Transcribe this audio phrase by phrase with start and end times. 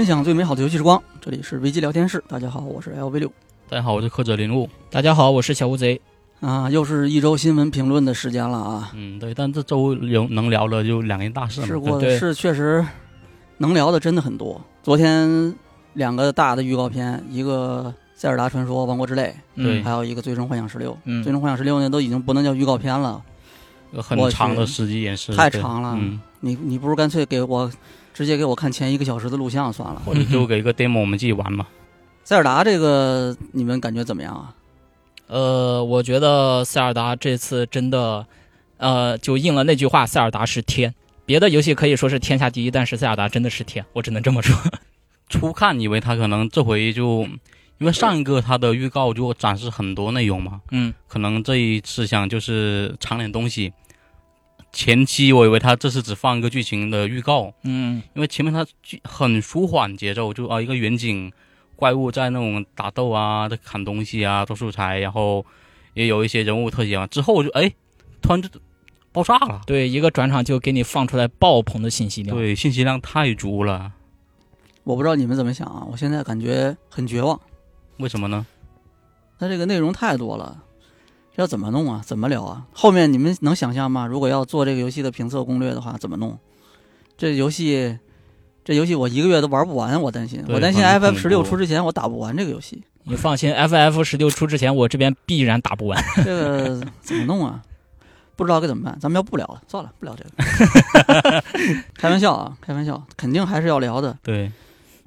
[0.00, 2.24] 分享最美好的游戏时光，这里是危机聊天室。
[2.26, 3.30] 大家好，我是 LV 六
[3.68, 4.66] 大家好，我是克者林路。
[4.90, 6.00] 大家好，我是小乌贼。
[6.40, 8.90] 啊，又是一周新闻评论的时间了啊！
[8.94, 11.66] 嗯，对，但这周有能聊的就两件大事嘛。
[11.66, 12.82] 是过是确实
[13.58, 14.58] 能聊的真的很多。
[14.82, 15.54] 昨天
[15.92, 20.94] 两个大的预告片，一个《塞尔达传说：王国之泪对》，还有一个《最终幻想十六》。
[21.04, 23.22] 嗯最终幻想十六》呢，都已经不能叫预告片了，
[23.92, 27.70] 有很我长的时机演示，太长了嗯，你你不如干脆给我
[28.12, 30.00] 直接给我看前一个小时的录像算了。
[30.04, 31.66] 或者就给一个 demo 我们自己玩嘛。
[32.24, 34.54] 塞尔达这个你们感觉怎么样啊？
[35.26, 38.26] 呃，我觉得塞尔达这次真的，
[38.76, 40.94] 呃，就应了那句话，塞尔达是天。
[41.24, 44.56] 别的游戏可以说是天下第一，但是塞尔达真的是天，我只能这么说。
[45.28, 47.22] 初看以为他可能这回就，
[47.78, 53.72] 因为上一个他的预告就展示很多内容嘛，嗯，可能这一次想就是藏点东西。
[54.72, 61.32] 前期我以为他这次只放一个剧情的预告，嗯，因为前面他剧很舒缓节奏，就啊一个远景，
[61.76, 65.44] 怪物在那种打斗啊，在砍东西啊，做素材，然后
[65.94, 67.06] 也有一些人物特写嘛。
[67.06, 67.72] 之后我就哎，
[68.22, 68.48] 突然就
[69.12, 72.36] 爆炸了，对，一个转场就给你放出来爆棚的信息量。
[72.36, 73.92] 对，信息量太足了。
[74.84, 77.38] 我不知道你们怎么想啊，我现在感觉很绝望。
[77.98, 78.46] 为什么呢？
[79.38, 80.69] 它这个内容太多了，这
[81.40, 82.02] 要怎么弄啊？
[82.04, 82.66] 怎么聊啊？
[82.74, 84.06] 后面你们能想象吗？
[84.06, 86.38] 如果要做这个游戏的评测攻略的话，怎么弄？
[87.16, 87.98] 这游戏，
[88.62, 95.98] 这游戏我一个月都玩不完，我担心，我担心 FF 十六出之前我打不完这个游戏，你放心，FF 十六出之前，我这边必然打不完。
[96.22, 97.62] 这个怎么弄啊？
[98.36, 101.42] 不知道该怎么办，咱们要不聊了，算了，不聊这个。
[101.96, 104.18] 开玩笑啊，开玩笑，肯定还是要聊的。
[104.22, 104.52] 对，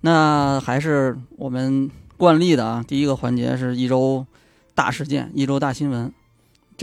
[0.02, 4.26] 那还是我们惯例的啊，第一个环节是一周
[4.76, 6.12] 大事件、一周大新闻。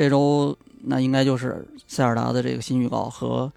[0.01, 3.53] 这周那应该就是塞尔达的这个新预告和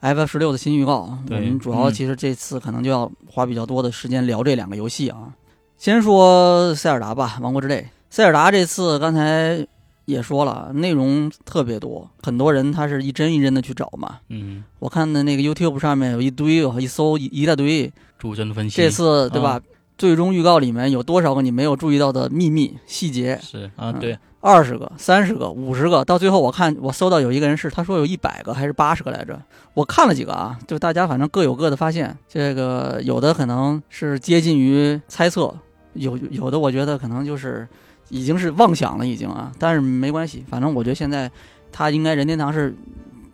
[0.00, 1.18] FF 十六的新预告。
[1.28, 5.34] 我们主要嗯其实这次可能就要花比较多的时间聊这两个游戏啊。
[5.78, 7.80] 先说塞尔达吧，《王国之泪》。
[8.08, 9.66] 塞尔达这次刚才
[10.04, 14.18] 也说了，内容特别多，很多人他是一帧一帧的去找嘛。
[14.28, 17.92] 嗯，我看的那个 YouTube 上面有一堆，我一搜一一大堆。
[18.16, 19.60] 主帧分析这次对吧？
[20.00, 23.38] 最终预告里面有多少个你没有注意到的秘密细节？
[23.42, 29.38] 是啊，嗯对，二十个、三十个、五十个，到最后我看我搜到有一个人是他说有一百个还是八十个来着？
[29.74, 32.16] 我看了几个啊，就大家反正各有各的发现。
[32.26, 35.54] 这个有的可能是接近于猜测，
[35.92, 37.68] 有有的我觉得可能就是
[38.08, 39.52] 已经是妄想了，已经啊。
[39.58, 41.30] 但是没关系，反正我觉得现在
[41.70, 42.74] 他应该任天堂是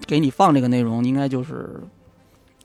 [0.04, 1.80] 给你放这个内容，应该就是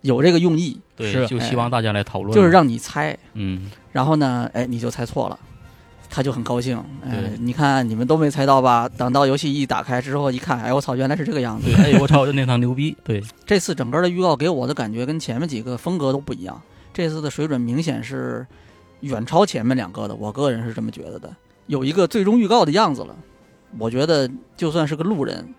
[0.02, 3.18] 有这个用意，对，是就希望大家来讨论，就是让你猜。
[3.34, 5.40] 嗯，然后呢，哎，你就猜错了，
[6.10, 6.78] 他就很高兴。
[7.04, 8.90] 哎对，你看你们都没猜到吧？
[8.90, 11.94] 等到游戏一打开之后一看，哎，我操，原来是这个样子对，。
[11.94, 16.62] 哎，我操，任天堂牛逼， 对，这次整个的预告给我的感觉跟前面几个风格都不一样，
[16.94, 18.46] 这次的水准明显是
[19.02, 21.34] 远超前面两个的，我个人是这么觉得的。
[21.68, 23.16] 有一个最终预告的样子了，
[23.78, 25.54] 我觉得就算是个路人，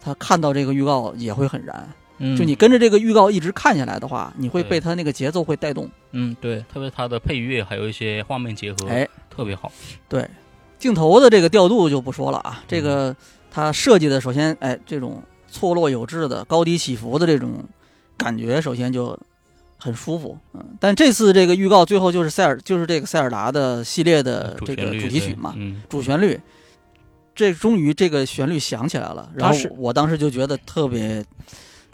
[0.00, 1.88] 他看到这个预告也会很燃。
[2.18, 5.88] 嗯，就你跟着这个预告一直看下来的话，你会被它那个节奏会带动。
[6.12, 9.70] 嗯，对，特别它的配乐还有一些画面结合，哎，特别好，
[10.08, 10.28] 对，
[10.78, 13.14] 镜头的这个调度就不说了啊，这个
[13.50, 17.64] 它设计的首先，哎，这种错落有致的、高低起伏的这种
[18.16, 19.18] 感觉，首先就
[19.78, 20.38] 很舒服。
[20.54, 26.40] 嗯，但这次这个预告最后就是塞尔，就是这个塞尔达的系列的这个主题曲嘛，嗯，主旋律。
[27.34, 31.22] 这终于这个旋律响起来了，然后是我当时就觉得特别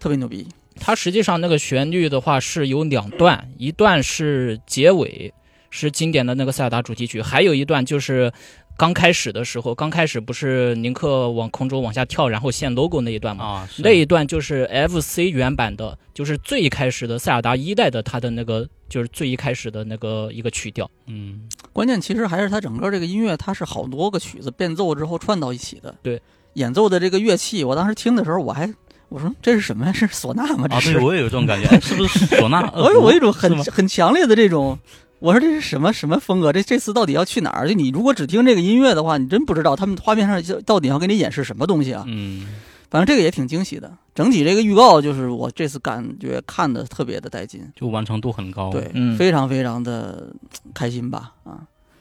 [0.03, 0.45] 特别牛逼。
[0.81, 5.33] 它实际上那个旋律的话是有两段，一段是结尾，
[5.71, 8.33] 是经典的那个塞尔达主题曲，还有一段就是
[8.77, 13.45] 刚开始的时候，刚开始不是宁克往空中往下跳，然后现 logo 那一段吗？
[13.45, 20.91] 啊，是那一段就是 FC 原版的，就是最开始的塞尔达一代的它的那个，就是最一开始的那个一个曲调。
[21.07, 25.95] 嗯，关键其实还是它整个这个音乐，它是好多个曲子变奏之后串到一起的。
[26.03, 26.21] 对，
[26.55, 28.67] 演奏的这个乐器，我当时听的时候，我还
[29.13, 29.93] 我说这是什么呀？
[29.93, 30.67] 是唢呐吗？
[30.69, 32.71] 这啊，对我也有这种感觉，哎是不是唢呐？
[32.75, 34.79] 我有我有一种很很强烈的这种，
[35.19, 36.53] 我说这是什么什么风格？
[36.53, 37.69] 这这次到底要去哪儿？
[37.69, 42.05] 就你如果只听这个音乐的话，你真不知道他们画面上到底要给你演示什么东西啊。
[42.07, 42.47] 嗯，
[42.91, 43.93] 反正这个也挺惊喜的。
[44.15, 50.29] 整体这个预告就是我这次感觉看的特别的带劲，就完成度很高，对，嗯非常非常的
[50.75, 51.61] 开心吧啊！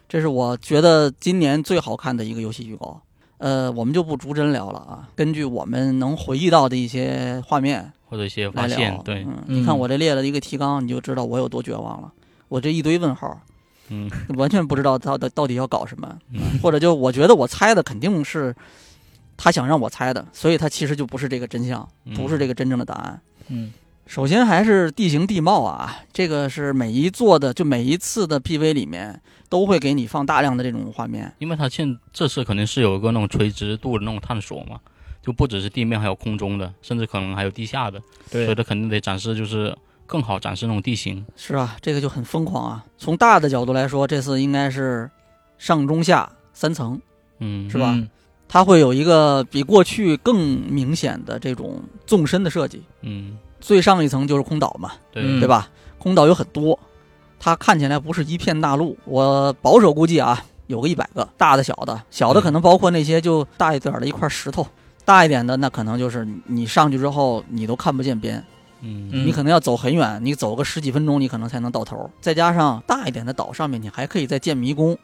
[0.09, 3.01] 这是我觉得今年最好看的一个游戏预告。
[3.41, 8.95] 呃，我们就不逐帧聊了啊，根据我们能回忆到的一些画面或者一些发现，。
[9.03, 12.11] 对，你看我这列了一个提纲，你就知道我有多绝望了。
[12.49, 13.41] 我这一堆问号，
[13.89, 14.07] 嗯，
[14.38, 18.55] 完全不知道到底到底要搞什么，嗯或者就我觉得我猜的肯定是
[19.38, 23.19] 他想让我猜的，所以他其实就不是这个真相，嗯不是这个真正的答案。
[23.47, 23.73] 嗯，
[24.06, 31.33] 首先还是地形地貌啊，这个是每一座的，就每一次的 PV 里面都会给你放大量的这种画面。
[31.39, 34.80] 因为它现这次肯定是有一个那种垂直度的那种探索嘛，
[35.21, 39.74] 就不只是地面，还有空中的，甚至可能还有地下的，所以，它肯定得展示就是
[40.06, 41.25] 更好展示那种地形。
[41.38, 42.86] 是啊，这个就很疯狂啊。
[42.97, 45.09] 从大的角度来说，这次应该是
[45.57, 47.00] 上中下三层，
[47.39, 48.09] 嗯，是吧嗯
[48.54, 50.38] 它会有一个比过去更
[50.69, 52.83] 明显的这种纵深的设计。
[53.00, 55.69] 嗯，最上一层就是空岛嘛，对，嗯对吧？
[55.97, 56.77] 空岛有很多，
[57.39, 58.97] 它看起来不是一片大陆。
[59.05, 64.65] 我保守估计啊，有个一百个，大的、小的，小的可能包括那些就大一点的一块石头，
[65.05, 68.43] 大一点的那可能就是你上去之后你都看不见边，
[68.81, 72.09] 嗯嗯你可能要走很远，你走个十几分钟你可能才能到头。
[72.19, 74.97] 再加上大一点的岛上面你还可以再建迷宫，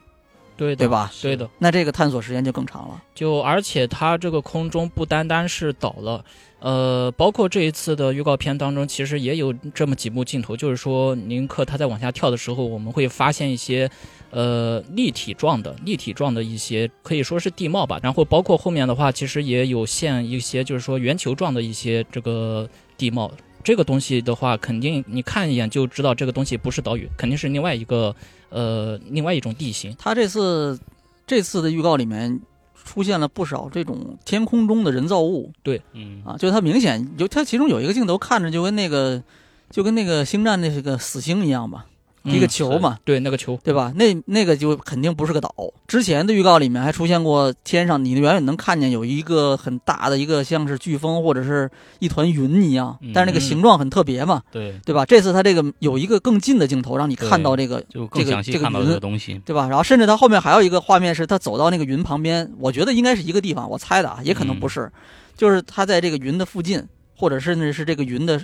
[0.56, 0.88] 对的对？
[0.88, 1.12] 吧？
[1.22, 3.04] 对的，那这个探索时间就更长了。
[3.14, 6.24] 就而且它这个空中不单单是岛了，
[6.60, 13.90] 呃，包括这一次的预告片当中，其实也有这么几幕镜头，就是说宁克他在往下跳的时候，我们会发现一些
[14.32, 22.68] 呃立体状的、立体状的一些可以说是地貌吧，然后包括后面的话，其实也有现一些就是说圆球状的一些这个
[22.98, 23.32] 地貌。
[23.64, 28.16] 这个东西的话，肯定你看一眼就知道这个东西不是岛屿，肯定是另外一个
[28.50, 29.94] 呃另外一种地形。
[30.00, 30.80] 它这次
[31.26, 32.40] 这次的预告里面
[32.88, 35.82] 出现了不少这种天空中的人造物，对。
[35.92, 36.24] 嗯。
[36.26, 39.22] 啊，就是它明显有它其中有一个镜头看着就跟那个
[39.70, 41.86] 就跟那个星战那个死星一样吧，
[42.28, 43.94] 一个嗯球嘛，对那个球，对吧？
[43.96, 45.54] 那那个就肯定不是个岛。
[45.88, 51.70] 之前的预告里面还出现过天上你远远能看见有一个很大的一个像是飓风或者是
[52.00, 55.06] 一团云一样，但是那个嗯形状很特别嘛，对，对吧？
[55.06, 59.42] 这次它这个有一个更近的镜头让你看到这个就更这个这个详细看到云这个东西。
[59.46, 59.68] 对吧？
[59.68, 64.92] 然后甚至它后面还有一个画面是他走到那个云旁边，我觉得应该是一个地方，我猜的啊，也可能不是，
[65.36, 66.84] 就是他在这个云的附近，
[67.16, 68.42] 或者甚至是这个云的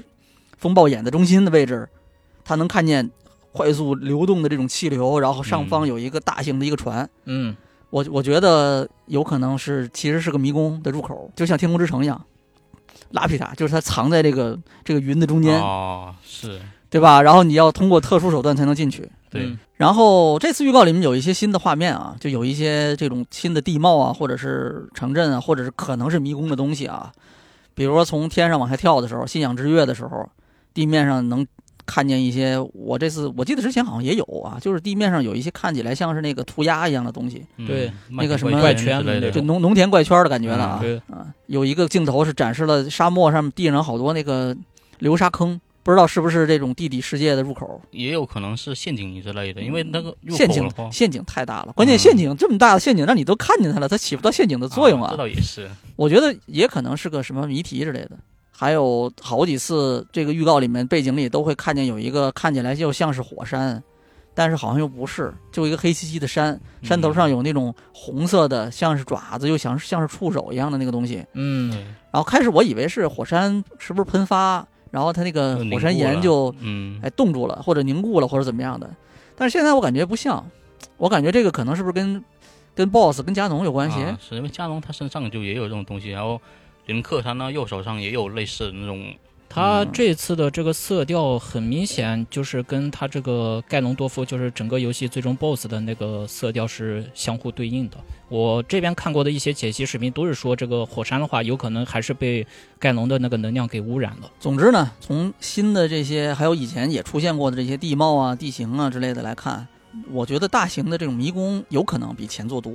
[0.58, 1.88] 风暴眼的中心的位置，
[2.46, 3.10] 他能看见
[3.54, 7.56] 快速流动的这种气流，然后上方嗯有一个大型的一个船，嗯，
[7.92, 12.22] 我我觉得有可能是其实是个迷宫的入口，就像天空之城一样。
[13.12, 16.60] 拉皮塔就是它藏在这个这个云的中间，哦，是
[16.90, 17.22] 对吧？
[17.22, 19.08] 然后你要通过特殊手段才能进去。
[19.30, 27.12] 对嗯，然后这次预告里面有一些新的画面啊，就有一些这种新的地貌啊，或者是城镇啊，或者是可能是迷宫的东西啊。
[27.76, 30.28] 比如说从天上往下跳的时候，信仰之跃的时候，
[30.74, 31.46] 地面上能
[31.86, 32.58] 看见一些。
[32.74, 40.80] 我这次我记得之前好像也有啊，就是地面上有一些看起来像是那个涂鸦一样的东西，嗯对那个什么怪圈类的，就农农田怪圈的感觉了啊。
[40.82, 44.56] 对，啊，有一个镜头是展示了沙漠上面地上好多那个
[45.00, 47.82] 流沙坑，不知道是不是这种地底世界的入口。
[47.92, 55.10] 也有可能是陷阱之类的，因为那个陷阱陷阱太大了，关键嗯陷阱这么大的陷阱让你都看见它了，它起不到陷阱的作用啊。
[55.12, 58.12] 这倒也是，我觉得也可能是个什么谜题之类的。
[58.64, 63.84] 还有好几次这个预告里面背景里都会看见有一个看起来就像是火山，
[64.34, 71.26] 但是好像又不是，就一个黑漆漆的山，山头上有那种红色的像是爪子又像是像是触手一样的那个东西。
[71.34, 71.72] 嗯，
[72.10, 78.90] 然后开始我以为是火山是不是喷发，然后它那个火山岩就嗯，哎冻住了或者凝固了或者怎么样的。
[79.36, 80.42] 但是现在我感觉不像，
[80.96, 82.24] 我感觉这个可能是不是跟
[82.74, 84.02] 跟 BOSS 跟加农有关系？
[84.02, 86.40] 啊是因为加农他身上就也有这种东西，然后
[86.86, 89.14] 林克他呢右手上也有类似的那种，
[89.48, 97.98] 他嗯这次的这个色调很明显就是跟他这个盖隆多夫，就是整个游戏最终 BOSS 的那个色调是相互对应的。
[98.30, 102.46] 我这边看过的一些解析视频都是说，这个火山的话，有可能还是被
[102.80, 104.32] 盖隆的那个能量给污染了。
[104.40, 109.68] 总之呢，从新的这些，还有以前也出现过的这些地貌啊、地形啊之类的来看，
[110.12, 112.74] 我觉得大型的这种迷宫有可能比前作多。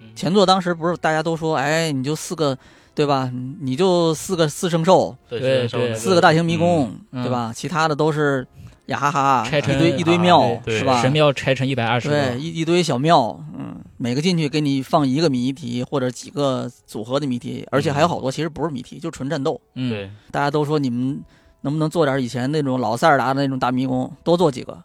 [0.00, 2.56] 嗯前作当时不是大家都说，哎，你就四个，
[2.94, 3.30] 对吧？
[3.60, 7.52] 你就四个四圣兽，对四个大型迷宫，嗯对吧？
[7.54, 8.46] 其他的都是
[8.86, 11.02] 呀哈哈，拆成一堆一堆啊庙，是吧？
[11.02, 19.60] 神庙拆成一百二十对，一一堆小庙，嗯，每个进去给你放一个谜题或者几个组合的谜题，而且还有好多其实不是谜题，就纯战斗。
[19.74, 21.20] 嗯，对，大家都说你们
[21.62, 24.78] 能不能做点以前那种老塞尔达的那种大迷宫，多做几个。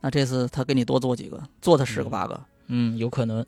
[0.00, 2.40] 那这次他给你多做几个，做他十个嗯八个。
[2.66, 3.44] 嗯，有可能。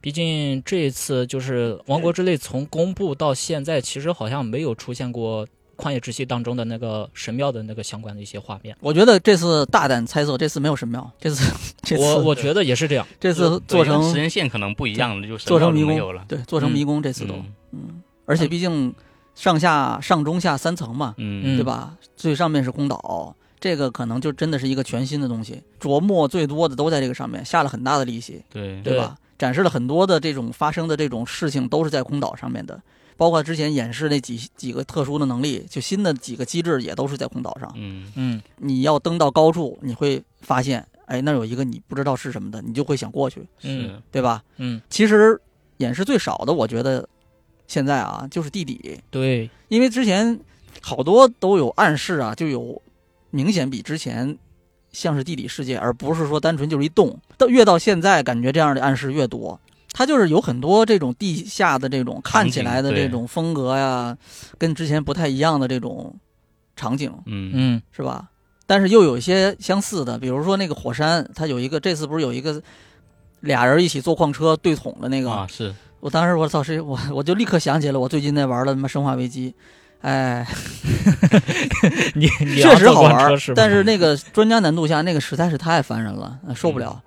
[0.00, 8.74] 毕竟这一次就是《王国之泪》从公布到现在，其实好像没有出现过《旷野之息》当中的那个神庙的那个相关的一些画面。
[8.80, 11.52] 我觉得这次大胆猜测，这次没有神庙，这次
[11.82, 13.06] 这次我我觉得也是这样。
[13.18, 18.94] 这次做成时间线可能不一样了，就做成迷宫了，对做成迷宫，这次都嗯嗯，而且毕竟
[19.34, 21.94] 上下上中下三层嘛，嗯对吧？
[22.16, 29.16] 最上面是空岛，这个可能就真的是一个全新的东西，琢磨最多的都在这个上面，下了很大的力气，对对对吧？
[29.40, 32.78] 展示了很多的这种发生的这种事情都是在空岛上面的，
[33.16, 37.72] 包括之前演示那几几个特殊的能力，就新的几个机制也都是在空岛上。
[37.74, 44.42] 嗯嗯你要登到高处，你会发现，哎，那有一个你不知道是什么的，你就会想过去，嗯是对吧？
[44.58, 45.40] 嗯，其实
[45.78, 47.08] 演示最少的，我觉得
[47.66, 50.38] 现在啊就是地底，对，因为之前
[50.82, 52.82] 好多都有暗示啊，就有
[53.30, 54.36] 明显比之前
[54.92, 57.16] 像是地底世界，而不是说单纯就是一洞。
[57.38, 59.58] 到越到现在，感觉这样的暗示越多。
[59.92, 64.16] 它就是有很多这种地下的这种看起来的这种风格呀，
[64.56, 66.14] 跟之前不太一样的这种
[66.76, 68.28] 场景，嗯嗯是吧？
[68.66, 72.62] 但是又有一些相似的，比如说那个火山，它有一个这次不是有一个
[73.40, 79.50] 俩人一起坐矿车对捅的那个，啊是我当时我操，是我我就立刻想起了我最近在玩的他妈《生化危机》，
[80.02, 80.46] 哎，
[82.14, 83.32] 你 你确实好玩？
[83.54, 87.00] 但是那个专家难度下，那个实在是太烦人了，呃受不了。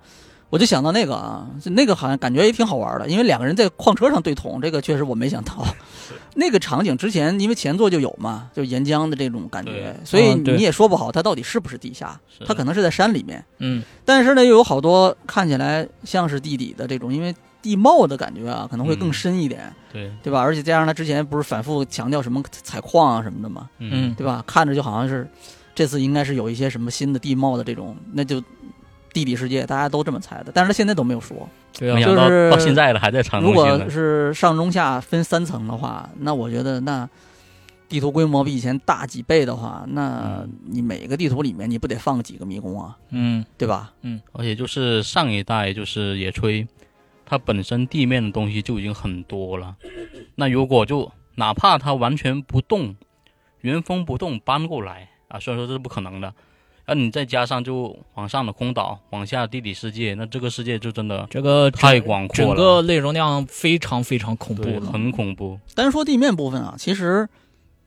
[0.50, 5.66] 我就想到那个啊，那个好像感觉也挺好玩的，因为两个人在矿车上对捅，这个确实我没想到。
[6.36, 13.44] 那个场景之前因为前作就有嘛，就岩浆的这种感觉，所以你也说不好它到底是不是地下，它可能是在山里面。
[13.58, 20.38] 嗯但是呢，又有好多看起来像是地底的这种，因为地貌的感觉啊，可能会更嗯深一点，对对吧？
[20.38, 24.44] 而且加上他之前不是反复强调什么采矿啊什么的嘛，嗯对吧？
[24.46, 25.26] 看着就好像是
[25.74, 28.38] 这次应该是有一些什么新的地貌的这种，那就
[29.14, 31.48] 地底世界，大家都这么猜的，但是他现在都没有说。
[31.72, 37.08] 对啊没，想到就是到现在了还在藏如果是上中下分三层的话，那我觉得那
[37.88, 43.92] 地图规模比以前大几倍的话，那嗯你每个地图里面你不得放几个迷宫啊，嗯对吧？
[44.02, 46.66] 嗯而且就是上一代就是野炊，
[47.34, 49.74] 它本身地面的东西就已经很多了。
[50.36, 52.94] 那如果就哪怕它完全不动，
[53.60, 56.32] 原封不动搬过来啊，虽然说这是不可能的，
[56.86, 64.92] 那你再加上就往上的空岛，往下的地底世界，那这个世界就真的这个太广阔了，整个内容量非常非常恐怖了。
[64.92, 65.58] 很恐怖。
[65.74, 67.28] 单说地面部分啊，其实，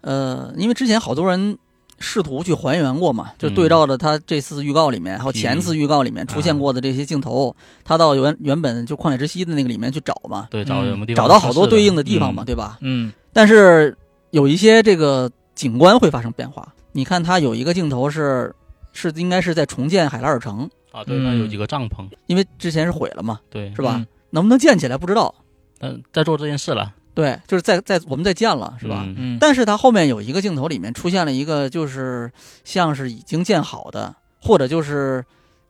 [0.02, 1.58] 呃，因为之前好多人
[2.00, 12.46] 试图去还原过嘛，就对照着他这次预告里面，还有前次预告里面出现过的这些镜头，他到原原本就旷野之息的那个里面去找嘛，对，找嗯什么地方、找到好多对应的地方嘛，嗯。
[12.46, 12.78] 对吧？
[12.82, 13.12] 嗯。
[13.34, 13.96] 但是
[14.32, 16.74] 有一些这个景观会发生变化。
[16.92, 18.54] 你看，他有一个镜头是
[18.94, 23.96] 是应该是在重建海拉尔城，啊，对，嗯那有几个帐篷，因为之前是毁了嘛，对，是吧？
[23.98, 24.08] 嗯。
[24.32, 25.34] 能不能建起来不知道。
[25.80, 29.04] 嗯在做这件事了，对，就是在在我们在建了，是吧？
[29.08, 32.32] 嗯嗯，但是它后面有一个镜头里面出现了一个，就是
[32.64, 35.26] 像是已经建好的，或者就是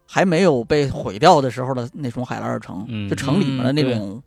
[0.06, 4.24] 还没有被毁掉的时候的那种海拉尔城，嗯就城里面的那嗯种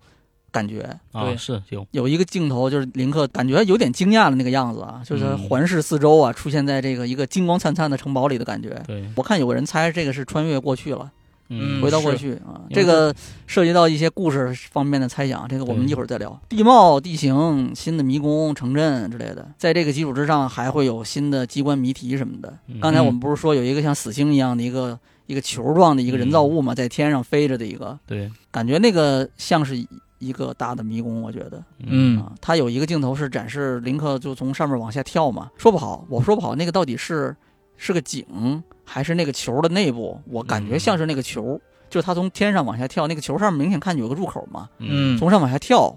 [0.51, 0.81] 感觉。
[1.13, 8.83] 啊，对是有，有一个镜头就是林克感觉有点惊讶的那个样子啊，就是环视四周啊，出现在这个一个金光灿灿的城堡里的感觉。
[8.87, 11.11] 对，我看有个人猜这个是穿越过去了，
[11.51, 12.63] 嗯回到过去啊。
[12.71, 13.15] 这个
[13.47, 16.41] 涉及到一些故事方面的猜想，这个我们一会儿再聊。
[16.49, 22.57] 地貌、地形、新的迷宫、城镇之类的，在这个基础之上，还会有新的机关谜题什么的。
[22.69, 29.77] 嗯刚才我们不是说有一个像死星一样的一个一个球状的一个人造物嘛，在天上飞着的一个，对，感觉那个像是
[30.19, 31.63] 一个大的迷宫，我觉得。
[31.87, 37.35] 嗯啊，他有一个镜头是展示林克就从上面往下跳嘛，说不好，我说不好那个到底是
[37.83, 41.59] 是个井还是那个球的内部，我感觉嗯像是那个球，
[41.89, 45.97] 就是他从天上往下跳，那个球上面明显看见有个入口嘛，嗯从上往下跳，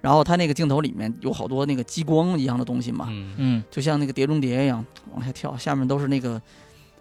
[0.00, 4.84] 然后他那个镜头里面有好多那个激光一样的东西嘛，嗯嗯就像那个碟中谍一样
[5.14, 6.42] 往下跳，下面都是那个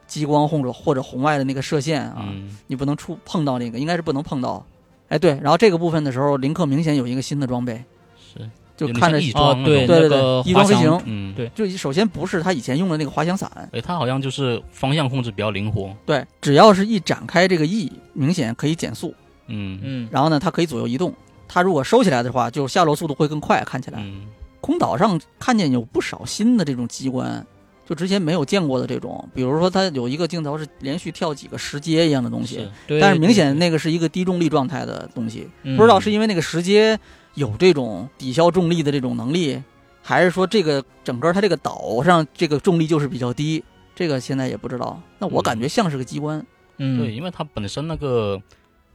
[0.06, 4.64] 激光或者或者红外的那个射线啊，嗯你不能触碰到那个，应该是不能碰到。
[5.08, 7.84] 哎，对，然后这个部分的时候，林克明显有一个新的装备，
[8.16, 8.48] 是，
[8.88, 19.14] 就看着翼哦对装对对那个对翼装飞滑翔行嗯，对就首先不是他以前用的那个滑翔伞，哎，它好像就是方向控制比较灵活，对，只要是一展开这个翼，明显可以减速，
[19.48, 21.14] 嗯嗯然后呢，它可以左右移动。
[21.48, 24.00] 它如果收起来的话，就下落速度会更快，看起来。
[24.02, 24.22] 嗯
[24.62, 27.44] 空岛上看见有不少新的这种机关，
[27.88, 32.68] 就之前没有见过的这种，比如说它有一个镜头是连续跳几个石阶一样的东西
[33.00, 37.00] 但是明显那个是一个低重力状态的东西，嗯不知道是因为那个石阶
[37.36, 39.62] 有这种抵消重力的这种能力，
[40.02, 43.64] 还是说这个整个它这个岛上这个重力就是比较低，
[43.96, 45.02] 这个现在也不知道。
[45.20, 45.44] 那我嗯。
[45.44, 46.46] 感觉像是个机关，
[46.78, 46.98] 嗯。
[46.98, 48.42] 对，因为它本身那个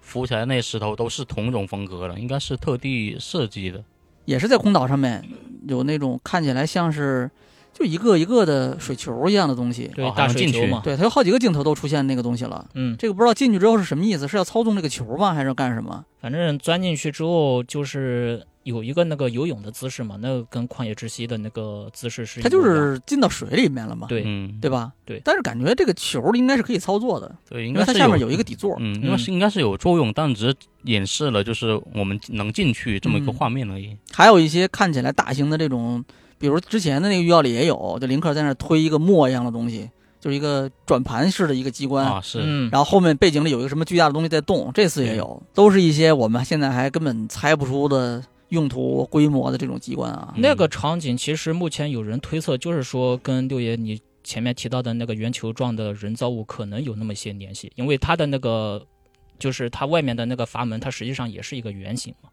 [0.00, 3.82] 浮起来那石头都是同一种风格的，应该是特地设计的，
[4.24, 5.26] 也是在空岛上面
[5.66, 7.30] 有那种看起来像是
[7.74, 9.90] 就一个一个的水球一样的东西。
[9.94, 12.64] 对，大能进去水球嘛，对，它有好几个镜头都出现那个东西了。
[12.74, 16.04] 嗯，这个不知道进去之后是什么意思，是要操纵这个球吗，还是要干什么？
[16.20, 24.90] 反正钻进去之后就是有一个那个游泳的姿势嘛，那个跟旷野之息的那个姿势是一它就是进到水里面了嘛，对嗯，对吧？
[25.04, 28.74] 对但是感觉这个球应该是可以操作的，对，应因为该它下面有一个底座。
[28.80, 33.94] 嗯，因为是应该是有作用，但只是演示了就是我们能进去这么一个嗯画面而已。
[34.12, 36.02] 还有一些看起来大型的这种，
[36.38, 42.04] 比如之前的那个预告里也有，就林克在那推一个磨一样的东西，就是一个转盘式的一个机关。
[42.06, 50.32] 啊，是，嗯，然后后面背景里有一个什么巨大的东西在动，这次也有，都是一些我们现在还根本猜不出的用途、规模的这种机关啊。
[50.34, 58.82] 嗯那个场景其实目前有人推测，就是说跟六爷你前面提到的那个圆球状的人造物可能有那么些联系，因为它的那个
[59.38, 62.30] 就是它外面的那个阀门，它实际上也是一个圆形嘛。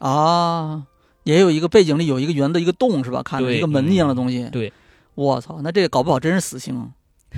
[0.00, 0.82] 啊，
[1.24, 3.22] 也有一个背景里有一个圆的一个洞是吧？
[3.22, 4.48] 看着一个门一样的东西。
[4.52, 4.72] 对，
[5.14, 6.90] 我操，那这个搞不好真是死星。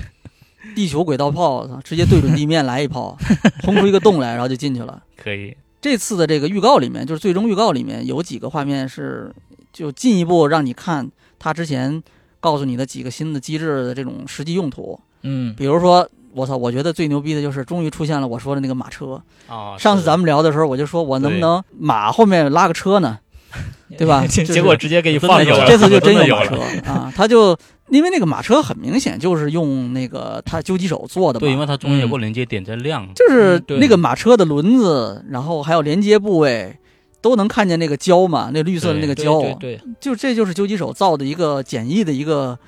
[0.75, 3.17] 地球轨道炮，我操，直接对准地面来一炮，
[3.63, 5.01] 轰出一个洞来，然后就进去了。
[5.15, 9.33] 可以，这次的这个预告里面，就是最终预告里面有几个画面是
[9.71, 12.03] 就进一步让你看他之前
[12.41, 14.99] 告诉你的几个新的机制的这种实际用途。
[15.21, 19.21] 嗯，比如说，我操，我觉得最牛逼的就是终于出现了我说的那个马车。
[19.47, 23.19] 啊，上次咱们们聊的时候，我就说我能不能马后面拉个车呢？
[23.97, 24.25] 对吧？
[24.27, 27.11] 结 就是结果直接给你真的有了这次就真有马车啊！
[27.15, 27.57] 他就
[27.89, 32.09] 因为那个马车很明显就是用那个他究极手做的嘛，对，因为它中间有嗯。
[32.09, 36.75] 个连接点在亮，就是那个马车的轮子，然后还有连接部位，
[37.21, 42.59] 都能看见那个胶嘛，那绿色的那个对胶，对对，就这就是究极手造的一个简易的一个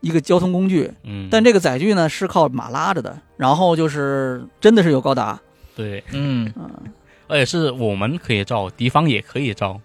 [0.00, 0.90] 一个交通工具。
[1.02, 5.40] 嗯，但这个载具呢是靠马拉着的，然后就是真的是有高达，
[5.74, 6.70] 对，嗯，嗯，
[7.26, 9.80] 而且是我们可以造，敌方也可以造，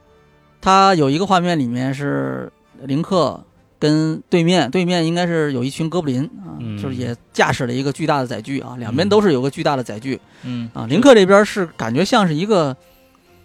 [0.64, 2.50] 它有一个画面里面是
[2.84, 3.44] 林克
[3.78, 6.82] 跟对面，对面应该是有一群哥布林啊，嗯。
[6.82, 10.18] 就是也驾驶了一个巨大的载具啊，两边都是有个巨大的载具。
[10.44, 10.88] 嗯，啊。
[10.88, 12.74] 林克这边是感觉像是一个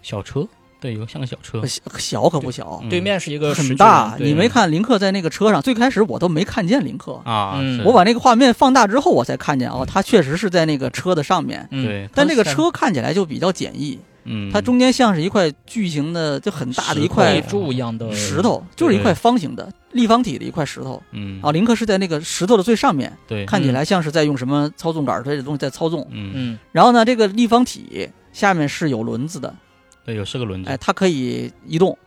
[0.01, 0.47] 小车，
[0.79, 4.15] 对，有像个小车，小小可不小，嗯对面是一个很大。
[4.17, 7.79] 你没看林克在那个车上，最开始我都没看见林克，啊，嗯。
[7.79, 7.83] 是。
[7.83, 11.67] 我把那个画面放大之后，我才看见哦，他确实是在那个车的上面。
[11.71, 18.11] 嗯，对，但这个，车看起来就比较简易，嗯，它中间像是一块巨型的、就很大的一块立柱一样的。
[18.13, 21.01] 石，头，就是一块方形的立方体的一块石头。
[21.11, 21.41] 嗯。
[21.41, 26.07] 啊，林克是在那个石头的最上面，对，看起来像是在用什么操纵杆之类的东西在操纵。
[26.11, 29.53] 嗯，嗯，然后呢，这个立方体下面是有轮子的，
[30.05, 30.69] 对，有四个轮子。
[30.69, 31.97] 哎，，它可以移动。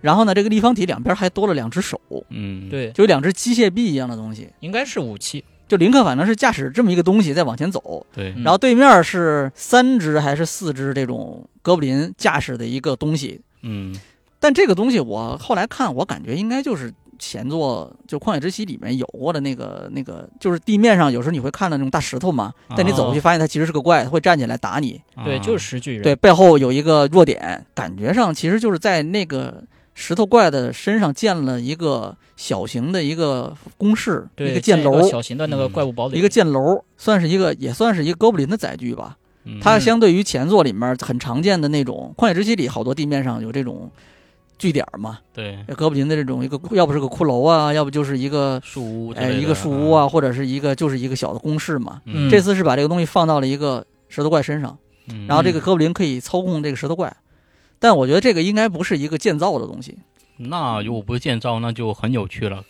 [0.00, 4.48] 然后呢，这个立方体两边还多了两只手，嗯，，对，就有两只机械臂一样的东西。
[4.60, 13.40] 应该是武器，就林克反正是驾驶这么一个东西在往前走，对，嗯然后对面是三只还是四只这种哥布林驾驶的一个东西。
[13.62, 13.94] 嗯，
[14.40, 25.00] 但这个东西我后来看，我感觉应该就是前作就《旷野之息》里面有过的那个那个，就是地面上有时候你会看到那种大石头嘛，但你走过去发现它其实是个怪，它会站起来打你。
[25.24, 29.62] 对，啊就是石巨人，对，背后有一个弱点，感觉上其实就是在那个
[29.94, 39.16] 石头怪的身上建了一个小型的一个工室，对，一个箭建楼，小型的那个怪物堡垒，一个箭楼，算是一个也算是一个哥布林的载具吧。
[39.44, 39.58] 嗯。
[39.60, 43.90] 它相对于前作里面很常见的那种《旷野之息》里好多地面上有这种
[44.58, 45.58] 据点嘛，对。
[45.76, 52.00] 哥布林的这种一个，要不是个骷髅啊，要不就是一个树屋哎，一个树屋啊，，或者是一个就是一个小的工室嘛。
[52.04, 55.26] 嗯，这次是把这个东西放到了一个石头怪身上，嗯。
[55.26, 57.14] 然后这个哥布林可以操控这个石头怪，
[57.80, 59.98] 但我觉得这个应该不是一个建造的东西。
[60.36, 62.62] 那如果不是建造，那就很有趣了。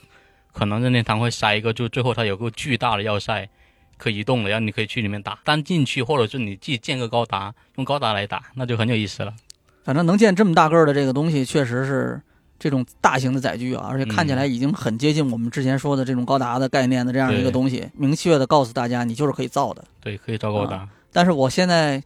[0.53, 3.49] 可能任天堂会塞一个，就最后它有个巨大的要塞，
[3.97, 9.35] 可移动的，然后你可以去里面打，单进去，或者是你自己建个高达，用高达来打，那就很有意思了。
[9.85, 12.21] 反正能建这么大个儿的这个东西，确实是
[12.59, 19.85] 这种大型的载具啊，而且看起来已经很接近我们之前说的这种高达的概念的这样一个东西，明确的告诉大家你就是可以造的。
[20.01, 20.89] 对，可以造高达。
[21.13, 22.03] 但是我现在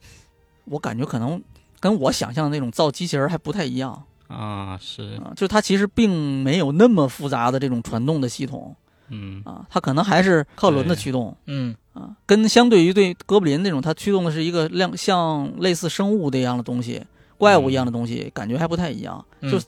[0.67, 1.43] 我感觉可能
[1.85, 4.03] 跟我想象的那种造机器人还不太一样。
[4.27, 8.75] 啊，是，啊，就它其实并没有那么复杂的这种传动的系统。
[9.11, 11.37] 嗯，啊，它可能还是靠轮的驱动。
[11.44, 17.05] 嗯，啊，跟相对于对哥布林那种，它驱动的是一个量像类似生物的一样的东西，
[17.37, 19.23] 怪物一样的东西，感觉还不太一样。
[19.42, 19.53] 嗯。
[19.53, 19.61] 就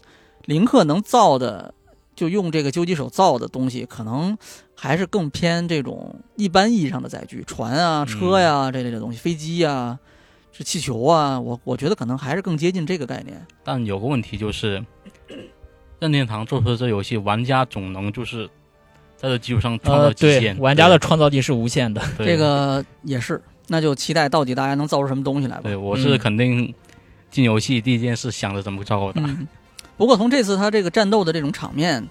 [0.46, 1.74] 林克能造的，
[2.14, 4.34] 就用这个究极手造的东西，可能
[4.74, 8.06] 还是更偏这种一般意义上的载具，船啊、嗯。
[8.06, 9.98] 车呀、这类的东西，飞机呀、
[10.56, 13.46] 是气球啊，我我觉得可能还是更接近这个概念。
[13.62, 14.82] 但有个问题就是，
[15.98, 18.48] 任天堂做出这游戏，玩家总能就是
[19.18, 23.38] 在这基础上创造极限。，玩家的创造力是无限的，对这个也是，
[23.68, 25.64] 那就期待到底大家能造出什么东西来吧。
[25.64, 26.72] 对我是嗯肯定
[27.30, 29.20] 进游戏第一件事想着怎么造高达。
[29.26, 29.46] 嗯，
[29.98, 32.02] 不过从这次他这个战斗的这种场面，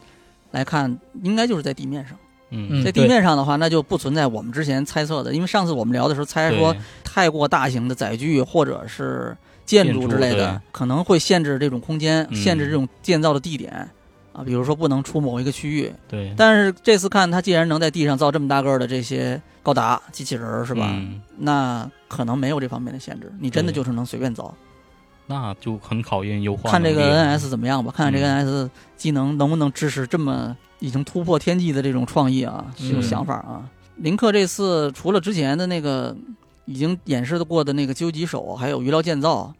[0.51, 2.15] 来看，应该就是在地面上。
[2.49, 13.89] 嗯嗯在地面上的话，那就不存在我们之前猜测的，因为上次我们聊的时候猜说太过大型的载具或者是建筑之类的，可能会限制这种空间，嗯限制这种建造的地点
[14.34, 15.91] 啊，比如说不能出某一个区域。
[16.08, 20.89] 对，但是这次看，它既然能在地上造这么大个儿的这些高达机器人儿，是吧？
[20.93, 24.53] 嗯那可能没有这方面的限制，你真的就是能随便造。
[25.27, 30.55] 那就很考验优化看这个 NS 怎么样吧，看看这个嗯 NS 技能能不能支持这么
[30.86, 33.69] 已经突破天际的这种创意啊，这种嗯想法啊。
[33.98, 36.15] 林克这次除了之前的那个
[36.65, 39.54] 已经演示过的那个究极手，还有鱼料建造，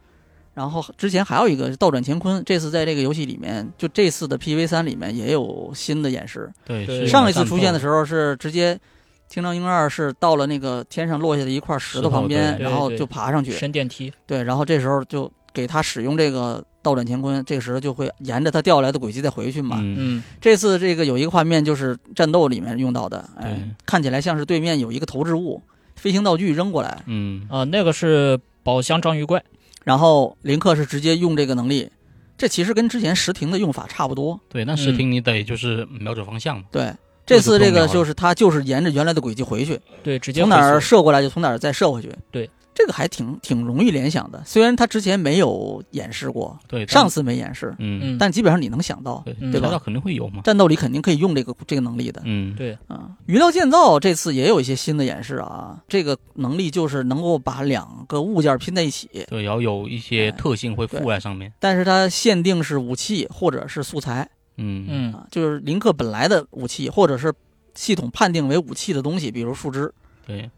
[0.54, 6.52] 然后之前还有一个倒转乾坤，这次在这个游戏里面，就这次的 PV 三里面也有新的演示。
[6.64, 8.80] 对，对上一次出现的，时候是直接。
[9.28, 19.78] 听障婴儿是到了那个天上落下的一块石头旁边，然后就爬上去，升电梯，对，然后这时候就给他使用这个倒转乾坤，这个时候就会沿着它掉下来的轨迹再回去嘛。
[19.80, 25.60] 嗯，嗯，这次这个有一个画面就是战斗里面用到的，哎对，看起来像是对面有一个投掷物，
[25.96, 29.44] 飞行道具扔过来，嗯，啊，那个是宝箱章鱼怪，
[29.84, 31.90] 然后林克是直接用这个能力，
[32.38, 34.40] 这其实跟之前石亭的用法差不多。
[34.48, 36.94] 对，那视频你得就是瞄准方向嘛，对，
[37.26, 42.12] 这次这个就是他就是沿着原来的轨迹回去，对，直接从哪儿射过来就从哪儿再射回去。
[42.30, 49.70] 对，这个还挺挺容易联想的，虽然他之前没有演示过，对，上，次没演示，嗯，嗯，但基本上你能想到，对，嗯对吧？
[49.72, 52.22] 那肯定会有嘛，战斗里肯定可以用这个这个能力的。
[52.26, 64.30] 嗯，对，啊，鱼料建造这次也有一些新的演示啊，这个能力就是能够把两个物件拼在一起，对，然后有一些哎特性会附在上面，但是它限定是武器或者是素材。
[64.58, 64.86] 嗯。
[64.90, 65.14] 嗯。
[65.14, 67.34] 啊，就是林克本来的武器或者是
[67.74, 69.94] 系统判定为武器的东西，比如树枝，
[70.28, 70.50] 对，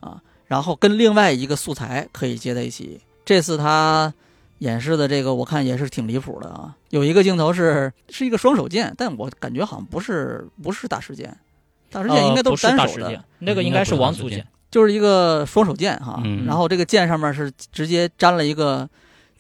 [0.48, 3.00] 然后跟另外一个素材可以接在一起。
[3.26, 4.14] 这次他
[4.60, 11.38] 演示的这个我看也是挺离谱的啊，有一个镜头是是一个双手剑，但我感觉好像不是不是大师剑，
[11.92, 13.24] 大师剑应该都是单手的。
[13.40, 16.46] 那个应该是王祖剑，就是一个双手剑哈，嗯。
[16.46, 18.90] 然后这个剑上面是直接粘了一个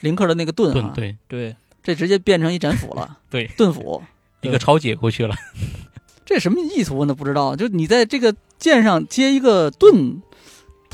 [0.01, 4.03] 林克的那个盾啊，盾对，对，这直接变成一斩斧了， 对，盾斧，
[4.41, 5.33] 一个超解过去了，
[6.25, 7.15] 这什么意图呢？
[7.15, 10.21] 不知道，就你在这个剑上接一个盾，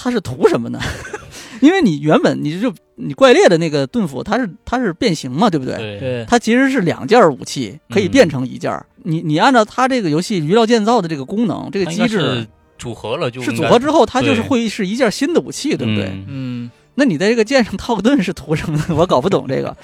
[0.03, 0.79] 它是图什么呢？
[1.61, 5.77] 因为你原本你就你怪猎的那个盾斧，它是它是变形嘛，对不对？
[5.77, 8.85] 对，对，它其实是两件武器，可以变成一件儿。
[9.03, 16.07] 你你按照它这个游戏鱼料建造的这个功能，这个机制是组合了就是组合之后，它就是会是一件新的武器，对不对？
[16.07, 18.85] 嗯嗯，那你在这个剑上套个盾是图什么呢？
[18.99, 19.75] 我搞不懂这个。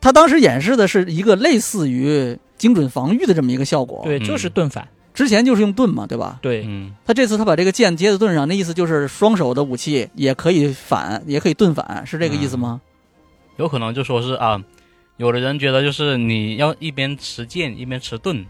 [0.00, 6.38] 他当时演示的是一个类似于精准防御的这么一个效果，对，嗯就是盾反，之前就是用盾嘛，对吧？
[6.42, 12.82] 对，嗯，他这次他把这个剑接在盾上，那意思就是双手的武器也可以反，也可以盾反，是这个意思吗？
[13.56, 14.62] 有可能就说是啊，
[15.16, 18.44] 有的人觉得就是你要一边持剑一边持盾，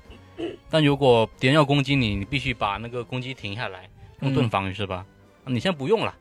[0.69, 3.89] 但如果敌人要攻击你，你必须把那个攻击停下来，
[4.23, 5.07] 用盾嗯防御是吧？
[5.45, 6.13] 啊你现在不用了，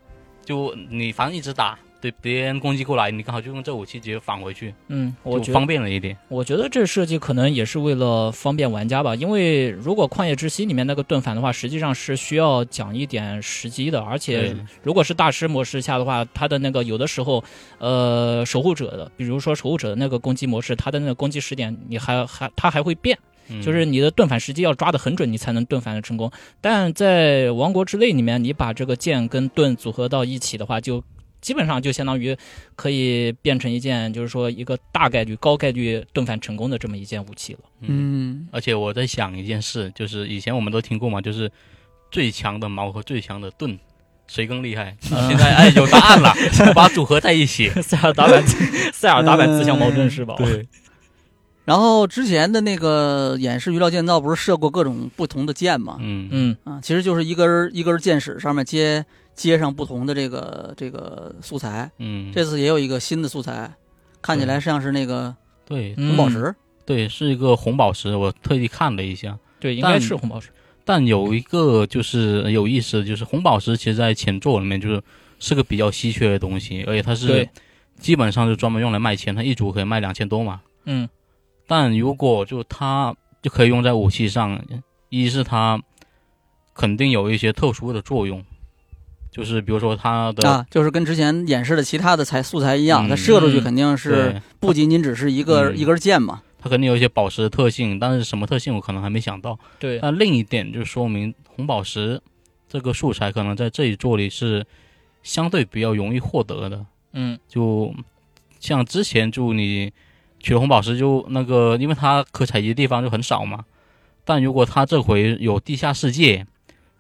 [0.46, 6.16] 就你反正一直打，对别人攻击过来，你刚好就用这武器直接返回去，嗯，我就觉得方便了一点。
[6.28, 17.44] 我觉得这设计可能也是为了方便玩家吧，因为如果旷野之息里面那个盾反的话，实际上是需要讲一点时机的，而且如果是大师模式下的话，它的那个有的时候，
[17.80, 23.18] 呃，守护者的，比如说守护者的那个攻击模式，它的那个攻击时点，你还还它还会变，
[23.50, 26.32] 嗯就是你的盾反时机要抓得很准，你才能盾反的成功。
[26.62, 31.04] 但在王国之泪里面，你把这个剑跟盾组合到一起的话，就
[31.46, 32.36] 基本上就相当于
[32.76, 37.60] 可以变成一件，就是说一个大概率、高概率盾反成功的这么一件武器了。
[37.82, 41.52] 嗯，嗯，而且我在想一件事，就是以前我们都听过嘛，就是
[42.10, 43.78] 最强的矛和最强的盾。
[44.28, 44.98] 谁更厉害？
[45.14, 46.34] 嗯现在哎有答案了，
[46.74, 47.70] 把组合在一起。
[47.84, 48.44] 塞尔达版，
[48.92, 50.34] 塞尔达版自相矛盾是吧？
[50.40, 50.68] 对，
[51.64, 55.98] 然后之前的那个演示鱼料建造不是射过各种不同的箭吗？
[56.02, 61.92] 嗯嗯，啊，其实就是一根一根儿箭矢上面接接上不同的这个这个素材。
[62.00, 63.72] 嗯，这次也有一个新的素材，
[64.22, 66.56] 看起来像是那个对嗯红宝石。
[66.86, 69.38] 对是一个红宝石，我特地看了一下。
[69.60, 70.50] 对，应该是红宝石。
[70.84, 75.02] 但有一个就是有意思的，就是红宝石其实在前作里面就是
[75.40, 77.50] 是个比较稀缺的东西，而且它是
[78.00, 80.62] 基本上就专门用来卖钱，它一组可以卖两千多嘛。
[80.86, 81.10] 嗯
[81.66, 84.64] 但如果就它就可以用在武器上，
[85.10, 85.82] 一是它
[86.76, 88.46] 肯定有一些特殊的作用，
[89.36, 96.42] 就是比如说它的、啊，就是跟之前演示的其他的材素材一样，嗯它射出去嗯肯定是不仅仅只是一个、嗯一根箭嘛。
[96.58, 99.60] 它肯定有一些宝石的特性，但是什么特性我可能还没想到。
[99.78, 102.22] 对，那另一点就说明红宝石
[102.70, 104.66] 这个素材可能在这一座里是
[105.22, 106.86] 相对比较容易获得的。
[107.12, 107.94] 嗯就
[108.62, 109.92] 像之前就你
[110.40, 113.66] 取红宝石就那个，因为它可采集的地方就很少嘛，
[114.24, 116.48] 但如果它这回有地下世界，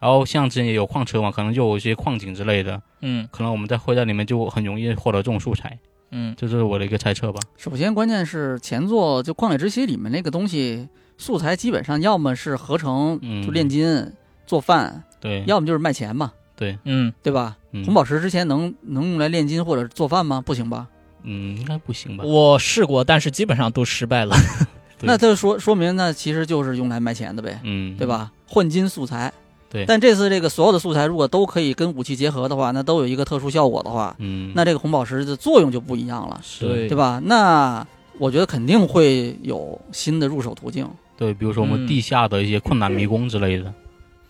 [0.05, 5.79] 然后像之前也有矿车嘛，可能就有一些矿井之类的，嗯可能我们在会在里面就很容易获得这种素材，
[6.11, 7.39] 嗯这是我的一个猜测吧。
[7.57, 10.87] 首先，关键是前作就《旷野之息》里面那个东西
[11.17, 14.13] 素材，基本上要么是合成嗯就炼金、
[14.45, 17.57] 做饭，对，要么就是卖钱嘛，对，嗯，对吧？
[17.71, 20.39] 嗯红宝石之前能能用来炼金或者做饭吗？
[20.39, 20.87] 不行吧？
[21.23, 22.23] 嗯，应该不行吧？
[22.23, 24.35] 我试过，但是基本上都失败了。
[25.01, 28.05] 那这说说明那其实就是用来卖钱的呗，嗯，对？
[28.05, 28.31] 吧？
[28.47, 29.33] 混金素材。
[29.75, 37.21] 对但这次这个所有的素材如果都可以跟武器结合的话，那都有一个特殊效果的话，嗯，那这个红宝石的作用就不一样了，是对对吧？
[37.25, 37.85] 那
[38.17, 40.87] 我觉得肯定会有新的入手途径。
[41.17, 43.73] 对，比如说我们嗯地下的一些困难迷宫之类的，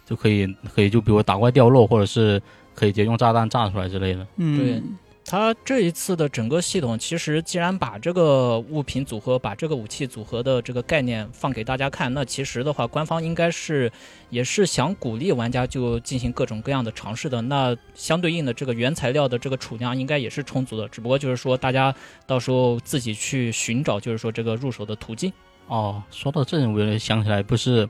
[0.06, 2.42] 就可以可以就比如打怪掉落，或者是
[2.74, 4.26] 可以直接用炸弹炸出来之类的。
[4.38, 4.84] 嗯，对
[5.28, 13.92] 它这一次的整个系统，其实既然把这个物品组合、把这个武器组合的这个概念放给大家看，那其实的话，官方应该是
[14.30, 17.42] 也是想鼓励玩家就进行各种各样的尝试的。
[17.42, 21.94] 那相对应的这个原材料的这个储量应该也是充足的，只不过就是说大家
[22.28, 25.34] 到时候自己去寻找，就是说这个入手的途径。
[25.68, 27.90] 哦，说到这，我也想起来，不是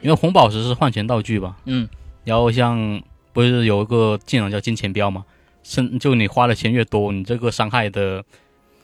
[0.00, 1.58] 因为红宝石是换钱道具吧？
[1.66, 1.86] 嗯，
[2.24, 3.02] 然后像
[3.34, 5.26] 不是有一个技能叫金钱镖吗？
[5.62, 8.24] 是就你花的钱越多，你这个伤害的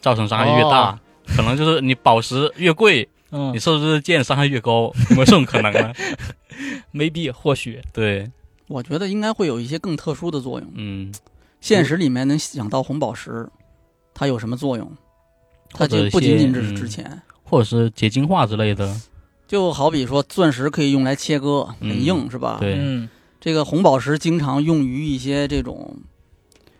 [0.01, 0.99] 造成伤害越大，哦。
[1.37, 3.53] 可能就是你宝石越贵，嗯。
[3.53, 5.93] 你射出的箭伤害越高， 有没有这种可能呢
[6.95, 8.31] ？，maybe 或许，对，
[8.69, 10.71] 我觉得应该会有一些更特殊的作用。
[10.75, 11.13] 嗯，
[11.61, 13.49] 现实里面能想到红宝石，
[14.15, 14.91] 它有什么作用？
[15.71, 18.95] 它就不仅仅只是值钱，或者是结晶化之类的，
[19.49, 21.91] 就好比说钻石可以用来切割，嗯。
[21.91, 22.59] 很硬是吧？
[22.61, 22.75] 对。
[22.79, 23.09] 嗯
[23.39, 25.97] 这个红宝石经常用于一些这种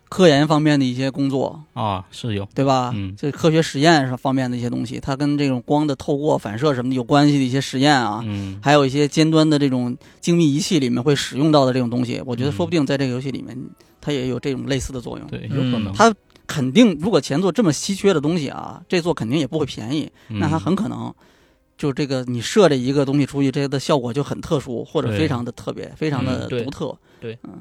[0.09, 2.93] 科研方面的一些工作，啊，是有，对吧？
[2.95, 3.15] 嗯。
[3.17, 13.57] 这科学实验上方面的一些东西，它跟这种光的透过、反射什么的有关系的一些实验啊，嗯，还有一些尖端的这种精密仪器里面会使用到的这种东西，我觉得嗯说不定在这个游戏里面
[14.01, 15.27] 它也有这种类似的作用。
[15.27, 16.15] 对，有可能，嗯它
[16.47, 21.13] 肯定，如果前作这么稀缺的东西啊，这座肯定也不会便宜，那它嗯很可能
[21.77, 26.97] 就这个你设这一个东西出去，这个的效果就很特殊，或者非常的特别，非常的独特。
[27.21, 27.37] 对。
[27.43, 27.61] 嗯，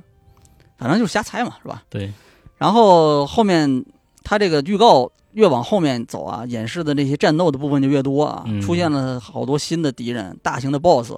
[0.78, 1.84] 反正就是瞎猜嘛，是吧？
[1.90, 2.12] 对，
[2.58, 3.84] 然后后面
[4.24, 8.62] 他这个预告越往后面走啊，演示的那些战斗的部分就越多啊，嗯。
[8.62, 11.14] 出现了好多新的敌人，大型的 BOSS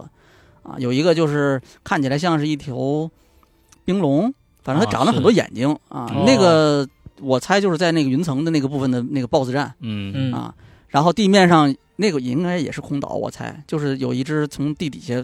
[0.64, 3.10] 啊，有一个就是看起来像是一条
[3.86, 6.88] 冰龙，反正它啊长了很多眼睛啊，哦那个
[7.22, 10.12] 我猜就是在那个云层的那个部分的那个 BOSS 战嗯。
[10.16, 10.34] 嗯。
[10.34, 10.54] 啊，
[10.88, 15.24] 然后地面上那个应该也是空岛，我猜就是有一只从地底下。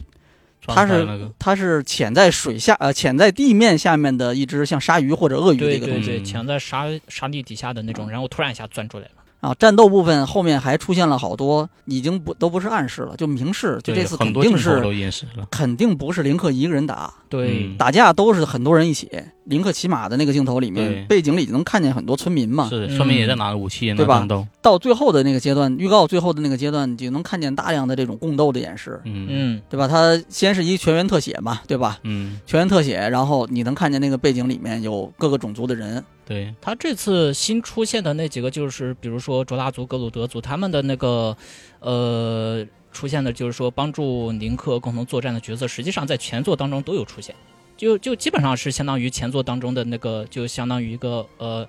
[0.65, 1.08] 它是
[1.39, 9.22] 它是潜在水下呃潜在地面下面的一只像鲨鱼或者鳄鱼的对一个东西对对，嗯潜在沙沙地底下的那种，然后突然一下钻出来了。
[9.43, 19.12] 啊，战斗部分后面还出现了好多，已经不都不是暗示了，就明示，就这次肯定是多都演示了，肯定不是林克一个人打，对，嗯打架都是很多人一起。
[19.43, 22.69] 林克骑马的那个镜头里面，背景里能看见很多村民嘛。
[22.69, 24.25] 是，嗯说明也在拿着武器，那对吧，
[24.62, 29.86] 到最后的那个阶段，预告最后的那个阶段，你就能看见大量的这种共斗的演示，嗯嗯对吧？
[29.86, 31.99] 它先是一全员特写嘛，对吧？
[32.03, 41.36] 嗯，全员特写，然后你能看见那个背景里面有各个种族的人，对，他这次新出现的那几个，就是比如说卓拉族、格鲁德族，他们的那个
[41.81, 47.36] 呃出现的，就是说帮助宁克共同作战的角色，实际上在前作当中都有出现，
[47.75, 51.67] 就就基本上是相当于前作当中的那个，就相当于一个呃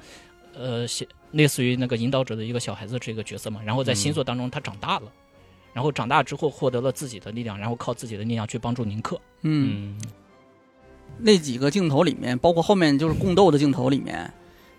[0.54, 0.86] 呃
[1.32, 3.60] 类似于那个引导者的一个小孩子这个角色嘛。
[3.64, 5.12] 然后在新作当中他长大了，
[5.72, 9.20] 然后长大之后获得了自己的力量，然后靠自己的力量去帮助宁克。
[9.42, 10.00] 嗯，嗯
[11.18, 14.32] 那几个镜头里面，包括后面就是共斗的镜头里面，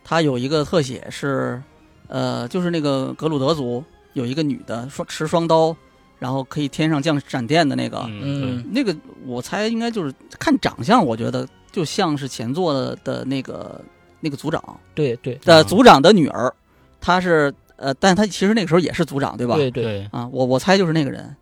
[0.07, 1.59] 它有一个特写是，
[2.07, 5.75] 呃，就是那个格鲁德族有一个女的双持双刀，
[6.19, 13.81] 然后可以天上降闪电的那个，嗯，那个我猜应该就是看长相，我觉得就像是前作的的那个
[14.19, 14.63] 那个族长
[14.93, 15.33] 对对。
[15.43, 16.53] 的嗯族长的女儿，
[17.01, 19.55] 她是呃，但她其实那个时候也是族长，对吧？
[19.55, 21.35] 对对，对，啊，我我猜就是那个人，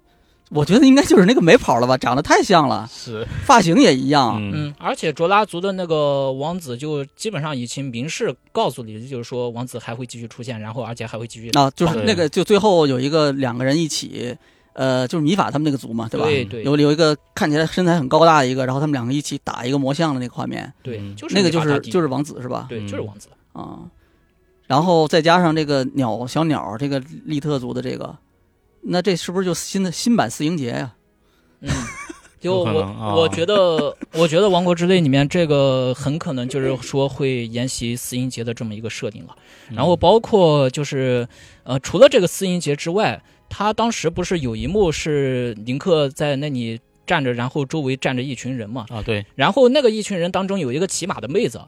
[0.54, 4.52] 我觉得应该就是那个没跑了吧，长得太像了，是，发型也一样，嗯。
[4.56, 14.36] 嗯，而且卓拉族的那个王子就基本上已经明示告诉你，就是说王子还会继续出现，然后而且还会继续啊，就是那个，就最后有一个两个人一起，
[14.74, 16.26] 呃，就是米法他们那个族嘛，对吧？
[16.26, 16.64] 对对。
[16.64, 21.16] 有有一个看起来身材很高大的一个，然后他们两个一起打一个魔像的那个画面，对，嗯。
[21.16, 22.68] 就是那个就是就是王子是吧？
[22.70, 22.88] 对，嗯。
[22.88, 23.28] 就是王子。
[23.54, 23.80] 啊，
[24.66, 28.16] 然后再加上这个鸟小鸟这个利特族的这个，
[28.86, 30.94] 那这是不是就新的新版四英杰呀、
[31.62, 31.70] 嗯，
[32.40, 39.36] 就我我觉得，我觉得《王国之泪》里面这个很可能就是说会沿袭四英杰的这么一个设定了。
[39.70, 41.26] 嗯然后包括就是
[41.64, 51.62] 呃，除了这个四英杰之外，他当时不是有一幕是林克在那里站着，然后周围站着一群人嘛，啊，对，然后那个一群人当中有一个骑马的妹子，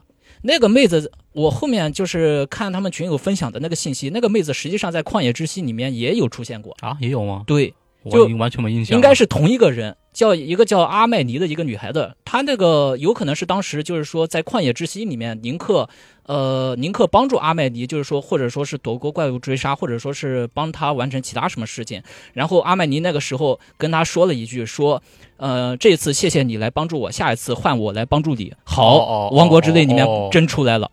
[0.46, 7.42] 那个妹子我后面就是看他们群友分享的那个信息，那个妹子实际上在《旷野之息》里面也有出现过，啊，也有吗？
[7.46, 7.74] 对，
[8.10, 15.86] 就完全没印象，应该是同一个人，叫一个叫阿麦尼的一个女孩子，她那个有可能是当时就是说在《旷野之息》里面，宁克，
[16.22, 22.02] 呃，宁克帮助阿麦尼，就是说或者说是躲过怪物追杀，或者说是帮他完成其他什么事情。
[22.32, 25.02] 然后阿麦尼那个时候跟他说了一句，说，
[25.36, 28.54] 呃，这次谢谢你来帮助我，下一次换我来帮助你。
[28.64, 30.90] 好，哦哦王国之泪里面真出来了，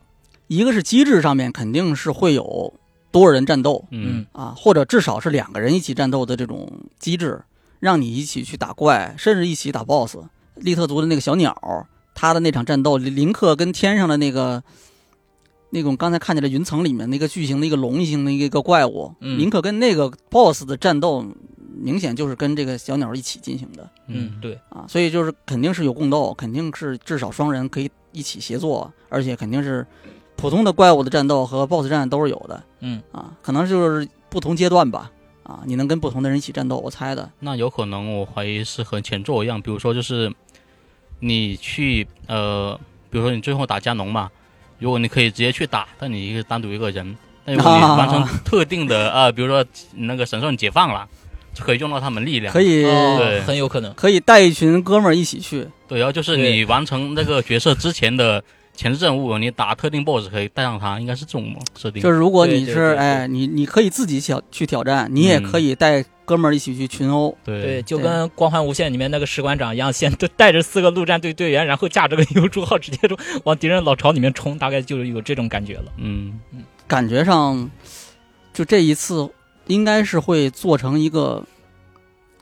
[0.47, 2.73] 一个是机制上面肯定是会有
[3.09, 7.41] 多人战斗嗯啊，或者至少是两个人一起战斗的这种机制，
[7.84, 10.19] 让你一起去打怪，甚至一起打 BOSS。
[10.56, 11.54] 利特族的那个小鸟，
[12.15, 14.63] 他的那场战斗，林林克跟天上的那个
[15.69, 19.38] 那种刚才看见的云层里面那个巨型的一个龙形的一个怪物，嗯。
[19.38, 21.26] 林克跟那个 BOSS 的战斗，
[21.76, 23.89] 明显就是跟这个小鸟一起进行的。
[24.08, 29.86] 嗯，对，啊，所以就是肯定是有共斗，肯定是至少双人可以一起协作，而且肯定是
[30.38, 32.63] 普通的怪物的战斗和 BOSS 战都是有的。
[32.80, 33.04] 嗯。
[33.12, 35.12] 啊，可能就是不同阶段吧
[35.43, 37.29] 啊，你能跟不同的人一起战斗，我猜的。
[37.39, 40.32] 那有可能我怀疑是和前作一样，比如说就是
[41.19, 42.79] 你去呃，
[43.10, 44.29] 比如说你最后打加农嘛，
[44.79, 51.08] 如果你可以直接去打，但你一个单独一个人，那 如果你完成特定的呃，比如说那个神兽你解放了，
[51.53, 52.86] 就可以用到他们力量，可以、
[53.45, 53.93] 很有可能。
[53.93, 58.43] 可以带一群哥们儿一起去，对，然后就是你完成那个角色之前的
[58.75, 62.01] 前置任务，你打特定 BOSS 可以带上它，应该是这种设定。
[62.01, 62.95] 就是如果你是对对对。
[62.95, 75.91] 对哎，你你可以自己挑去挑战，你也嗯可以带哥们儿一起去群殴，对，对，就跟《光环无限》里面那个士官长一样，先带着四个陆战队队员，然后驾着个游珠号直接就往敌人老巢里面冲，大概就有这种感觉了。
[75.97, 76.39] 嗯。
[76.88, 77.69] 感觉上
[78.53, 79.29] 就这一次
[79.67, 81.43] 应该是会做成一个。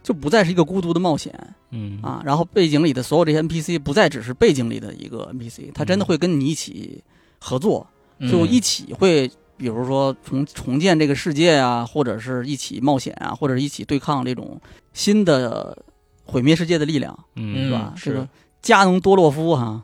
[0.04, 1.34] 就不再是一个孤独的冒险，
[1.70, 2.00] 嗯。
[2.02, 7.04] 啊，然后背景里的所有这些 NPC 不再只是背景里的一个 NPC，他真的会跟你一起
[7.40, 7.86] 合作，
[8.30, 14.60] 就一起会，比如说重重建这个世界啊，或者是一起冒险啊，或者是一起对抗这种
[14.94, 15.78] 新的
[16.26, 17.66] 毁灭世界的力量，嗯。
[17.68, 17.94] 是吧？
[17.96, 18.28] 是这个
[18.62, 19.84] 加农多洛夫哈，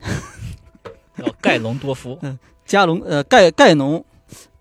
[1.16, 2.18] 叫盖隆多夫，
[2.64, 4.04] 加隆呃盖盖农。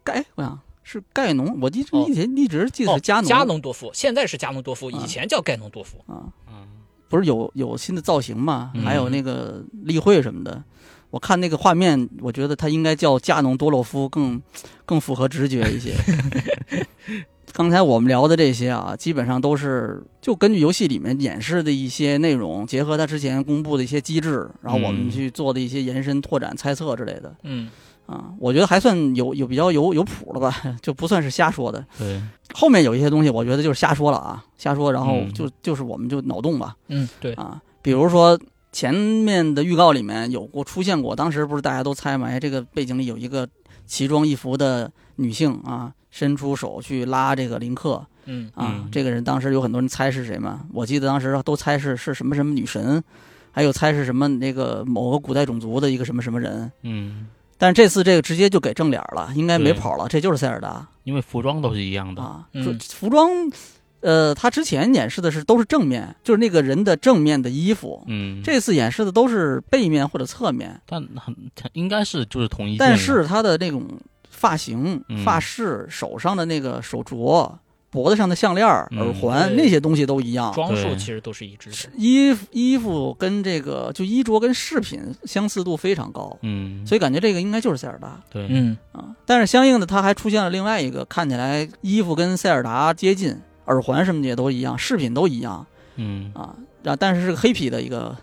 [0.06, 0.60] 盖我想
[0.94, 2.06] 是盖农，我一直哦。
[2.08, 3.26] 一直一直记得哦是加农。
[3.26, 5.02] 加农多夫，现在是加农多夫，啊。
[5.04, 5.98] 以前叫盖农多夫。
[6.08, 6.68] 啊，嗯。
[7.10, 10.64] 不是有有新的造型嘛，嗯还有那个例会什么的。
[11.10, 14.42] 我看那个画面，我觉得他应该叫加农多洛夫更
[14.86, 15.94] 更符合直觉一些。
[17.54, 25.12] 刚才我们聊的这些啊，基本上都是就根据游戏里面演示的一些内容，结合他之前公布的一些机制，然后我们嗯。
[25.12, 27.36] 去做的一些延伸、拓展、猜测之类的。
[27.44, 27.70] 嗯，
[28.06, 31.86] 啊，我觉得还算有有比较有有谱了吧， 就不算是瞎说的。
[31.98, 32.22] 对，
[32.54, 35.34] 后面有一些东西，我觉得就是瞎说了啊，瞎说，然后嗯。
[35.34, 36.76] 就就是我们就脑洞吧。
[36.90, 38.40] 嗯，对，啊，比如说
[38.72, 43.48] 前面的预告里面有过出现过，当时不是大家都猜嘛，哎，这个背景里有一个
[43.86, 48.52] 奇装异服的女性啊，伸出手去拉这个林克嗯。
[48.54, 48.90] 啊，嗯。
[48.92, 53.02] 这个人当时有很多人猜是谁嘛，我记得当时都猜是是什么什么女神，
[53.52, 62.22] 还有猜是什么那个某个古代种族的一个什么什么人，嗯，但是这次这个直接就给正脸了，应该没跑了，这就是塞尔达因为服装都是一样的。
[62.22, 63.30] 啊，嗯服装。
[64.02, 71.34] 呃，他之前演示的是都是正面，就是那个人的正面的衣服，嗯，这次演示的都是背面或者侧面，但很
[71.72, 72.80] 应该是就是同一件。
[72.80, 73.88] 但是他的那种
[74.30, 77.50] 发型、嗯发饰、手上的那个手镯、
[77.94, 80.52] 脖子上的项链、嗯耳环对那些东西都一样。
[80.52, 81.90] 装束其实都是一致的。
[81.96, 89.16] 衣服衣服跟这个就衣着跟饰品相似度非常高，嗯，所以感觉这个应该就是塞尔达对，嗯啊。
[89.26, 95.66] 但是相应的，它还出现了另外一个看起来衣服跟塞尔达接近，耳环什么的也都一样，饰品都一样
[95.98, 96.56] 嗯啊。
[96.82, 98.18] 然但是是个黑皮的一个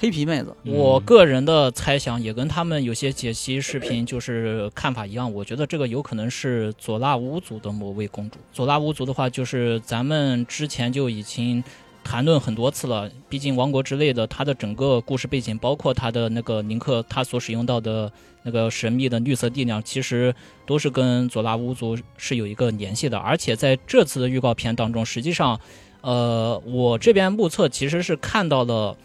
[0.00, 8.38] 黑皮妹子，我嗯个人的猜想也跟他们有些解析视频就是看法一样，我觉得这个有可能是佐拉乌族的某位公主。
[8.50, 11.62] 佐拉乌族的话，就是咱们之前就已经
[12.02, 18.10] 谈论很多次了，毕竟《王国之泪》的它的整个故事背景，包括它的那个宁克他所使用到的
[18.42, 20.34] 那个神秘的绿色力量，其实
[20.64, 23.18] 都是跟佐拉乌族是有一个联系的。
[23.18, 25.60] 而且在这次的预告片当中，实际上，
[26.00, 28.96] 呃，我这边目测其实是看到了。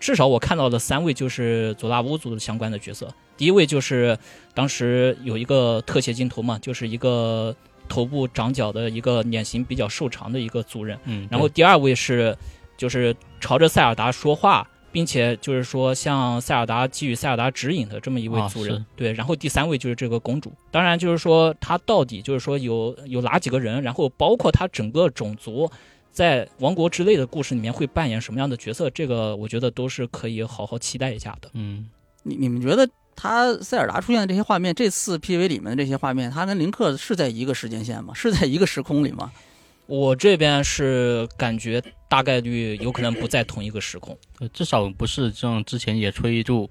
[0.00, 3.08] 至少我看到的三位就是佐拉乌族的相关的角色。
[3.36, 4.18] 第一位就是
[4.54, 7.54] 当时有一个特写镜头嘛，就是一个
[7.88, 10.98] 头部长角的一个脸型比较瘦长的一个族人。
[11.04, 12.36] 嗯，然后第二位是
[12.76, 20.52] 就是朝着塞尔达说话，并且就是说向塞尔达给予塞尔达指引的这么一位啊族人，是对，然后第三位就是这个公主。
[20.70, 25.70] 当然就是说他到底就是说有有哪几个人，然后包括他整个种族。
[26.18, 28.90] 在《王国之泪》的故事里面会扮演什么样的角色？
[28.90, 31.48] 这个我觉得都是可以好好期待一下的。
[31.52, 31.88] 嗯，
[32.24, 38.12] 你你们觉得他塞尔达出现的这些画面，这次 PV 里面的这些画面，他跟林克是在一个时间线吗？
[38.14, 39.30] 是在一个时空里吗？
[39.86, 44.18] 我这边是感觉大概率有可能不在同一个时空。
[44.40, 46.68] 呃至少不是像之前野炊就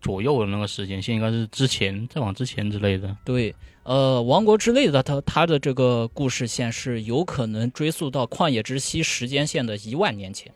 [0.00, 3.16] 左右的那个时间线，应该是之前再往之前之类的。
[3.24, 3.54] 对，
[3.88, 10.52] 呃，王国之泪的它它的这个故事线是有可能追溯到旷野之息时间线的一万年前。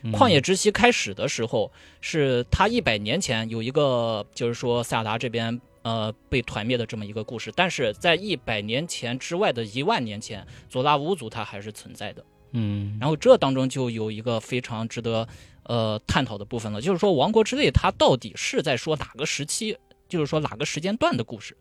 [0.00, 1.70] 嗯旷野之息开始的时候，
[2.00, 12.24] 是他一百年前有一个，就是说塞尔达这边呃被团灭的这么一个故事，但是在一百年前之外的一万年前，佐拉乌族它还是存在的。
[12.52, 15.28] 嗯，然后这当中就有一个非常值得
[15.64, 19.76] 呃探讨的部分了，就是说《王国之泪》它到底是在说哪个时期，
[20.08, 21.54] 就是说哪个时间段的故事。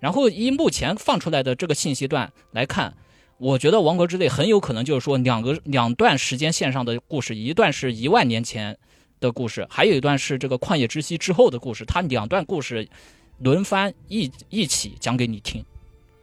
[0.00, 2.94] 然后以目前放出来的这个信息段来看，
[3.38, 8.76] 我觉得《王国之泪》很有可能就是说两个两段时间线上的故事，一段是一万年前
[9.20, 12.88] 的故事，还有一段是这个旷野之息之后的故事，它两段故事
[13.38, 15.64] 轮番一一起讲给你听。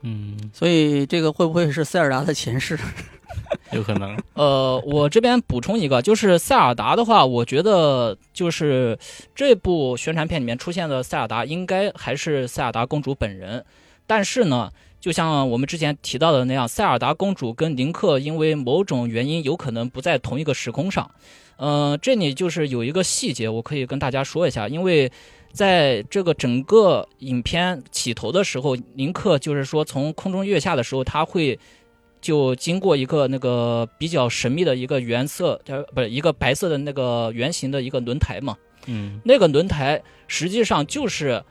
[0.08, 2.78] 嗯，所以这个会不会是塞尔达的前世？
[3.74, 4.16] 有可能。
[4.36, 8.98] 呃，我这边补充一个，就是塞尔达的话，我觉得就是
[9.34, 13.66] 这部宣传片里面出现的塞尔达，应该还是塞尔达公主本人。
[14.06, 14.70] 但是呢，
[15.02, 21.10] 就像我们之前提到的那样，塞尔达公主跟林克因为某种原因有可能不在同一个时空上。
[21.58, 25.12] 呃，这里就是有一个细节，我可以跟大家说一下，因为
[25.56, 31.58] 在这个整个影片起头的时候，林克就是说从空中跃下的时候，他会
[32.20, 38.58] 就经过一个那个比较神秘的一个原色，呃，不是一个白色的那个圆形的一个轮胎嘛。
[38.88, 41.44] 嗯那个轮胎实际上就是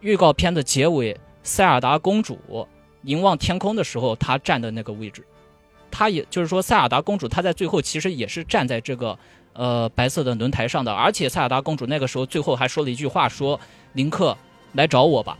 [0.00, 2.66] 预告片的结尾，塞尔达公主
[3.02, 5.24] 凝望天空的时候，她站的那个位置。
[5.90, 9.18] 她也就是说，塞尔达公主她在最后其实也是站在这个
[9.52, 13.58] 呃白色的轮台上的，而且塞尔达公主那个时候最后还说了一句话，说
[13.94, 14.36] ：“林克
[14.72, 15.38] 来找我吧。”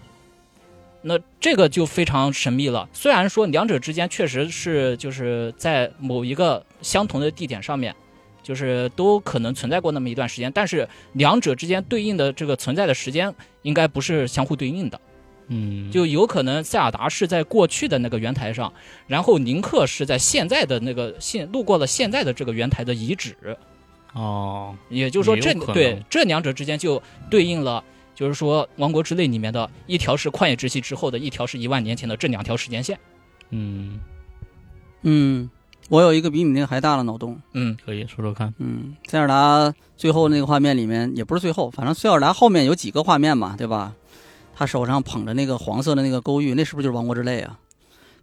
[1.04, 2.88] 那这个就非常神秘了。
[2.92, 7.92] 虽然说两者之间确实是就是在某一个相同的地点上面，
[8.40, 15.00] 就是都可能存在过那么一段时间，但是两者之间对应的这个存在的时间应该不是相互对应的，
[15.48, 18.72] 嗯，就有可能塞尔达是在过去的那个圆台上，
[19.08, 23.36] 然后宁克是在现在的那个现路过了现在的这个圆台的遗址，
[24.12, 27.82] 哦，也就是说这对这两者之间就对应了。
[28.14, 32.96] 就是说，《王国之泪》里面的一条是旷野之息之后的，一条是一万年前的这两条时间线。
[33.48, 33.98] 嗯，
[35.00, 35.50] 嗯，
[35.88, 37.40] 我有一个比你那个还大的脑洞。
[37.54, 38.52] 嗯可以说说看。
[38.58, 43.94] 嗯，塞尔达最后那个画面里面，也不是最后，反正塞尔达后面有几个画面嘛，对吧？
[44.54, 47.58] 他手上捧着那个黄色的那个勾玉，那是不是就是王国之泪啊？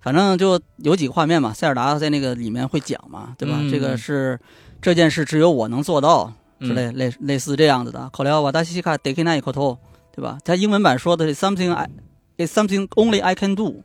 [0.02, 3.56] 反正就有几个画面嘛，塞尔达在那个里面会讲嘛，对吧？
[3.60, 4.40] 嗯这个是
[4.82, 8.10] 这件事只有我能做到之嗯类、类类似这样子的。
[8.12, 9.78] 口料瓦达西西卡 e i k o t o
[10.16, 10.38] 对吧？
[10.44, 11.90] 他英文版说的是 something I
[12.38, 13.84] is something only I can do，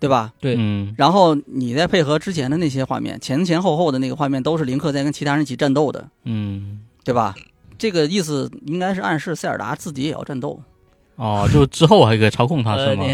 [0.00, 0.32] 对吧？
[0.40, 7.34] 对嗯然后你再配合之前的那些画面，前前后后的那个画面都是林克在跟其他人一起战斗的，嗯，对吧？
[7.78, 10.60] 这个意思应该是暗示塞尔达自己也要战斗。
[11.16, 13.04] 哦，就之后还可以操控它呃，是吗？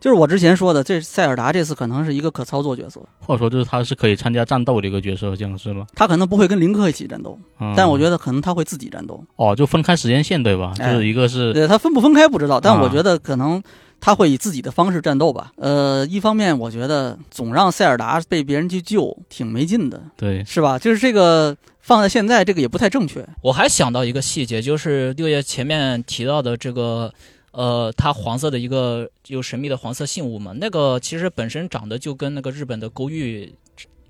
[0.00, 5.86] 就是我之前说的，这塞尔达这次可能是一个可操作角色，或者说就是他是可以参加战斗的一个角色，这样是吗？
[5.94, 9.22] 他可能不会跟林克一起战斗，嗯、但我觉得可能他会自己战斗。
[9.36, 10.72] 哦，就分开时间线对吧？
[10.78, 13.60] 哎就是一个是对他分不分开不知道，但啊我觉得可能
[14.00, 15.50] 他会以自己的方式战斗吧。
[15.56, 20.78] 呃，一方面我觉得总让塞尔达被别人去救挺没劲的，对，是吧？
[20.78, 23.26] 就是这个放在现在这个也不太正确。
[23.42, 27.12] 我还想到一个细节，就是六爷前面提到的这个，
[27.52, 33.52] 呃，它黄色的一个有神秘的黄色信物嘛，那个其实本身长得就跟那个日本的勾玉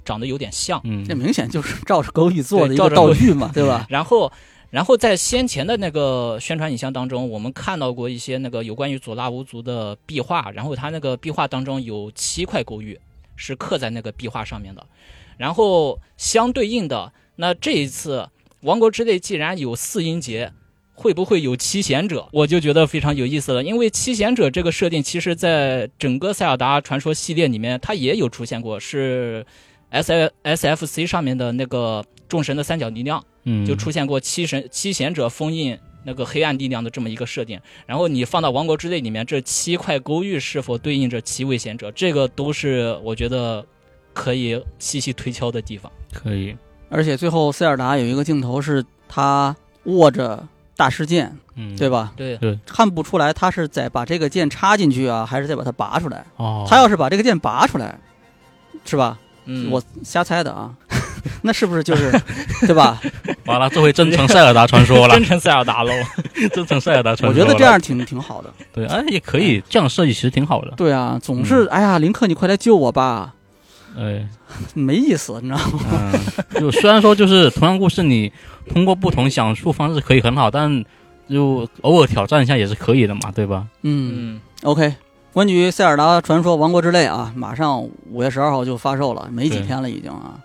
[0.05, 0.81] 长得有点像。
[0.85, 3.87] 嗯，这明显就是照着勾玉做的一个对照玉道具嘛，对吧？
[3.89, 4.31] 然后，
[4.71, 12.99] 然后在先前的那个宣传影像当中，我们看到过一些那个有关于佐拉无族的壁画，然后它那个壁画当中有七块勾玉
[13.37, 14.85] 是刻在那个壁画上面的，
[15.37, 18.19] 然后相对应的，那这一次
[18.63, 20.53] 《王国之泪》既然有四音节。
[21.01, 22.27] 会不会有七贤者？
[22.33, 29.47] 我就觉得非常有意思了，因为七贤者这个设定，其实在整个塞尔达传说系列里面，它也有出现过，是
[29.91, 37.61] S S F C 上面的那个众神的三角力量，嗯就出现过七神七贤者封印那个黑暗力量的这么一个设定。
[37.87, 43.65] 然后你放到王国之泪里面，这七块勾玉是否对应着七位贤者，这个都是我觉得
[44.13, 45.91] 可以细细推敲的地方。
[46.13, 46.57] 可以，
[46.89, 50.47] 而且最后塞尔达有一个镜头是他握着
[50.79, 51.91] 大师剑，嗯，对？
[51.91, 52.13] 吧？
[52.17, 56.25] 对，看不出来他是在把这个剑插进去啊，还是在把它拔出来。
[56.37, 57.99] 哦，他要是把这个剑拔出来，
[58.85, 59.19] 是吧？
[59.47, 60.71] 嗯，我瞎猜的啊，
[61.43, 62.13] 那是不是就是
[62.61, 63.01] 对吧？
[63.47, 65.91] 完了，这回真成塞尔达传说了真，成塞尔达喽。
[66.53, 67.35] 真成塞尔达传说了。
[67.45, 68.53] 觉得这样挺挺好的。
[68.73, 70.73] 对，哎，也可以，这样设计其实挺好的。
[70.77, 73.35] 对啊，总是哎呀，林克，你快来救我吧，
[73.99, 74.29] 哎，
[74.75, 76.13] 没意思，你知道吗？
[76.55, 78.33] 嗯，就虽然说就是同样故事，你
[78.69, 80.85] 通过不同讲述方式可以很好，但
[81.29, 83.67] 就偶尔挑战一下也是可以的嘛，对吧？
[83.83, 84.95] 嗯嗯，，OK。
[85.33, 90.39] 关于《塞尔达传说：王国之泪》啊，马上五月十二号就发售了，没几天了已经啊，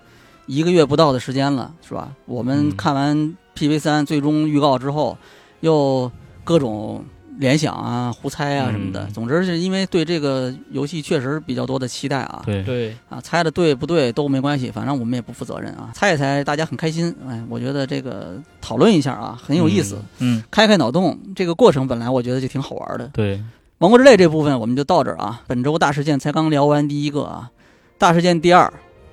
[0.45, 2.11] 一个月不到的时间了，是吧？
[2.25, 5.17] 我们嗯看完 PV 三最终预告之后，
[5.61, 6.11] 又
[6.43, 7.03] 各种
[7.39, 9.05] 联想啊、胡猜啊什么的。
[9.05, 23.07] 嗯总之是因为对这个游戏确实比较多的期待啊，对，对，啊，猜的对不对都没关系，反正我们也不负责任啊，猜一猜大家很开心，哎，我觉得这个讨论一下啊很有意思，嗯，开开脑洞，这个过程本来我觉得就挺好玩的。
[23.13, 23.41] 对，
[23.79, 27.49] 王国之泪这部分我们就到这儿啊，本周大事件才刚聊完第一个啊，
[27.97, 28.63] 大事件第二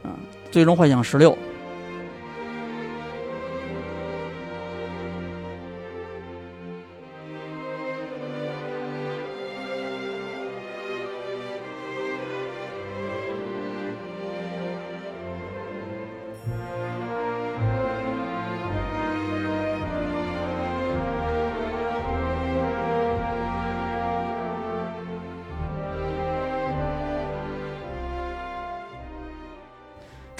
[0.03, 0.16] 啊，
[0.51, 1.37] 最终幻想十六。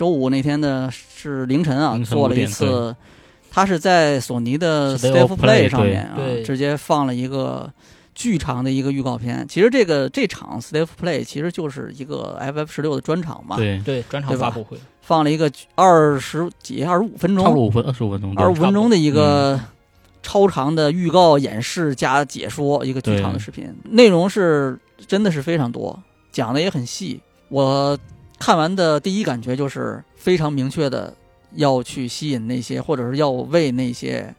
[0.01, 2.97] 周五那天的是凌晨啊，晨做了一次，
[3.51, 7.71] 他是在索尼的 State State of of Play，Play 上面啊直接放了一个
[8.15, 9.47] 巨长的一个预告片。
[9.47, 18.43] 其实这个这场 State of Play 其实就是一个 FF 十六的专场嘛，对，对，专场发布会，放了一个二十几、二十五分钟，差不多五分二十五分钟，对。
[18.43, 19.61] 二十五分钟的一个嗯。
[20.23, 27.21] 超长的预告演示加解说，一个巨长的视频，内容是真的是非常多，讲的也很细。
[27.49, 27.99] 我
[28.41, 31.15] 看完的第一感觉就是非常明确的
[31.55, 34.35] 要去吸引那些，或者是要为那些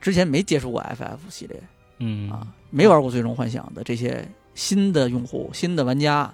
[0.00, 1.60] 之前没接触过 FF 系列
[1.98, 6.30] 嗯啊，没玩过《最终幻想》的这些新的用户、新的玩家，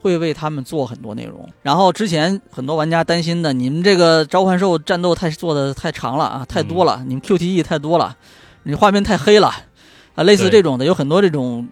[0.00, 1.48] 会为他们做很多内容。
[1.62, 8.16] 然后之前很多玩家担心的，你们这个召唤兽战斗太做的太长了啊，太多了，你们 QTE 太多了，
[8.62, 9.52] 你画面太黑了
[10.14, 11.68] 啊，类似这种的有很多这种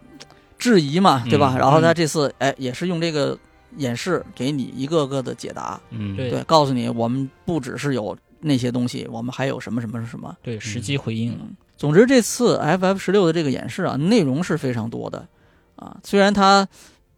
[0.59, 1.53] 质疑嘛，对吧？
[1.55, 3.39] 嗯然后他这次哎也是用这个
[3.77, 6.31] 演示给你一个个的解答，嗯，对。
[6.31, 10.35] 对，告诉你我们不只是有那些东西，我们还有什么什么什么。
[10.43, 15.27] 对，实际回应，嗯，总之这次 FF 十六的这个演示啊，内容是非常多的。
[15.77, 15.97] 啊。
[16.03, 16.67] 虽然它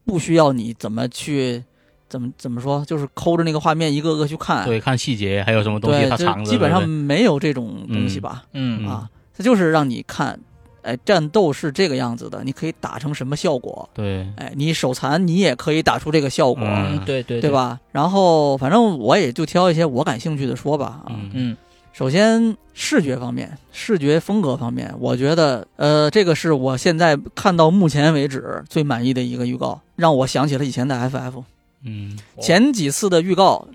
[0.04, 1.62] 不需要你怎么去
[2.08, 8.44] 怎么怎么说，就是抠着那个画面一个个去看，对，看细节还有什么东西对，它藏着，基本上没有这种东西吧？
[8.52, 8.86] 嗯。
[8.86, 10.38] 啊，它就是让你看，
[10.82, 13.88] 哎，战斗是这个样子的，你可以打成什么效果？
[13.94, 16.64] 对，哎，你手残你也可以打出这个效果，
[17.06, 17.50] 对对对？
[17.50, 17.78] 吧？
[17.92, 21.06] 然后反正我也就挑一些我感兴趣的说吧啊。
[21.10, 21.56] 嗯嗯，
[21.92, 31.42] 首先，视觉方面，视觉风格方面，我觉得，呃，这个是我现在看到目前为止最满意的一个预告，让我想起了以前的 FF。
[31.82, 33.66] 嗯哦前几次的预告，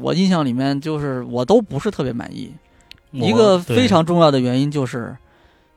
[0.00, 2.50] 我印象里面就是我都不是特别满意。
[3.12, 5.16] 一个非常重要的原因就是，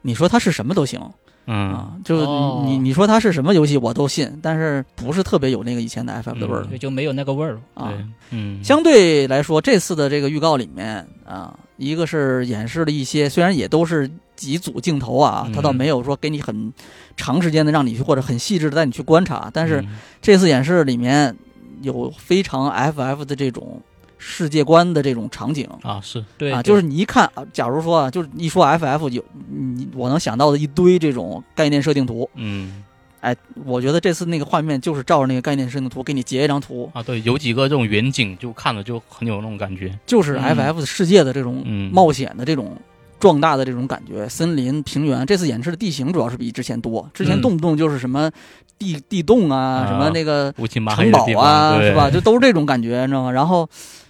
[0.02, 1.00] 你说它是什么都行。
[1.46, 1.72] 嗯。
[1.72, 6.66] 啊，就你你说它是什么游戏我都信，但是不是特别有那个以前的 FF 的味儿。
[6.78, 7.62] 就没有那个味儿了。
[7.74, 7.90] 啊。
[7.90, 15.54] 对，嗯，相对来说，这次的这个预告里面啊，一个是演示了一些，虽然也都是几组镜头啊，嗯。
[15.54, 16.72] 它倒没有说给你很
[17.18, 19.98] 长时间的让你去或者很细致的带你去观察，但是嗯。
[20.22, 21.36] 这次演示里面
[21.82, 23.82] 有非常 FF 的这种
[24.20, 25.68] 世界观的这种场景。
[25.82, 32.84] 啊是，对，啊，就是你一看，啊假如说啊，就是一说 FF 有你我能想到的一堆这种概念设定图，嗯。
[33.22, 40.56] 哎，我觉得这次那个画面就是照着那个概念设定图给你截一张图，啊对，有几个这种远景就看着就很有那种感觉，就是嗯。
[40.56, 41.92] FF 世界的这种嗯。
[41.92, 42.78] 冒险的这种
[43.20, 45.26] 壮大的这种感觉，森林、平原。
[45.26, 48.32] 这次演示的地形主要是比之前多，之前嗯动不动就是什么
[48.78, 52.10] 地地洞啊，啊什么那个城堡啊，是吧？
[52.10, 53.32] 就都是这种感觉，你知道吗？
[53.34, 53.70] 然后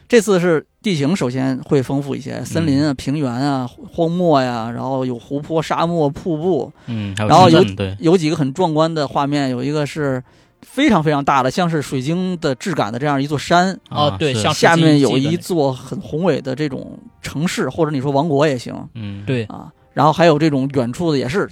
[0.10, 10.22] 这次是地形，首先会丰富一些，森林啊、平原啊、荒漠呀，然后有湖泊、沙漠、瀑布，嗯，然后有对，有几个很壮观的画面，有一个是
[10.64, 18.74] 非常非常大的，像是水晶的质感的这样一座山，啊对像下面有一座很宏伟的这种城市，或者你说王国也行。
[18.95, 19.24] 嗯。
[19.28, 19.72] 对，啊。
[19.93, 21.47] 然后还有这种远处的也是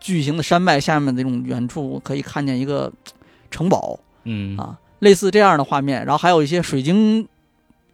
[0.00, 2.92] 巨型的山脉下面的这种远处可以看见一个
[3.52, 4.00] 城堡。
[4.24, 4.56] 嗯。
[4.56, 6.04] 啊，类似这样的画面。
[6.04, 7.28] 然后还有一些水晶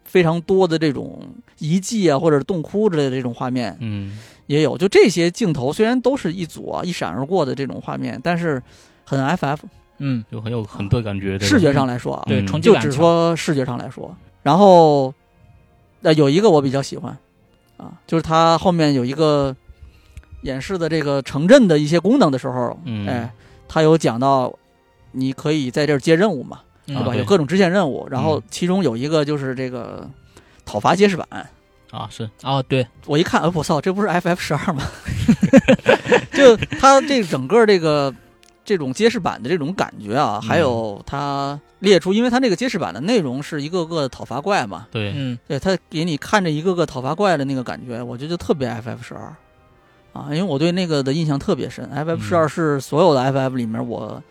[0.07, 1.21] 非常多的这种
[1.59, 4.75] 遗迹啊，或者洞窟之类的这种画面嗯，也有。
[4.77, 8.59] 就这些镜头虽然都是一组啊，一闪而过的这种画面，但是
[9.05, 9.57] 很 FF。
[9.99, 11.37] 嗯，就很有很多感觉。
[11.39, 15.13] 视觉上来说啊，对，就只说视觉上来说，然后
[16.01, 17.17] 呃有一个我比较喜欢
[17.77, 19.55] 啊，就是它后面有一个
[20.43, 23.07] 演示的这个城镇的一些功能的时候，嗯。
[23.07, 23.33] 哎，
[23.67, 24.53] 它有讲到
[25.11, 27.01] 你可以在这儿接任务嘛，嗯对吧？
[27.01, 30.09] 啊对有各种支线任务，然后嗯其中有一个就是这个
[30.65, 31.27] 讨伐揭示板。
[31.91, 34.83] 啊是，啊，对，我一看，哎，我操，这不是 FF 十二吗？
[36.33, 38.13] 就它这整个这个
[38.65, 49.33] 这种揭示板的这种感觉啊，还有它列出，因为它那个揭示板的内容是一个个的讨伐怪嘛，对，嗯对，它给你看着一个个讨伐怪的那个感觉，我觉得特别 FF 十二
[50.11, 51.89] 啊，因为我对那个的印象特别深。
[51.95, 54.21] FF 十二是所有的 FF 里面我，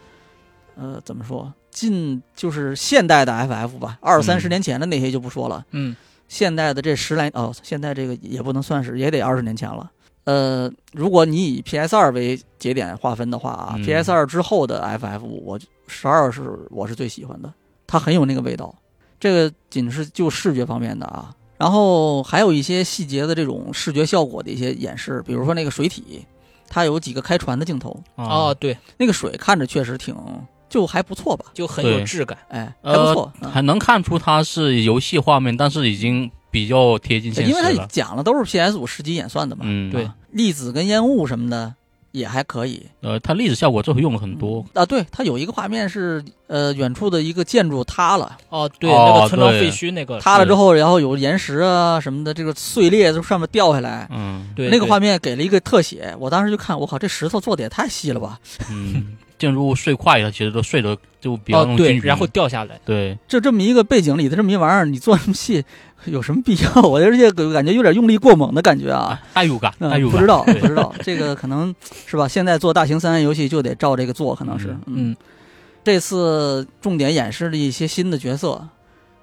[0.77, 5.63] 呃，怎么说，近就是现代的 FF 吧，二三十嗯年前的那些就不说了。
[5.73, 5.95] 嗯
[6.27, 9.91] 现代的这十来哦，现在这个也不能算是，也得二十年前了。
[10.25, 17.53] 呃，如果你以 PS 二为节点划分的话啊、嗯 p s 二之后的 FF，我十二是我是最喜欢的，
[17.87, 18.75] 它很有那个味道。
[19.21, 26.25] 这个仅是就视觉方面的啊，然后还有一些细节的这种视觉效果的一些演示，比如说那个水体，
[26.69, 30.17] 它有几个开船的镜头，啊哦，对，那个水看着确实挺
[30.69, 32.37] 就还不错吧，就很有质感。
[32.49, 33.33] 哎，还不呃错。
[33.41, 33.51] 嗯。
[33.51, 37.87] 还能看出它是游戏画面，但是已经比较贴近现实因为它。
[37.87, 40.05] 讲了都是 PS 五实际演算的嘛，嗯，对。
[40.05, 41.73] 啊，粒子跟烟雾什么的
[42.13, 42.85] 也还可以。
[43.03, 44.65] 呃，它粒子效果这回用了很多。
[44.75, 44.85] 啊。
[44.85, 54.51] 对，它有一个画面是呃远处的一个建筑塌了，哦，对，哦那个村庄废墟那个塌了之后，然后有岩石啊什么的，这个碎裂从上面掉下来，嗯。
[54.57, 54.71] 对对。
[54.71, 58.41] 那个画面给了一个特写，我当时就看，我靠，这石头做的也太细了吧！
[58.71, 61.99] 嗯，建筑物碎块了，其实都碎的就比较哦对。
[61.99, 62.81] 然后掉下来。
[62.85, 65.65] 对，就这么一个背景里的这么一玩意儿，你做这么细，
[66.07, 66.83] 有什么必要？
[66.89, 69.09] 我而且感觉有点用力过猛的感觉啊。
[69.09, 70.19] 啊，代入感，嗯代入感。
[70.19, 71.75] 不知道， 不知道，这个可能
[72.07, 72.27] 是吧？
[72.27, 74.77] 现在做大型三 A 游戏就得照这个做，可能是。
[74.87, 75.15] 嗯，
[75.85, 78.67] 这次重点演示了一些新的角色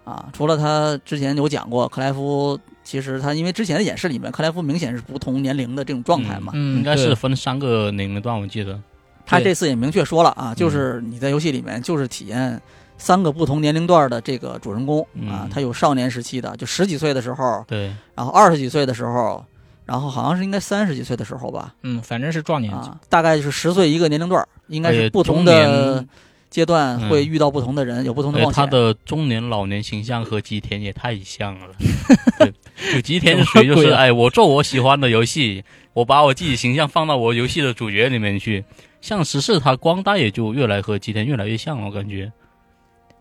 [0.03, 8.79] 啊，除了他之前有讲过克莱夫，其实他因为之前的演示里面，克莱夫明显是不同年龄的这种状态嘛，嗯，应该是分三个年龄段，我记得。
[9.25, 12.61] 他这次也明确说了啊，就是你在游戏里面就是体验
[12.97, 19.43] 三个不同年龄段的这个主人公啊嗯，他有少年时期的，就十几岁的时候，对，然后二十几岁的时候，
[19.85, 22.73] 然后好像是应该三十几岁的时候吧，嗯，反正是壮年。
[22.73, 26.05] 啊，大概就是十岁一个年龄段，应该是不同的
[26.49, 28.55] 阶段嗯会遇到不同的人，有不同的呃，冒险。
[28.55, 31.67] 他的中年老年形象和吉田也太像了。
[32.39, 32.53] 对，
[32.93, 35.63] 就吉田是属于就是，哎，我做我喜欢的游戏，
[35.93, 38.63] 我把我自己形象放到我游戏的主角里面去。
[39.03, 42.31] 像十四，他光大也就越来和吉田越来越像了，我感觉。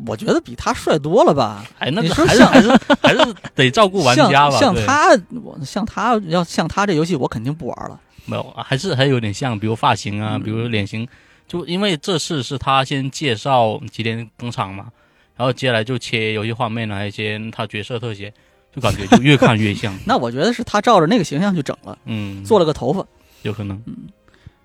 [0.07, 1.64] 我觉得比他帅多了吧？
[1.80, 2.70] 哎，那还是还是
[3.03, 4.57] 还是得照顾玩家吧。
[4.59, 8.01] 像像他，我像他要像他这游戏，我肯定不玩了。
[8.26, 11.07] 没有，还是还有点像，比如发型啊，嗯比如脸型，
[11.49, 14.87] 就因为这次是他先介绍吉田登场嘛，
[15.35, 18.33] 然后接下来就切游戏画面啊，一些他角色特写，
[18.72, 19.93] 就感觉就越看越像。
[20.07, 23.05] 那我觉得是他照着那个形象去整了，嗯，做了个头发，
[23.43, 23.83] 有可能。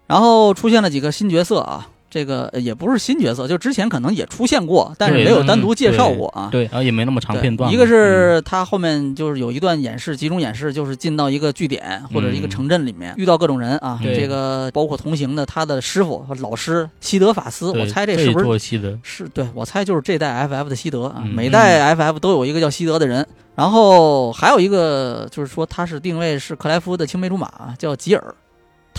[0.08, 1.88] 然后出现了几个新角色啊。
[2.10, 6.48] 这个呃也不是新角色，就之前可能也出现过，但是没有单独介绍过啊。
[6.50, 7.70] 对然后也没那么长对片段。
[7.70, 14.00] 一个是他后面就是有一段演示，集中演示，就是进到一个据点或者一个城镇里面，遇到各种人啊。
[14.02, 28.34] 对这个包括同行的他的师傅和老师西德法斯，我猜这是不是西德，是对，我猜就是这代 FF 的西德啊，嗯每代 FF 都有一个叫西德的人，然后还有一个就是说他是定位是克莱夫的青梅竹马，叫吉尔。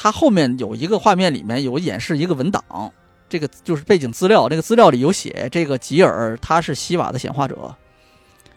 [0.00, 2.62] 他后面有一个画面里面有演示一个文档，
[3.28, 7.74] 这个就是背景资料，这个资料里有写这个吉尔他是西瓦的显化者，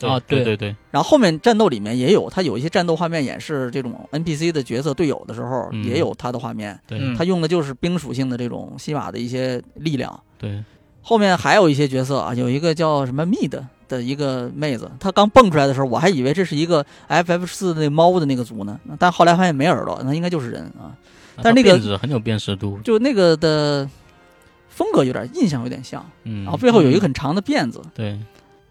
[0.02, 5.84] 啊对对对对，然后后面战斗里面也有他有一些战斗画面演示这种 NPC 的角色队友的时候，嗯。
[5.84, 7.00] 也有他的画面，对。
[7.02, 7.18] 嗯。
[7.18, 10.24] 他用的就是冰属性的这种西瓦的一些力量。
[10.38, 10.64] 对，
[11.02, 20.96] 后面还有一些角色啊，有一个叫什么 Mid 的一个妹子，她刚蹦出来的时候，我还以为这是一个 FF 四的那猫的那个族呢，但后来发现没耳朵，那应该就是人啊。
[21.44, 23.90] 但是那个辫子很有辨识度，就那个的
[24.70, 27.82] 风格有点印象有点像，嗯，然后背后有一个很长的辫子。
[27.94, 28.20] 对，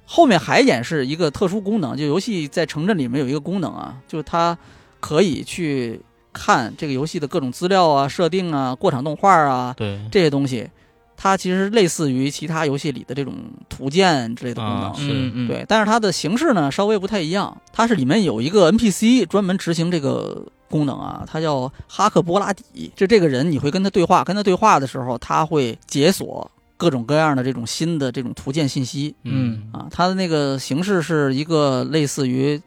[0.05, 4.57] 后面还演示一个特殊功能，就游戏在城镇里面有一个功能啊，就是它
[4.99, 6.01] 可以去
[6.33, 10.69] 看这个游戏的各种资料啊、设定啊、过场动画啊对，这些东西，
[11.17, 13.35] 它其实类似于其他游戏里的这种
[13.69, 14.85] 图鉴之类的功能。
[14.85, 22.91] 啊是对，但是它的形式呢稍微不太一样，它是里面有一个 NPC 专门执行这个功能啊，它叫哈克波拉底。
[22.95, 29.87] 就这个人，你会跟他对话，跟他对话的时候，他会解锁各种各样的这种新的这种图鉴信息嗯啊。
[29.91, 32.61] 它的那个形式是一个类似于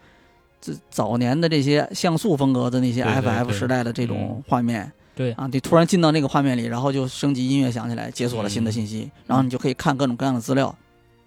[0.61, 4.91] 这早年的这些像素风格的那些 FF 时代的这种画面。
[5.15, 10.75] 对啊，你突然进到那个画面里，然后就升级音乐响起来，解锁了新的信息，然后你就可以看各种各样的资料。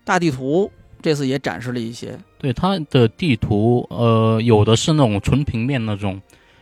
[0.04, 0.68] 大地图
[1.00, 6.20] 这次也展示了一些，对它的地图，呃，有的是那种纯平面那种，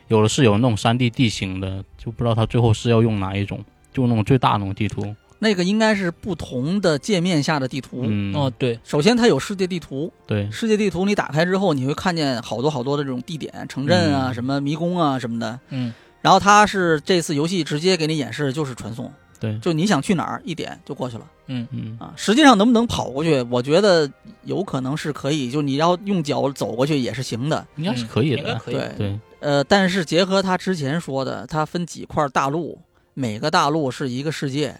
[0.09, 5.15] 有的是有那种山地地形的，就不知道它最后是要用哪一种，就那种最大那种地图。
[5.41, 8.03] 那个应该是不同的界面下的地图。
[8.05, 15.59] 嗯，哦，对，首先，它有世界地图，对，世界地图你打开之后，你会看见好多好多的这种地点、城镇啊、嗯什么迷宫啊什么的。
[15.71, 15.93] 嗯
[16.23, 22.15] 然后它是这次游戏直接给你演示就是传送，对，就你想去哪儿一点就过去了嗯嗯，啊。
[22.17, 24.11] 实际上能不能跑过去，我觉得
[24.45, 27.67] 有可能是可以，就你要用脚走过去也是行的。
[27.77, 28.39] 应该是可以的。
[28.39, 28.75] 应该可以。
[28.75, 32.81] 对对，呃，但是结合他之前说的，它分几块大陆，
[33.13, 34.75] 每个大陆是一个世界，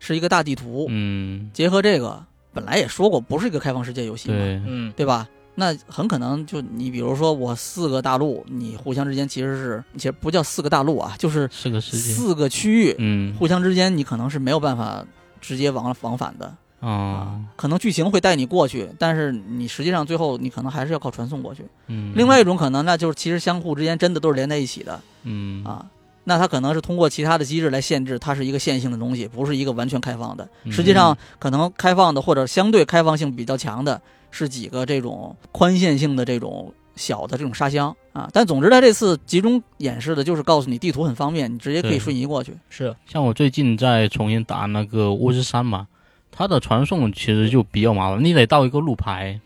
[0.00, 0.86] 是一个大地图。
[0.88, 5.28] 嗯，结合这个，本来也说过不是一个开放世界游戏嘛，对，嗯对吧？
[5.54, 12.12] 那很可能就你比如说我四个大陆，你互相之间其实是其实不叫四个大陆啊，就是四个世界。
[12.12, 15.04] 四个区域，嗯互相之间你可能是没有办法
[15.40, 16.52] 直接往往返的
[16.82, 21.64] 啊，可能剧情会带你过去，但是你实际上最后你可能还是要靠传送过去。
[21.86, 25.86] 嗯，另外一种可能，那就是其实相互之间真的都是连在一起的嗯啊。
[26.24, 30.48] 那它可能是通过其他的机制来限制，它是一个线性的东西，不是一个完全开放的。
[30.64, 34.00] 嗯实际上，可能开放的或者相对开放性比较强的
[34.32, 38.28] 是几个这种宽线性的这种小的这种沙箱啊。
[38.32, 42.56] 但总之，它这次集中演示的就是告诉你地图很方便，你直接可以瞬移过去。
[42.70, 45.88] 是，像我最近在重新打那个巫师三嘛，
[46.32, 49.38] 它的传送其实就比较麻烦，你得到一个路牌，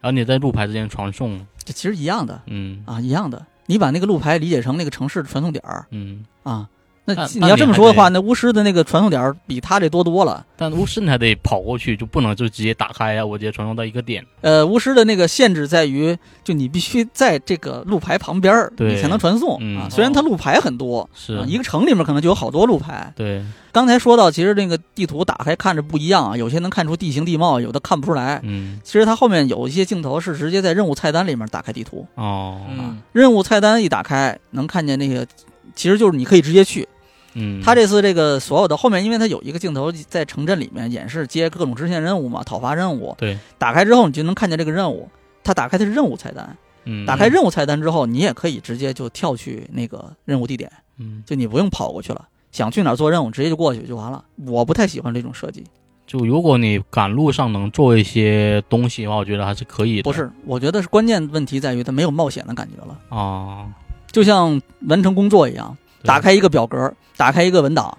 [0.00, 1.46] 然后你在路牌之间传送。
[1.62, 3.46] 这其实一样的嗯啊，一样的。
[3.66, 6.68] 你把那个路牌理解成那个城市的传送点儿嗯，啊。
[7.14, 10.44] 那你要这么说的话，那巫师的那个传送点儿比他这多多了。
[10.56, 14.24] 但巫师你还得跑过去，就不能就直接打开啊，我直接传送到一个点。
[14.42, 19.88] 呃，巫师的那个限制在于，就你必须在这个路牌旁边儿，你才能传送、嗯啊。
[19.90, 23.12] 虽然它路牌很多，是啊，一个城里面可能就有好多路牌。
[23.16, 23.42] 对，
[23.72, 28.40] 刚才说到，其实那个地图打开看着不一样啊，有些能看出地形地貌，有的看不出来。
[28.42, 35.26] 嗯其实它后面有一些镜头是直接在任务菜单里面打开地图，哦，嗯任务菜单一打开，能看见那个，
[35.74, 36.86] 其实就是你可以直接去。
[37.34, 43.14] 嗯，他这次这个所有的后面，因为他有一个镜头在城镇里面演示接各种支线任务嘛，讨伐任务。
[43.18, 45.08] 对，打开之后你就能看见这个任务，
[45.44, 46.56] 他打开的是任务菜单。
[46.84, 52.26] 嗯打开任务菜单之后，你也可以直接就跳去那个任务地点，嗯，就你不用跑过去了。
[52.52, 54.24] 想去哪儿做任务，直接就过去就完了。
[54.46, 55.62] 我不太喜欢这种设计。
[56.06, 60.02] 就如果你赶路上能做一些东西的话，我觉得还是可以的。
[60.02, 63.68] 不是，我觉得是关键问题在于它没有冒险的感觉了，啊，
[64.10, 67.96] 就像完成工作一样，对打开一个表格，打开一个文档，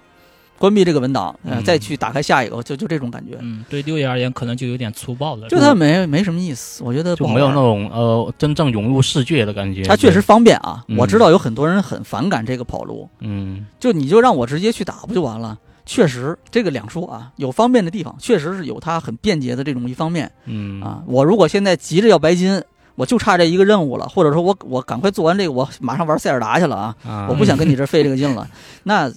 [0.58, 3.38] 关闭这个文档，呃，嗯再去打开下一个，就就这种感觉。
[3.40, 5.48] 嗯，对六爷而言可能就有点粗暴了。
[5.50, 9.84] 就它没没什么意思，我觉得就没有那种呃真正融入世界的感觉。
[9.84, 15.58] 它确实方便啊，嗯我知道有很多人很反感这个跑路，嗯就你就让我直接去打不就完了？
[15.84, 21.02] 确实，这个两说啊，有方便的地方，确实是有它很便捷的这种一方面嗯啊。
[21.08, 22.64] 我如果现在急着要白金，
[23.02, 28.48] 我就差这一个任务了，或者说我我赶快做完这个，我马上玩塞尔达去了啊，啊，我不想跟你这费这个劲了，
[28.84, 29.16] 那嗯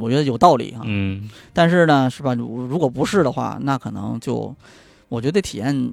[0.00, 0.82] 我觉得有道理啊。
[0.84, 2.34] 嗯但是呢，是吧？
[2.34, 4.52] 如如果不是的话，那可能就
[5.08, 5.92] 我觉得体验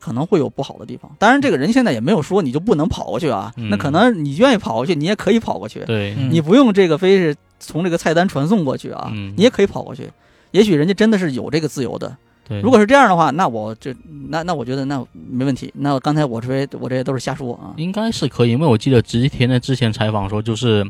[0.00, 1.08] 可能会有不好的地方。
[1.20, 10.10] 当然，这个人现在也没有说你就不能跑过去啊，嗯那可能你愿意跑过去，你也可以跑过去，对嗯你不用这个非是从这个菜单传送过去啊，嗯你也可以跑过去。
[10.50, 12.16] 也许人家真的是有这个自由的。
[12.46, 13.92] 对，如果是这样的话，那我就
[14.28, 15.72] 那那我觉得那没问题。
[15.74, 17.72] 那刚才我这些我这些都是瞎说啊。
[17.76, 20.86] 应该是可以，因为我记得吉田在之前采访说，就是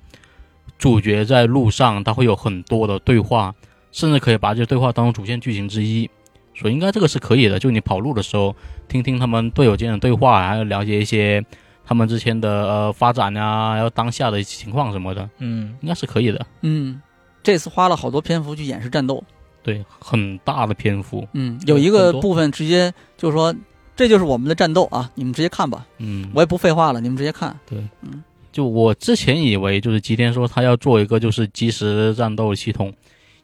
[0.78, 3.55] 主角在路上他会有很多的对话，
[3.92, 6.11] 甚至可以把这些对话当成主线剧情之一，
[6.55, 7.59] 所以应该这个是可以的。
[7.59, 8.55] 就你跑路的时候，
[8.88, 11.40] 听听他们队友间的对话，还有了解一些
[11.86, 16.44] 他们之前的呃发展啊，还有当下的情况什么的，嗯应该是可以的。
[16.62, 17.00] 嗯，
[17.44, 19.22] 这次花了好多篇幅去演示战斗。
[19.64, 23.52] 对，很大的篇幅，嗯，有一个部分直接就是说
[23.96, 25.86] 这就是我们的战斗啊，你们直接看吧。
[25.98, 27.58] 嗯，我也不废话了，你们直接看。
[27.66, 32.92] 对，嗯就我之前以为就是吉田说他要做一个就是即时战斗系统，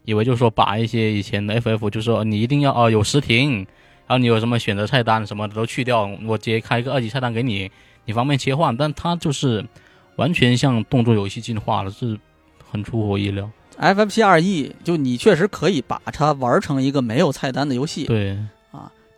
[0.04, 3.56] 以为就是说把一些以前的 FF 就说你一定要哦有时停，
[4.06, 7.68] 然后你有什么选择菜单什么的都去掉，我直接开一个二级菜单给你，
[8.04, 8.76] 你方便切换。
[8.76, 9.66] 但他就是
[10.16, 12.16] 完全像动作游戏进化了，是
[12.70, 13.50] 很出乎我意料。
[13.80, 18.38] FF 二 E 就你确实可以把它玩成一个没有菜单的游戏，对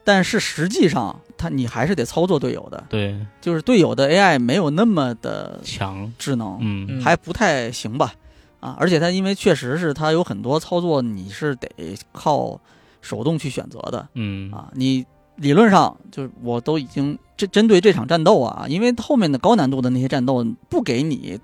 [0.05, 8.13] 但是实际上它你还是得操作队友的，对，就是队友的 AI 没有那么的强，智能，嗯嗯还不太行吧？
[8.59, 11.69] 啊，而且它因为确实是它有很多操作你是得
[12.13, 12.61] 靠
[13.01, 14.71] 手动去选择的嗯啊。
[14.75, 15.05] 你
[15.37, 21.39] 理论上就是我都已经针针对这场战斗啊，因为后面的高难度的那些战斗不给你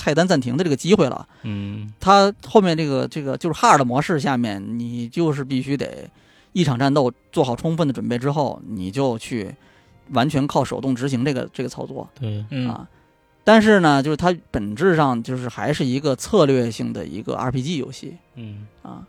[0.00, 1.28] 菜单暂停的这个机会了。
[1.42, 6.08] 嗯它后面这个这个就是 hard 模式下面，你就是必须得
[6.52, 9.54] 一场战斗做好充分的准备之后，你就去
[10.12, 12.88] 完全靠手动执行这个这个操作对，嗯啊。
[13.44, 19.06] 但是呢，就是它本质上就是还是一个策略性的一个 RPG 游戏嗯啊。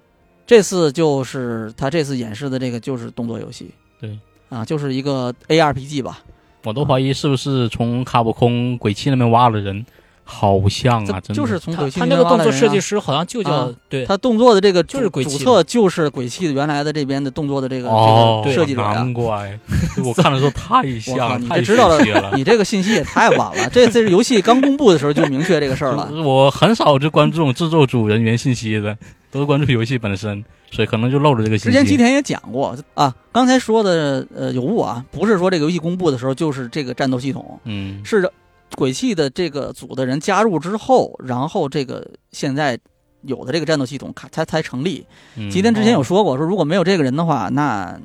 [0.48, 3.72] 这次就是他这次演示的这个就是动作游戏，
[4.02, 4.20] 对
[4.50, 6.20] 啊，就是一个 ARPG 吧。
[6.64, 9.86] 我都怀疑是不是从卡普空鬼泣那边挖了人，
[10.24, 18.94] 好像啊，真的就是从他鬼泣他那个动作设计师，好像就叫啊对，他动作的这个就是鬼泣的主策就是鬼泣的原来的这边的动作的这个哦，这个设计者呀。
[18.94, 19.60] 难怪
[20.06, 22.32] 我看的时候太像，了，太你这知道了了。
[22.36, 23.70] 你这个信息也太晚了。
[23.72, 26.10] 这这是游戏刚公布的时候就明确这个事儿了。
[26.24, 28.98] 我很少就关注这种制作组人员信息的，
[29.30, 31.72] 都是关注游戏本身，所以可能就漏了这个信息。
[31.72, 38.30] 之前吉田也讲过啊，刚才说的呃有误啊，不是说这个游戏公布的时候就是这个战斗系统，嗯是
[38.76, 42.80] 鬼泣的这个组的人加入之后，然后这个现在
[43.24, 45.06] 有的这个战斗系统才才才成立。
[45.36, 48.00] 嗯吉田之前有说过，说如果没有这个人的话，那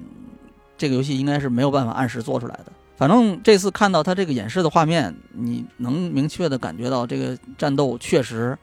[0.76, 2.66] 这个游戏应该是没有办法按时做出来的。
[2.96, 8.56] 反正这次看到他这个演示的画面，你能明确的感觉到这个战斗确实，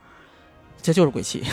[0.82, 1.44] 这就是鬼泣。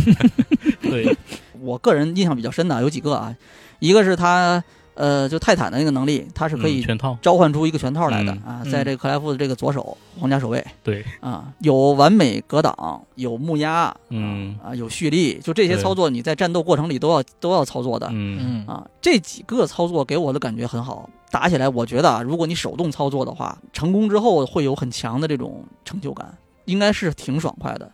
[0.82, 1.16] 对，
[1.58, 3.34] 我个人印象比较深的有几个啊，
[3.78, 4.62] 一个是他
[4.94, 8.70] 呃，就泰坦的那个能力，它是可以嗯全套，召唤出一个拳套来的、嗯啊，嗯。
[8.70, 14.58] 在这个克莱夫的这个左手皇家守卫对，啊，有完美格挡，有木压，嗯。
[14.62, 18.08] 啊，有蓄力，就这些操作你在战斗过程里都要都要操作的。
[18.12, 18.64] 嗯。
[18.66, 18.66] 嗯。
[18.66, 26.36] 啊，这几个操作给我的感觉很好，打起来我觉得啊，如果你手动操作的话，成功之后会有很强的这种成就感，
[26.66, 27.90] 应该是挺爽快的。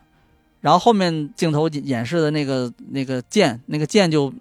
[0.61, 4.33] 然后后面镜头演示的那个那个剑，那个剑就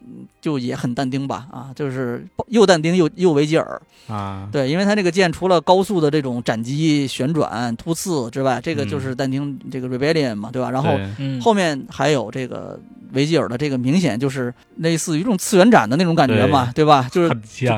[0.42, 10.72] 就也很但丁吧，啊，就是又但丁又又维吉尔，啊，对，因为他这个剑除了高速的这种斩击、旋转、突刺之外，这个就是但丁这个 Rebellion 嘛，对吧？
[10.72, 10.98] 然后
[11.40, 12.80] 后面还有这个
[13.14, 16.88] 维吉尔的这个明显就是类似于这种次元斩的那种感觉嘛，对。
[16.88, 17.10] 吧？
[17.12, 17.30] 就是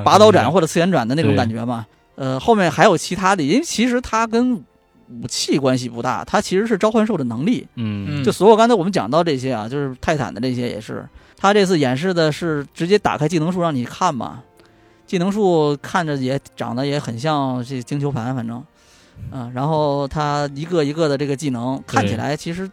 [0.05, 1.83] 拔刀斩或者次元斩的那种感觉嘛。
[2.13, 7.65] 呃，后面还有其他的，因为其实它跟武器关系不大，它其实是召唤兽的能力。
[7.73, 8.21] 嗯。
[8.21, 11.03] 嗯就所有刚才我们讲到这些啊，就是泰坦的这些也是，
[11.39, 14.43] 他这次演示的是直接打开技能树让你看嘛，
[15.07, 18.63] 技能树看着也长得也很像这晶球盘，反正，
[19.31, 22.69] 嗯，然后他一个一个的这个技能看起来其实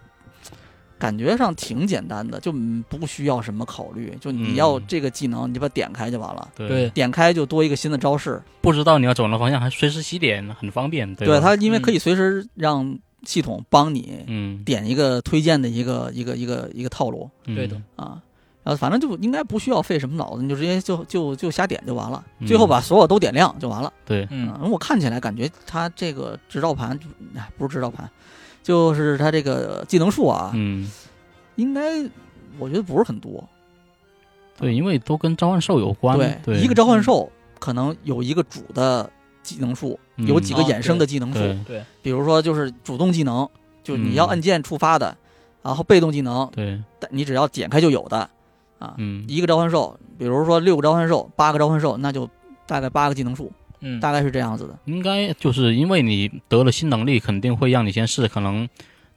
[0.99, 4.83] 感觉上挺简单的，就嗯不需要什么考虑，就你要嗯。
[4.89, 6.69] 这个技能你就把它点开就完了，对。
[6.69, 11.35] 对，点开就多一个新的招式，不知道你要走哪方向，还随时洗点，很方便，对吧？
[11.35, 17.29] 对它因为嗯可以随时让系统帮你嗯，点一个推荐的一个一个一个一个套路。
[17.45, 17.55] 嗯。
[17.55, 18.19] 对的，啊，
[18.67, 22.49] 然后反正就应该不需要费什么脑子，你就直接就就就瞎点就完了，嗯。
[22.49, 23.93] 最后把所有都点亮就完了。
[24.05, 24.51] 对，嗯。
[24.51, 26.99] 啊，我看起来感觉它这个执照盘，
[27.37, 28.11] 哎，不是执照盘，
[28.65, 30.91] 就是它这个技能数啊，嗯，
[31.55, 32.03] 应该
[32.59, 33.49] 我觉得不是很多。
[34.59, 39.09] 对，因为都跟召唤兽有关，对，对，一个召唤兽可能有一个主的
[39.45, 43.49] 技能数，有几个衍生的技能树，对对，比如说就是主动技能，
[43.85, 44.15] 就你嗯。
[44.15, 45.17] 要按键触发的，
[45.63, 48.29] 然后被动技能，对，但你只要点开就有的，
[48.79, 52.29] 啊，嗯，一个召唤兽，比如说六个召唤兽、八个召唤兽，那就
[52.67, 53.51] 大概八个技能数，
[53.81, 54.79] 嗯大概是这样子的。
[54.85, 58.69] 应该就是因为你得了新能力，肯定会让你先试，可能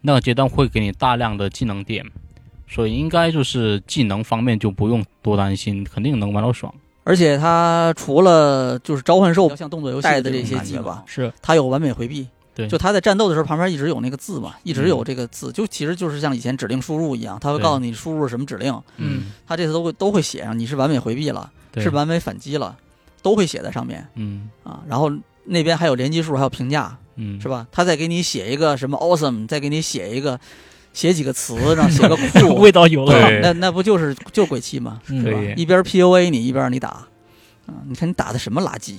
[0.02, 2.06] 那个阶段会给你大量的技能点，
[2.68, 6.74] 所以应该就是技能方面就不用多担心，肯定能玩到爽。
[7.04, 12.28] 而且它除了就是召唤兽像动作游戏带的这些技吧，是它有完美回避。
[12.60, 22.76] 对就他在战斗的时候旁边一直有那个字嘛，一直有嗯这个字，就其实就是像以前指令输入一样，他会告诉你输入什么指令，嗯它这次都会都会写上你是完美回避了，是完美反击了，
[23.22, 24.82] 都会写在上面嗯啊。
[24.88, 25.12] 然后
[25.46, 27.48] 那边还有连击数，还有评价，嗯，是？
[27.48, 27.66] 吧？
[27.72, 30.40] 他再给你写一个什么 awesome，再给你写一个
[30.94, 35.02] 写几个词，然后写个酷， 味道有了，对那那不就是就鬼泣吗？
[35.08, 35.40] 嗯是吧？
[35.56, 36.90] 一边 PUA 你，一边你打，
[37.68, 38.96] 啊，你看你打的什么垃圾？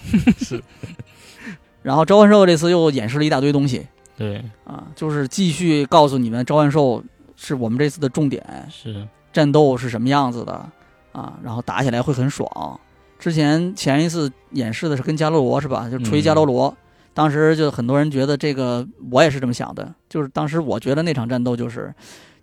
[0.44, 0.62] 是。
[1.84, 7.04] 然后召唤兽这次又演示了一大堆东西对，啊，就是继续告诉你们召唤兽
[7.36, 10.66] 是我们这次的重点，是，战斗是什么样子的
[11.12, 12.80] 啊，然后打起来会很爽。
[13.18, 15.88] 之前前一次演示的是跟伽罗罗是吧？
[15.90, 16.74] 就锤嗯伽罗罗，
[17.12, 21.94] 当时就很多人觉得这个，我也是这么想的，就是当时我觉得那场战斗就是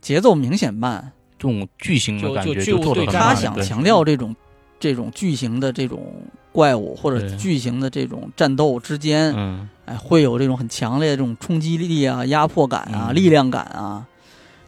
[0.01, 4.35] 节奏明显慢，这种巨型的就感觉就他想强调这种
[4.79, 14.05] 这种巨型的这种怪物或者巨型的这种战斗之间，嗯，哎，会有这种很强烈的这种冲击力啊、压迫感啊、嗯力量感啊。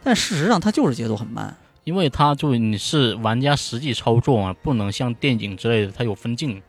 [0.02, 1.56] 但事实上，它就是节奏很慢。
[1.84, 6.62] 因为它就你是玩家实际操作嘛，不能像电影之类的，它有分镜，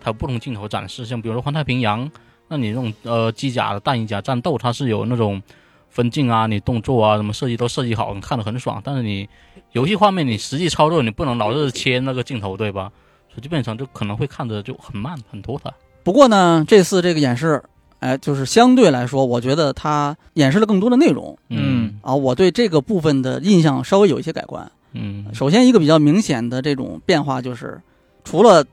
[0.00, 1.04] 它有不同镜头展示。
[1.04, 2.08] 像比如说《环太平洋》，
[2.48, 5.42] 那你那种呃机甲的弹衣甲战斗，它是有那种
[5.90, 8.80] 分镜啊，你动作啊什么设计都设计好，你看得很爽。
[8.82, 9.28] 但是你
[9.72, 12.90] 游戏画面你实际操作，你不能老是切那个镜头，对吧？
[13.34, 15.74] 所以基本上就可能会看着就很慢很拖沓。
[16.04, 17.60] 不过呢，这次这个演示，
[17.98, 21.98] 哎，就是相对来说，我觉得它演示了更多的内容嗯。
[22.02, 24.70] 啊，我对这个部分的印象稍微有一些改观。
[24.92, 25.26] 嗯。
[25.34, 27.80] 首先，一个比较明显的这种变化就是，
[28.22, 28.64] 除了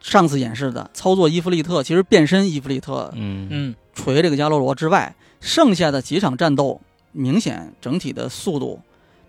[0.00, 3.48] 上次演示的操作伊芙利特，其实变身伊芙利特嗯。
[3.50, 3.74] 嗯。
[3.94, 6.80] 锤这个伽罗罗之外，剩下的几场战斗
[7.12, 8.80] 明显整体的速度、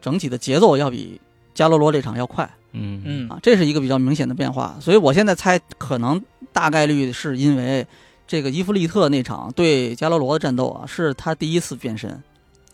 [0.02, 1.22] 整体的节奏要比
[1.54, 3.02] 伽罗罗这场要快嗯。
[3.06, 4.78] 嗯啊，这是一个比较明显的变化。
[4.82, 6.22] 所以我现在猜，可能
[6.52, 7.86] 大概率是因为
[8.28, 12.22] 这个伊芙利特那场对伽罗罗的战斗啊，是他第一次变身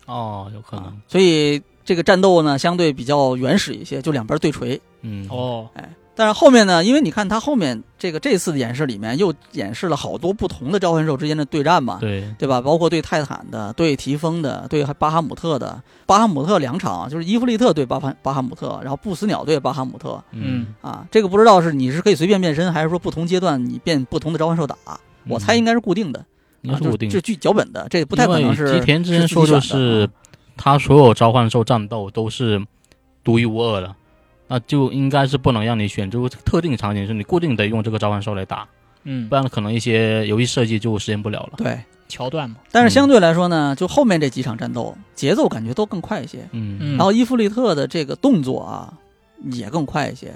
[0.06, 0.84] 哦，有可啊。
[0.86, 4.80] 能，所以这个战斗呢相对比较原始一些，就两边对锤。
[5.02, 5.26] 嗯。
[5.30, 5.68] 哦。
[5.74, 12.60] 哎，但是后面呢，因为你看他后面这个这次的演示里面又演示了好多不同的召唤兽之间的对战嘛，对对吧？
[12.60, 15.82] 包括对泰坦的、对提丰的、对巴哈姆特的。
[16.04, 21.06] 巴哈姆特两场就是伊芙利特对巴哈巴哈姆特，然后不死鸟对巴哈姆特嗯啊。
[21.10, 24.76] 这个不知道是你是可以随便变身，还是说不同阶段你变不同的召唤兽打？
[25.28, 26.26] 我猜应该是固定的，啊，
[26.62, 30.10] 应该是固定就是是据脚本的，这不太可能是吉田之前说就是啊
[30.56, 32.62] 他所有召唤兽战斗都是
[33.24, 33.94] 独一无二的，
[34.52, 38.68] 那就应该是不能让你选，就是特定场景是你固定得用这个召唤兽来打，
[39.04, 41.52] 嗯不然可能一些游戏设计就实现不了了。
[41.56, 41.80] 对。
[42.08, 46.46] 桥段嘛，但是相对来说呢，就后面这几场战斗节奏感觉都更快一些。
[46.52, 48.92] 嗯嗯然后伊芙利特的这个动作啊，
[49.50, 50.28] 也更快一些，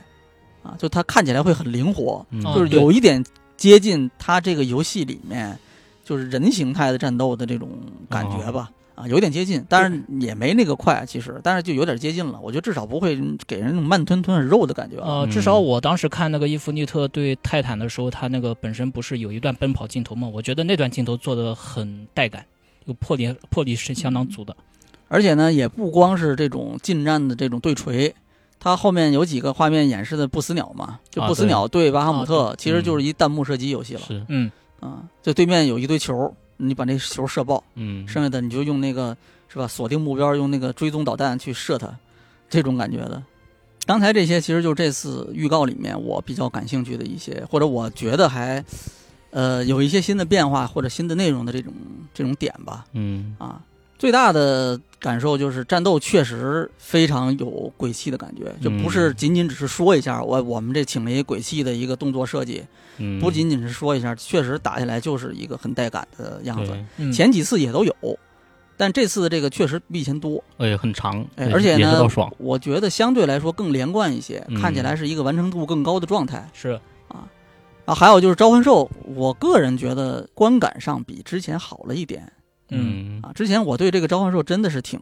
[0.63, 3.23] 啊，就他看起来会很灵活，就是有一点
[3.59, 5.55] 接近他这个游戏里面
[6.03, 7.69] 就是人形态的战斗的这种
[8.09, 12.41] 感觉吧，啊，有点接近，但是也没那个快，其实，但是就有点接近了。
[12.43, 13.15] 我觉得至少不会
[13.47, 15.21] 给人那种慢吞吞很肉的感觉啊。
[15.21, 20.27] 呃，嗯至少我当时看那个伊芙妮特对泰坦的时候，他那个本身不是有一段奔跑镜头吗？
[20.27, 22.45] 我觉得那段镜头做的很带感，
[22.87, 24.57] 有魄力，魄力是相当足的。
[25.09, 28.15] 而且呢，也不光是这种近战的这种对锤，
[28.59, 34.01] 它后面有几个画面演示的不死鸟嘛，就啊不死鸟对巴哈姆特，啊其实就是一弹幕射击游戏了。
[34.01, 39.17] 是嗯啊，就对面有一堆球，你把那球射爆，嗯剩下的你就用那个
[39.49, 41.89] 是吧，锁定目标，用那个追踪导弹去射它，
[42.49, 43.23] 这种感觉的。
[43.87, 48.65] 刚才这些其实就是这次预告里面我比较感兴趣的一些，或者我觉得还
[49.31, 51.73] 呃有一些新的变化或者新的内容的这种
[52.13, 52.85] 这种点吧。
[52.93, 53.61] 嗯啊，
[53.99, 62.63] 最大的感受就是战斗确实非常有鬼气的感觉，就不是嗯仅仅只是说一下我我们这请了一个鬼气的一个动作设计，
[62.99, 66.77] 嗯，不仅仅是说一下，确实打下来就是一个很带感的样子。
[66.99, 67.95] 嗯，前几次也都有，
[68.77, 74.61] 但这次的这个确实比以前多，哎很长，哎，而且呢我觉得相对来说更连贯一些，嗯。
[74.61, 76.47] 看起来是一个完成度更高的状态。
[76.53, 76.79] 是。
[77.09, 77.25] 啊。
[77.87, 82.31] 啊还有就是召唤兽，我个人觉得观感上比之前好了一点
[82.71, 83.33] 嗯啊。
[83.35, 85.01] 之前我对这个召唤兽真的是挺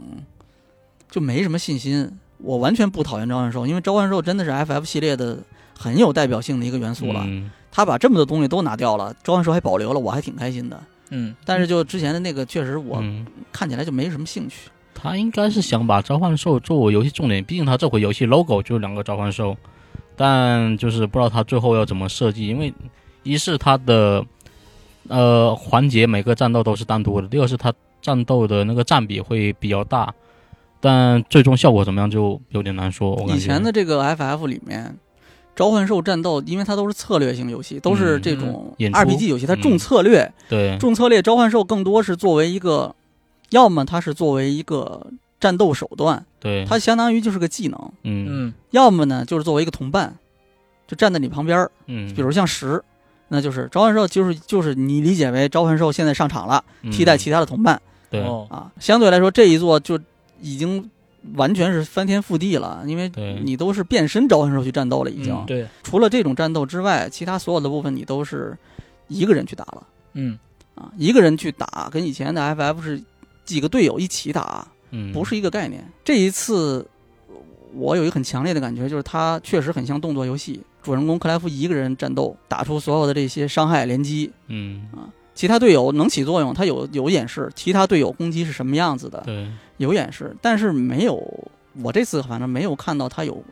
[1.10, 5.38] 就没什么信心，我完全不讨厌召唤兽，因为召唤兽真的是 FF 系列的
[5.78, 7.22] 很有代表性的一个元素了。
[7.26, 10.80] 嗯他把这么多东西都拿掉了，召唤兽还保留了，我还挺开心的。
[11.10, 14.70] 嗯，但是就之前的那个，确实我嗯看起来就没什么兴趣。
[14.94, 19.56] 他应该是想把召唤兽作为游戏重点，毕竟他这回游戏 logo 就是两个召唤兽，
[20.14, 22.72] 但就是不知道他最后要怎么设计，因为
[23.24, 24.24] 一是他的
[25.08, 30.12] 呃环节每个战斗都是单独的，第二是它战斗的那个占比会比较大，
[30.80, 33.10] 但最终效果怎么样就有点难说。
[33.10, 33.34] 我感觉。
[33.34, 34.96] 以前的这个 FF 里面，
[35.56, 40.76] 召唤兽战斗，因为它都是策略性游戏，都是这种 RPG 游戏，它重嗯策略，对。
[40.78, 42.94] 重策略召唤兽更多是作为一个，
[43.50, 45.06] 要么它是作为一个
[45.38, 48.26] 战斗手段，对，它相当于就是个技能；嗯。
[48.28, 48.54] 嗯。
[48.70, 50.18] 要么呢就是作为一个同伴，
[50.86, 52.82] 就站在你旁边，嗯，比如像十。
[53.34, 57.80] 那就是召唤兽，就是就是你理解为召唤兽现在上场了，替代嗯其他的同伴，
[58.10, 59.98] 对哦啊，相对来说这一座就
[60.40, 60.88] 已经
[61.34, 63.10] 完全是翻天覆地了，因为
[63.42, 65.34] 你都是变身召唤兽去战斗了，已经。
[65.34, 68.56] 嗯对，除了这种战斗之外，其他所有的部分你都是
[69.08, 70.38] 一个人去打了嗯
[70.74, 73.02] 啊，一个人去打，跟以前的 FF 是
[73.44, 75.84] 几个队友一起打，嗯不是一个概念。
[76.04, 76.86] 这一次
[77.72, 84.86] 我有一个很强烈的感觉，就是它确实很像动作游戏，主人公克莱夫一个人战斗，打出所有的这些伤害连击，嗯
[85.34, 91.20] 其他队友能起作用，他有有演示，其他队友攻击是什么样子的，对有演示，但是没有，
[91.82, 93.42] 我这次反正没有看到他有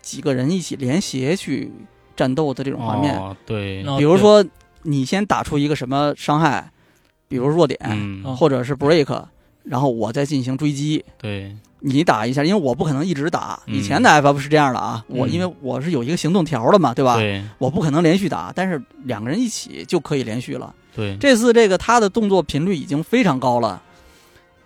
[0.00, 1.70] 几个人一起连携去
[2.16, 3.18] 战斗的这种画面。
[3.18, 4.42] 哦对哦比如说，
[4.82, 6.70] 你先打出一个什么伤害，
[7.28, 7.78] 比如弱点，
[8.38, 9.24] 或者是 break，
[9.68, 11.04] 然后我再进行追击。
[11.18, 13.60] 对，你打一下，因为我不可能一直打。
[13.66, 17.16] 嗯以前的 FF 是这样的啊，我嗯因为我是有一个行动条的嘛，对吧？
[17.16, 20.74] 对我不可能连续打，但是两个人一起就可以连续了。
[20.94, 23.82] 对，这次这个他的动作频率已经非常高了，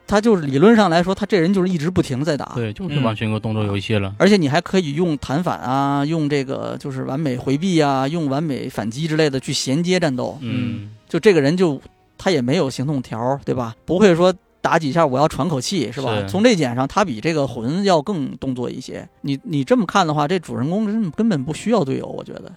[0.06, 2.52] 他就是理论上来说，他这人就是一直不停在打。
[2.54, 4.14] 对，就是嗯完全一个动作游戏了。
[4.18, 10.38] 而且你还可以用弹反啊，用这个就是完美回避啊，用完美反击之类的去衔接战斗。
[10.40, 11.80] 嗯，就这个人就
[12.16, 13.74] 他也没有行动条，对吧？
[13.84, 16.14] 不会说打几下我要喘口气，是吧？
[16.20, 19.08] 是从这点上，他比这个魂要更动作一些。
[19.22, 22.52] 你你这么看的话，这主人公根根本不需要队友，我觉得。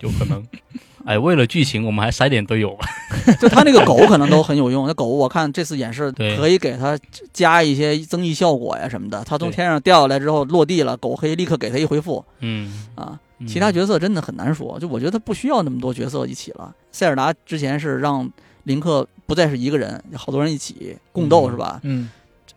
[0.00, 0.44] 有可能。
[1.04, 2.86] 哎，为了剧情，我们还塞点队友吧。
[3.40, 6.98] 就他那个狗可能都很有用， 那狗我看这次演示可以给他
[7.32, 9.22] 加一些增益效果呀什么的。
[9.24, 13.18] 他从天上掉下来之后落地了，狗可以立刻给他一回复嗯，啊。
[13.38, 16.72] 嗯其他角色真的很难说，就我觉得他不需要那么多角色一起了。
[16.92, 18.30] 塞尔达之前是让
[18.64, 22.10] 林克不再是一个人，好多人一起共斗嗯是吧嗯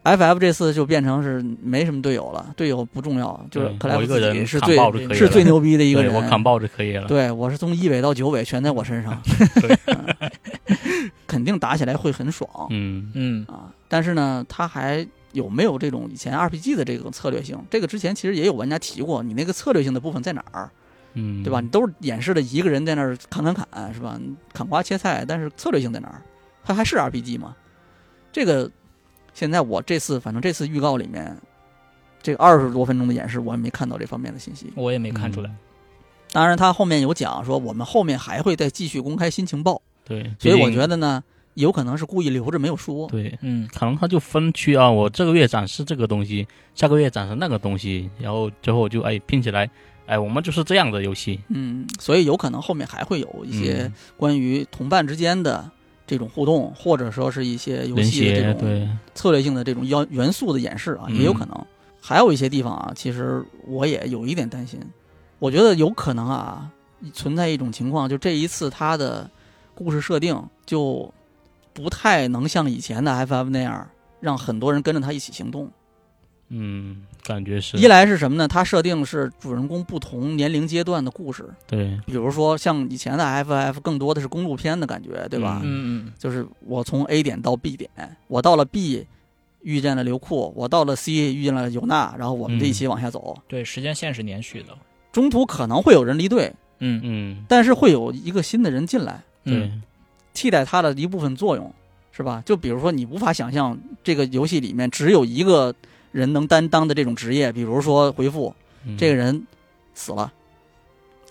[0.03, 6.13] ，？FF 这次就变成是没什么队友了，队友不重要，就是克莱夫自我一个人扛己是最是最牛逼的一个人。
[6.13, 7.07] 我扛爆就可以了。
[7.07, 9.19] 对我是从一尾到九尾全在我身上，
[9.87, 12.49] 嗯 肯定打起来会很爽。
[12.69, 17.57] 嗯，嗯，啊，但是呢，他还有没有这种以前 RPG 的这种策略性？
[17.69, 20.69] 这个之前其实也有玩家提过，你那个策略性的部分在哪儿，
[21.15, 21.59] 嗯，对吧？
[21.59, 24.19] 你都是演示的一个人在那儿砍砍砍，是吧？
[24.53, 26.21] 砍瓜切菜，但是策略性在哪儿？
[26.63, 27.55] 它还是 RPG 吗？
[28.31, 28.69] 这个
[29.33, 31.35] 现在我这次反正这次预告里面，
[32.21, 34.71] 这个二十多分钟的演示，我也没看到这方面的信息。
[34.75, 35.49] 我也没看出来。
[36.31, 43.07] 当然，他后面有讲说，我们后面还会再继续公开新情报，对，所以我觉得呢，有可能是故意留着没有说。
[43.07, 49.69] 对，嗯，可能他就分区啊，我这个月展示这个东西，下个月展示那个东西，然后最后就哎拼起来，
[50.07, 51.39] 哎，我们就是这样的游戏。
[51.49, 55.69] 嗯，所以有可能后面还会有一些嗯关于同伴之间的
[56.05, 61.65] 这种互动，或者说是一些游戏的这种对，策略性的这种要元素的演示啊，嗯也有可能。
[61.99, 64.79] 还有一些地方啊，其实我也有一点担心，
[65.39, 66.69] 我觉得有可能啊，
[67.13, 69.27] 存在一种情况，就这一次它的
[69.73, 71.11] 故事设定就
[71.73, 73.89] 不太能像以前的 FF 那样，
[74.19, 75.67] 让很多人跟着他一起行动。
[76.49, 78.47] 嗯，感觉是一来是什么呢？
[78.47, 85.61] 它设定是主人公不同年龄阶段的故事，对，比如说像以前的 FF 更多的是公路片的感觉，对吧？
[85.63, 87.89] 嗯嗯就是我从 A 点到 B 点，
[88.27, 89.05] 我到了 B
[89.61, 93.35] 遇见了刘库，我到了 C 遇见了尤娜，然后我们这一起往下走。
[93.47, 94.77] 对，时间线是连续的。
[95.11, 99.81] 中途可能会有人离队，嗯嗯，但是会有一个新的人进来，对嗯，
[100.35, 101.73] 替代他的一部分作用，
[102.11, 102.43] 是吧？
[102.45, 105.73] 就比如说你无法想象这个游戏里面只有一个
[106.15, 108.55] 人能担当的这种职业，比如说回复
[108.85, 109.45] 嗯这个人
[109.93, 110.31] 死了，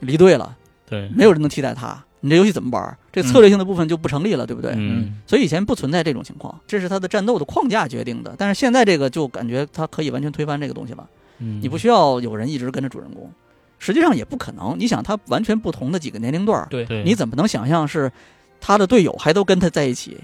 [0.01, 0.55] 离队了，
[0.87, 2.99] 对，没有人能替代他，你这游戏怎么玩？
[3.11, 4.72] 这策略性的部分就不成立了，对不对？
[4.76, 8.35] 嗯，所以以前不存在这种情况，这是他的战斗的框架决定的。
[8.37, 11.09] 但是现在这个就感觉它可以完全推翻这个东西了，
[11.39, 13.30] 嗯，你不需要有人一直跟着主人公，
[13.78, 14.76] 实际上也不可能。
[14.78, 18.12] 你想，他完全不同的几个年龄段儿，对，对，你怎么能想象是
[18.61, 20.18] 他的队友还都跟他在一起？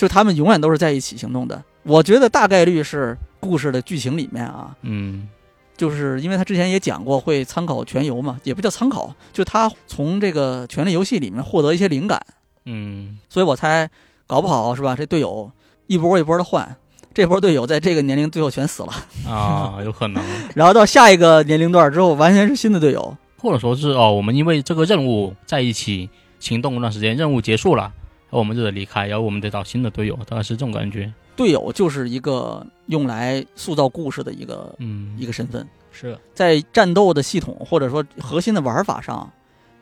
[0.00, 1.62] 就他们永远都是在一起行动的。
[1.82, 5.28] 我觉得大概率是故事的剧情里面啊，嗯
[5.76, 12.18] 就是因为他之前也讲过会参考全游嘛，也不叫参考，就他从这个权力游戏里面获得一些灵感。
[12.64, 13.90] 嗯所以我猜，
[14.26, 14.96] 搞不好是吧？
[14.96, 15.52] 这队友
[15.86, 16.76] 一波一波的换，
[17.12, 18.94] 这波队友在这个年龄最后全死了，
[19.30, 20.24] 啊， 有可能，
[20.54, 23.14] 然后到下一个年龄段之后，完全是新的队友。
[23.36, 27.92] 或者说是哦，我们因为这个任务在一起行动一段时间，任务结束了，
[28.30, 31.12] 然后我们就得离开，然后我们得找新的队友，大概是这种感觉。
[31.36, 36.16] 队友就是一个用来塑造故事的一个嗯，一个身份，是。
[36.34, 39.28] 在战斗的系统或者说核心的玩法上，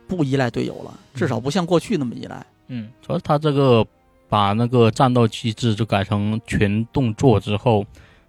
[0.07, 2.47] 不依赖队友了，至少不像过去那么依赖。
[2.69, 2.89] 嗯。
[3.03, 3.87] 主要是他这个
[4.29, 7.85] 把那个战斗机制就改成全动作之后，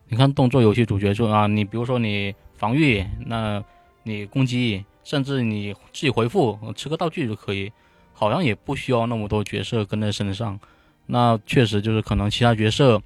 [0.08, 3.64] 你看动作游戏主角就啊，你比如说你防御，那
[4.04, 7.72] 你攻击，甚至你自己回复，吃个道具就可以，
[8.20, 10.60] 好像也不需要那么多角色跟在身上。
[11.06, 13.02] 那确实就是可能其他角色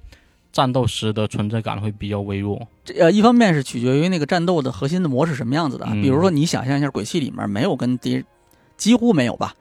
[0.52, 2.60] 战斗时的存在感会比较微弱。
[2.84, 8.24] 这呃，一方面是取决于那个战斗的核心的模式什么样子的比如说你想象一下，鬼泣里面没有跟敌，
[8.76, 9.54] 几乎没有吧，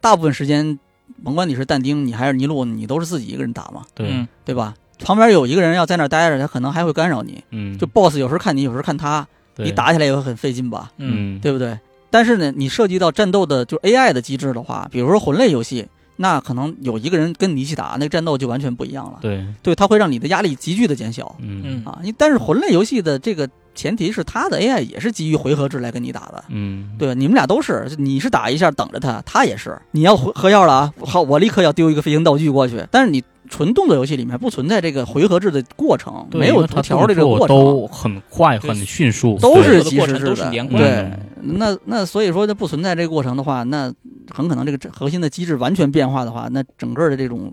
[0.00, 0.78] 大部分时间，
[1.22, 4.74] 甭管你是但丁，你还是尼禄，你都是自己一个人打嘛，对，嗯对吧？
[5.04, 7.42] 旁边有一个人要在那儿待着，他可能还会干扰你。
[7.50, 11.78] 嗯，就 BOSS 有时候看你，有时候看他，对你打起来也会很费劲吧，嗯嗯，对不对？
[12.14, 15.84] 但是呢，你涉及到战斗的就 AI 的机制的话，比如说魂类游戏，
[16.14, 19.18] 那可能有一个人跟你一起打，那个战斗就完全不一样了。
[19.20, 21.98] 对，对，它会让你的压力急剧的减小嗯嗯啊。
[22.04, 26.44] 你但是魂类游戏的这个前提是它的 AI 也是基于回合制来跟你打的。
[26.50, 27.14] 嗯，对吧？
[27.14, 29.76] 你们俩都是，你是打一下等着他，他也是。
[29.90, 32.86] 你要喝喝药了啊，好，我立刻要丢一个飞行道具过去。
[32.92, 40.50] 但是你纯动作游戏里面不存在这个回合制的过程，没有读条的这个过程，都很快很迅速，都是即时制的过程都是的。
[40.50, 41.10] 连贯对，
[41.42, 43.92] 那那所以说，它不存在这个过程的话，那
[44.30, 47.52] 很可能这个核心的机制完全变化的话，那整个的这种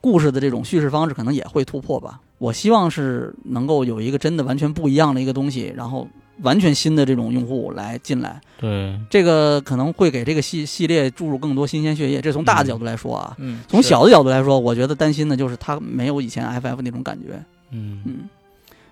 [0.00, 2.20] 故事的这种叙事方式可能也会突破吧。
[2.38, 6.06] 我希望是能够有一个真的完全不一样的一个东西，然后
[6.42, 12.20] 完全新的这种用户来进来，对这个可能会给这个系系列注入更多新鲜血液。
[12.20, 17.42] 这从大的角度来说啊，嗯，从小的角度来说，我觉得担心的就是它没有以前 FF 那种感觉。
[17.70, 18.28] 嗯嗯，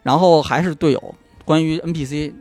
[0.03, 1.15] 然后还是队友。
[1.45, 2.33] 关于 NPC，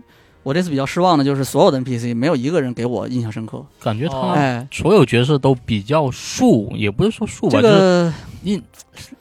[0.43, 3.65] 我这次比较失望的就是所有的 NPC 没有一个人给我印象深刻。
[3.79, 8.13] 感觉哦他哎，所有角色都比较素，也不是说素吧，这就是个
[8.43, 8.61] 印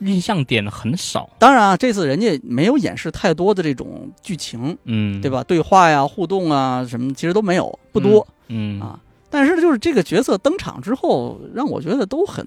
[0.01, 5.31] 印象点很少，当然啊，这次人家没有演示太多的这种剧情，嗯，对？
[5.31, 5.45] 吧？
[5.45, 8.99] 对话呀、互动啊什么，其实都没有，不多、嗯啊。
[9.31, 12.47] 但是就是这个角色登场之后，让我觉得都很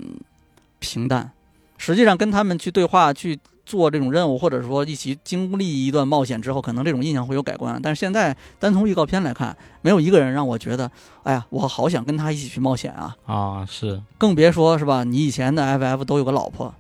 [0.80, 1.32] 平淡。
[1.78, 7.80] 实际上跟他们去对话、去做这种任务，或者说一起经历一段冒险之后，可能这种印象会有改观。
[7.82, 10.90] 但是现在单从预告片来看，没有一个人让我觉得，
[11.24, 13.16] 哎呀，我好想跟他一起去冒险啊！
[13.26, 15.04] 啊是，更别说是吧？
[15.04, 16.74] 你以前的 FF 都有个老婆，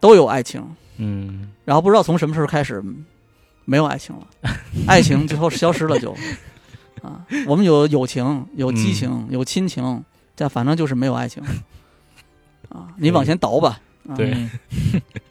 [0.00, 0.64] 都有爱情，
[0.96, 2.82] 嗯然后不知道从什么时候开始
[3.64, 4.26] 没有爱情了，
[4.88, 6.14] 爱情最后消失了就
[7.02, 10.02] 啊，我们有友情，有激情，有亲情，
[10.34, 11.42] 但反正就是没有爱情
[12.70, 12.88] 啊。
[12.96, 13.80] 你往前倒吧，啊、
[14.16, 14.32] 对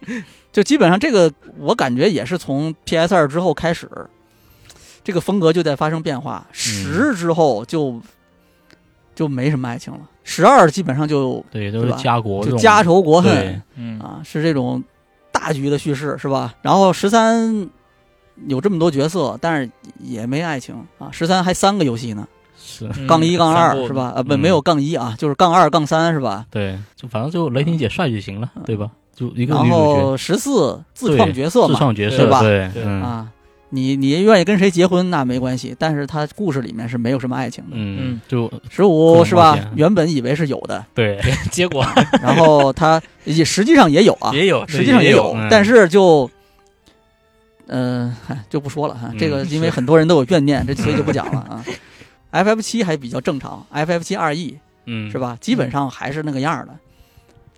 [0.08, 0.20] 嗯
[0.52, 3.90] 就基本上这个我感觉也是从 PS 二之后开始，
[5.04, 6.46] 这个风格就在发生变化。
[6.52, 8.02] 十之后就
[9.16, 14.84] 就没什么爱情了，十二基本上就对，都对吧是家国就家仇国恨，嗯啊，是这种
[15.32, 16.54] 大局的叙事，是吧？
[16.62, 17.70] 然后十三
[18.48, 19.70] 有这么多角色，但是
[20.00, 21.10] 也没爱情啊。
[21.12, 22.28] 十三还三个游戏呢，
[22.64, 24.14] 是，嗯杠一、杠二是吧？
[24.16, 26.46] 呃，不，嗯没有杠一啊，就是杠二、杠三是吧？
[26.50, 28.90] 对，就反正就雷霆姐帅就行了，对吧？
[29.16, 33.28] 就一个然后十四自创角色自嘛，创角色，对吧对，啊，
[33.70, 37.72] 你你愿意跟谁结婚那没关系，但是他故事里面是没有什么爱情的。
[37.74, 39.56] 嗯，就十五是吧？
[39.76, 41.22] 原本以为是有的，对，
[41.52, 41.86] 结果
[42.24, 46.28] 然后他也实际上也有啊，也有，实际上有也有，但是就，
[47.68, 49.10] 嗯、唉就不说了哈。
[49.12, 51.64] 嗯这个因为很多人都有怨念，这所以就不讲了啊。
[52.34, 55.18] FF 七还比较正常，FF 七二 E 嗯是？
[55.18, 55.38] 吧？
[55.40, 56.76] 基本上还是那个样儿的。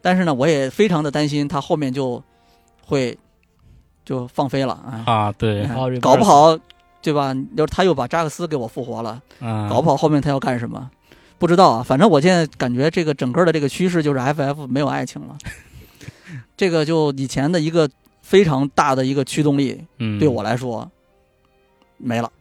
[0.01, 2.21] 但是呢，我也非常的担心它后面就
[2.85, 3.17] 会
[4.03, 5.67] 就放飞了啊，啊，对，
[5.99, 6.55] 搞不好
[7.01, 7.33] 对吧？
[7.55, 10.91] 要是他又把扎克斯给我复活了，嗯，搞不好后面他要干什么？
[11.39, 15.37] 不知道啊，反正我现在感觉这个整个的这个趋势就是 FF 没有爱情了，
[16.57, 17.89] 这个就以前的一个
[18.21, 20.89] 非常大的一个驱动力，嗯，对我来说
[21.97, 22.31] 没了。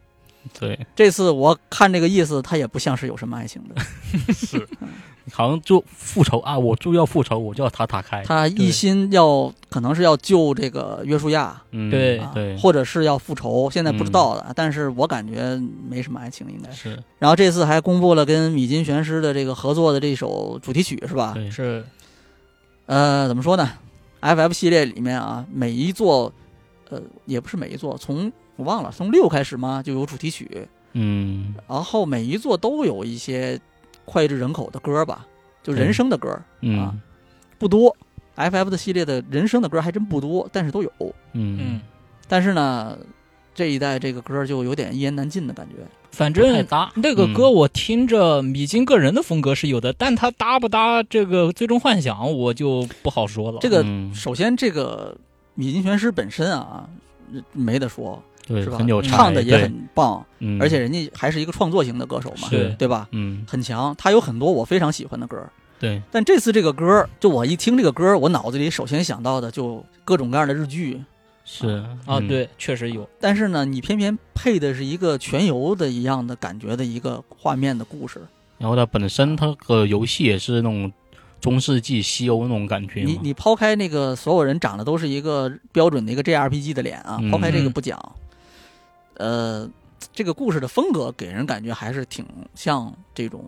[0.59, 3.83] 对，这次我看这个意思，他也不像是有什么爱情的，
[4.33, 4.67] 是，
[5.33, 16.71] 好像就复仇啊，我就要复仇，我就要塔塔开，他一心要可能是要救这个约书亚，嗯，对啊对，或者是要复仇，现在不知道的，但是我感觉没什么爱情应该。
[16.71, 16.91] 是。
[16.91, 21.33] 是，然后这次还公布了跟米津玄师的这个合作的这首主题曲是吧？
[21.35, 21.85] 对，是。
[22.87, 23.71] 呃，怎么说呢
[24.21, 26.31] ？FF 系列里面啊，每一座，
[26.91, 31.55] 呃，也不是每一座，从我忘了，从六开始嘛就有主题曲，嗯。
[31.69, 33.61] 然后每一座都有一些
[34.05, 35.27] 脍炙人口的歌吧，
[35.63, 37.01] 就人声的歌，嗯。
[37.59, 37.97] 不多。
[38.37, 40.91] FF 的系列的人声的歌还真不多，但是都有。
[41.35, 41.57] 嗯。
[41.61, 41.81] 嗯，
[42.27, 42.99] 但是呢，
[43.55, 45.77] 这一代这个歌就有点一言难尽的感觉。
[46.11, 53.59] 反正搭，那个歌我听着米津个人的风格是有的，但他搭不搭这个最终幻想我就不好说了。
[53.61, 54.13] 这个嗯。
[54.13, 55.17] 首先，这个
[55.55, 56.89] 米津玄师本身啊，
[57.53, 58.79] 没得说，对是吧？
[58.79, 63.09] 很有唱的也很棒，嗯而且人家还是一个创作型的歌手嘛，是对吧？
[63.13, 65.43] 嗯很强，他有很多我非常喜欢的歌。
[65.81, 71.03] 对，但这次这个歌，就我一听这个歌，我脑子里首先想到的就各种各样的日剧。
[71.45, 73.07] 是啊，嗯对，确实有。
[73.21, 78.21] 但是呢，你偏偏配的是一个全游的一样的感觉的一个画面的故事。
[78.57, 80.91] 然后它本身它个游戏也是那种
[81.41, 88.01] 中世纪西欧那种感觉，你你抛开那个所有人长得都是一个标准的一个 JRPG 的脸啊，嗯抛开这个不讲，
[89.17, 89.69] 呃，
[90.13, 92.25] 这个故事的风格给人感觉还是挺
[92.55, 93.45] 像这种，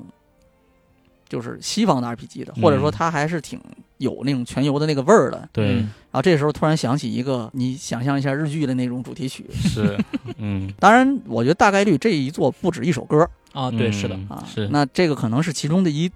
[1.28, 3.60] 就是西方的 RPG 的，或者说嗯它还是挺
[3.98, 5.48] 有那种全游的那个味儿的。
[5.52, 9.44] 对嗯然后这时候突然想起一个，你想象一下日剧的那种主题曲。
[9.52, 9.98] 是
[10.38, 14.16] 嗯当然，我觉得大概率这一座不止一首歌啊，对，是的。
[14.16, 16.10] 嗯啊，是那这个可能是其中的一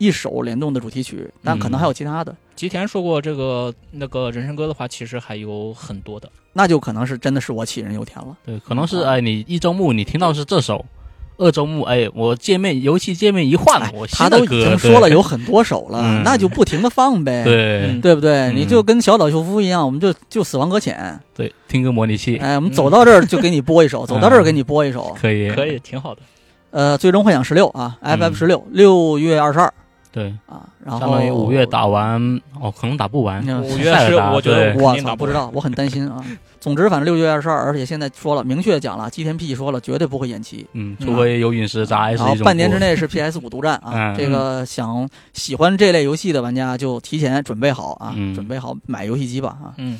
[0.00, 2.34] 一首联动的主题曲，但可能还有其他的。
[2.56, 6.26] 吉田说过，这个那个人参歌的话，其实还有很多的。
[6.54, 8.34] 那就可能是真的是我杞人忧天了。
[8.44, 10.82] 对，可能是啊哎，你一周目你听到是这首，
[11.36, 16.22] 二周目，哎，我界面游戏界面一换，哎我他都已经说了有很多首了，嗯。
[16.24, 17.80] 那就不停的放呗，对。
[17.82, 18.32] 嗯对不对？
[18.48, 22.38] 嗯你就跟小岛秀夫一样，我们就就死亡搁浅，对，听歌模拟器。
[22.38, 25.14] 哎，我们走到这儿就给你播一首， 走到这儿给你播一首。
[25.20, 26.22] 可以，可以，挺好的。
[26.70, 29.74] 呃，最终幻想十六啊嗯，FF 十六，六月二十二
[30.12, 36.24] 对，啊，然后相当于五月打完，哦，可能打不完，嗯五月是我觉得我操不知道，我很担心啊。
[36.58, 40.66] 总之，反正六月二十二，而且现在说了，明确讲了，吉田 P 说了，绝对不会延期。
[40.72, 49.72] 嗯，除非有陨石砸 S 半年之内是 PS 五独占啊，嗯 这个想喜欢这类游戏的玩家就提前准备好啊，嗯准备好买游戏机吧啊。
[49.78, 49.98] 嗯，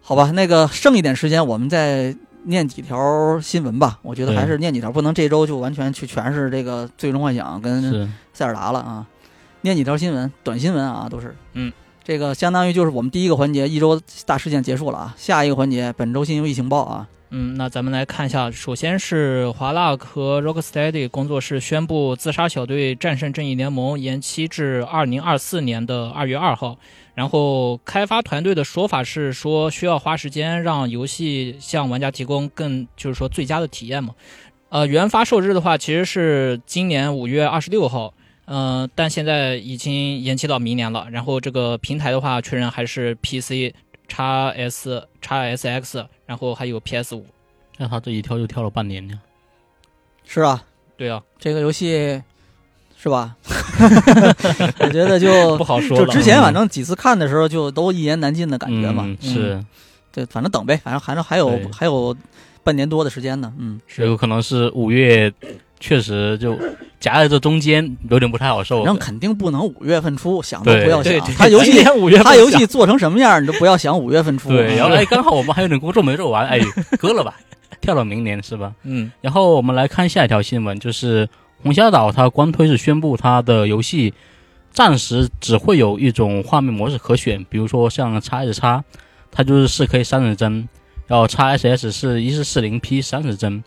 [0.00, 2.14] 好吧，那个剩一点时间，我们再
[2.44, 3.98] 念几条新闻吧。
[4.02, 9.06] 我觉得还是念几条，不能这周就完全去全是这个最终幻想跟塞尔达了啊。
[9.62, 11.34] 念几条新闻，短新闻啊，都是。
[11.52, 15.14] 嗯，这个相当于就是我们第一个环节，一周大事件结束了啊。
[15.16, 17.08] 下一个环节，本周新游戏情报啊。
[17.34, 26.76] 嗯，那咱们来看一下，首先是华纳和 Rocksteady 工作室宣布《自杀小队：战胜正义联盟》延期至二零二四年的二月二号。
[27.14, 34.14] 然后开发团队的说法是说，需要花时间让游戏向玩家提供更就是说最佳的体验嘛。
[34.68, 38.12] 呃，原发售日的话其实是今年五月二十六号，
[38.44, 41.08] 呃，但现在已经延期到明年了。
[41.10, 43.72] 然后这个平台的话，确认还是 PC、
[44.12, 47.26] x S、叉 SX，然后还有 PS 五。
[47.78, 49.20] 那他这一跳就跳了半年呢。
[50.24, 50.62] 是啊，
[50.96, 52.22] 对啊，这个游戏
[52.96, 53.36] 是吧？
[54.78, 56.06] 我觉得就不好说了。
[56.06, 59.04] 就之前反正几次看的时候，就都一言难尽的感觉嘛。
[59.04, 59.64] 嗯是，
[60.12, 62.16] 对，反正等呗，反正还正还有还有
[62.62, 63.52] 半年多的时间呢。
[63.58, 65.32] 嗯，是有可能是五月，
[65.82, 66.56] 确实就
[67.00, 68.86] 夹在这中间，有点不太好受反。
[68.86, 71.02] 正肯定不能五月份出，想都不要。
[71.02, 74.48] 想他游戏五月他游戏做成什么样，你都不要想五月份出。
[74.50, 76.60] 对，然后啊 哎，刚好我们还有点工作没做完，哎，
[77.00, 77.34] 割了吧，
[77.80, 78.72] 跳到明年是吧？
[78.84, 81.28] 嗯然后我们来看下一条新闻，就是
[81.64, 84.14] 红霞岛它官推是宣布它的游戏
[84.70, 88.84] 暂时只会有一种画面模式可选，比如说像 x S x
[89.32, 90.68] 它就是四 K 三十帧，
[91.08, 93.64] 然后 x SS 是一四四零 P 三十帧，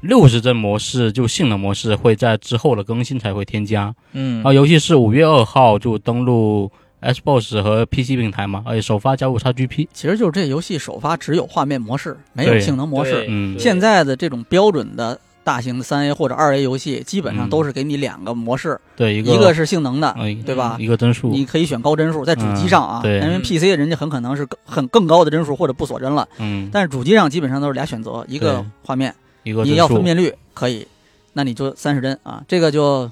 [0.00, 3.94] 六十帧模式就性能模式会在之后的更新才会添加。
[4.12, 4.36] 嗯。
[4.36, 6.70] 然后游戏是五月二号就登陆
[7.02, 9.88] Xbox 和 PC 平台嘛，而且首发加入 XGP。
[9.92, 13.24] 其实就是这游戏首发只有画面模式，没有性能模式。
[13.28, 13.58] 嗯。
[13.58, 17.50] 现在的这种标准的大型的三 A 或者二 A 游戏，基本上嗯。
[17.50, 20.76] 都是给你两个模式，对，一个一个是性能的，呃对吧？
[20.78, 23.20] 一个帧数，你可以选高帧数，在主机上啊，嗯对。
[23.20, 30.86] 因为嗯 PC 人家很可能是更很更高的帧数或者不锁帧了，嗯，但是主机上基本上都是俩选择，一个画面，一个你要分辨率可以，
[31.32, 33.10] 那你就三十帧啊，这个就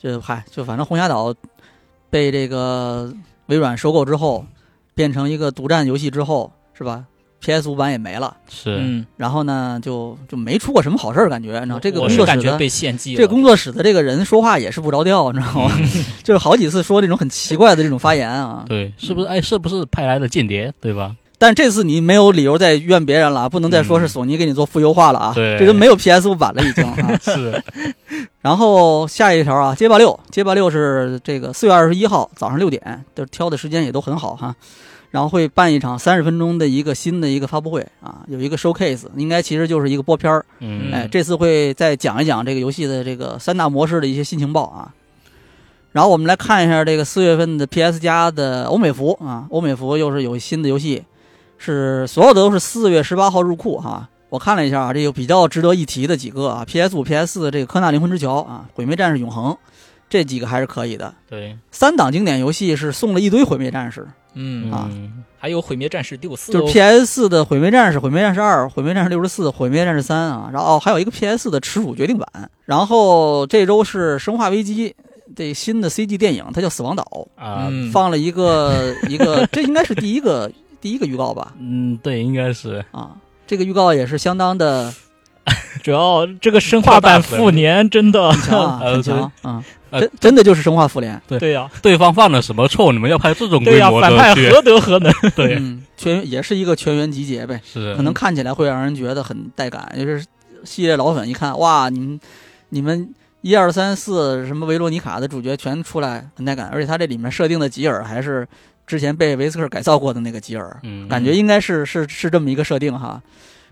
[0.00, 1.34] 就嗨，就反正红霞岛
[2.10, 3.12] 被这个
[3.46, 4.44] 微软收购之后，
[4.94, 7.04] 变成一个独占游戏之后，是吧
[7.40, 13.18] ？PS 五版也没了，是，嗯，然后呢，就就没出过什么好事儿，感觉，你知道这个我工作室感觉被献祭了。
[13.18, 15.76] 这工作室的这个人说话也是不着调， 你知道吗？
[16.24, 18.64] 就是好几次说这种很奇怪的这种发言啊。
[18.66, 19.26] 对，是不是？
[19.28, 21.14] 哎，是不是派来的间谍，对吧？
[21.38, 25.32] 但这次你没有理由再怨别人了，不能再说是索尼给你做负优化了啊。
[25.34, 27.18] 对这都没有 PS 五版了已经啊。
[27.20, 27.62] 是，
[28.40, 34.54] 然后下一条啊，街霸六，街霸六是这个四月二十一号早上六点，就是挑的时间也都很好哈。
[35.10, 40.44] 然后会办一场三十分钟的一个新的一个发布会啊，有一个 showcase，应该其实就是一个播片儿。
[40.60, 44.92] 嗯，哎，这次会再讲一讲这个游戏的这个三大模式的一些新情报啊。
[45.92, 51.02] 然后我们来看一下这个四月份的 PS 加的欧美服啊，欧美服又是有新的游戏，
[51.58, 59.56] 是所有的都是四月十八号入库哈、我看了一下啊，这有比较值得一提的几个啊，PS 五、PS 四这个科纳灵魂之桥啊，毁灭战士永恒，
[60.08, 61.14] 这几个还是可以的。
[61.28, 72.50] 对，三档经典游戏是送了一堆毁灭战士，嗯，啊嗯还有毁灭战士六四，就是 PS 四的毁灭战士、毁灭战士二、毁灭战士六十四、毁灭战士三啊，然后、哦、还有一个 PS 四的耻辱决定版。
[72.64, 74.90] 然后这周是《生化危机》
[75.36, 80.50] 这新的 CG 电影，它叫《死亡岛啊，嗯，放了一个 一个，这应该是第一个
[80.86, 81.52] 第一个预告吧？
[81.58, 83.10] 嗯，对，应该是，啊，
[83.44, 84.94] 这个预告也是相当的
[85.82, 91.20] 主要这个生化版复联真的， 很强啊，呃很强啊，呃真真的就是生化复联。
[91.26, 92.92] 对呀，对方犯了什么错？
[92.92, 94.48] 你们要拍这种对呀，规模反派的剧？
[94.48, 95.12] 何德何能？
[95.34, 97.60] 对，嗯，全也是一个全员集结呗。
[97.64, 100.24] 是可能看起来会让人觉得很带感，就是
[100.62, 102.20] 系列老粉一看，哇，你们
[102.68, 108.46] 你们一二三四什么维罗妮卡的主角全出来，很带感，而且它这里面设定的吉尔还是
[108.86, 113.20] 之前被维斯克改造过的那个吉尔，嗯，感觉应该是是是这么一个设定哈。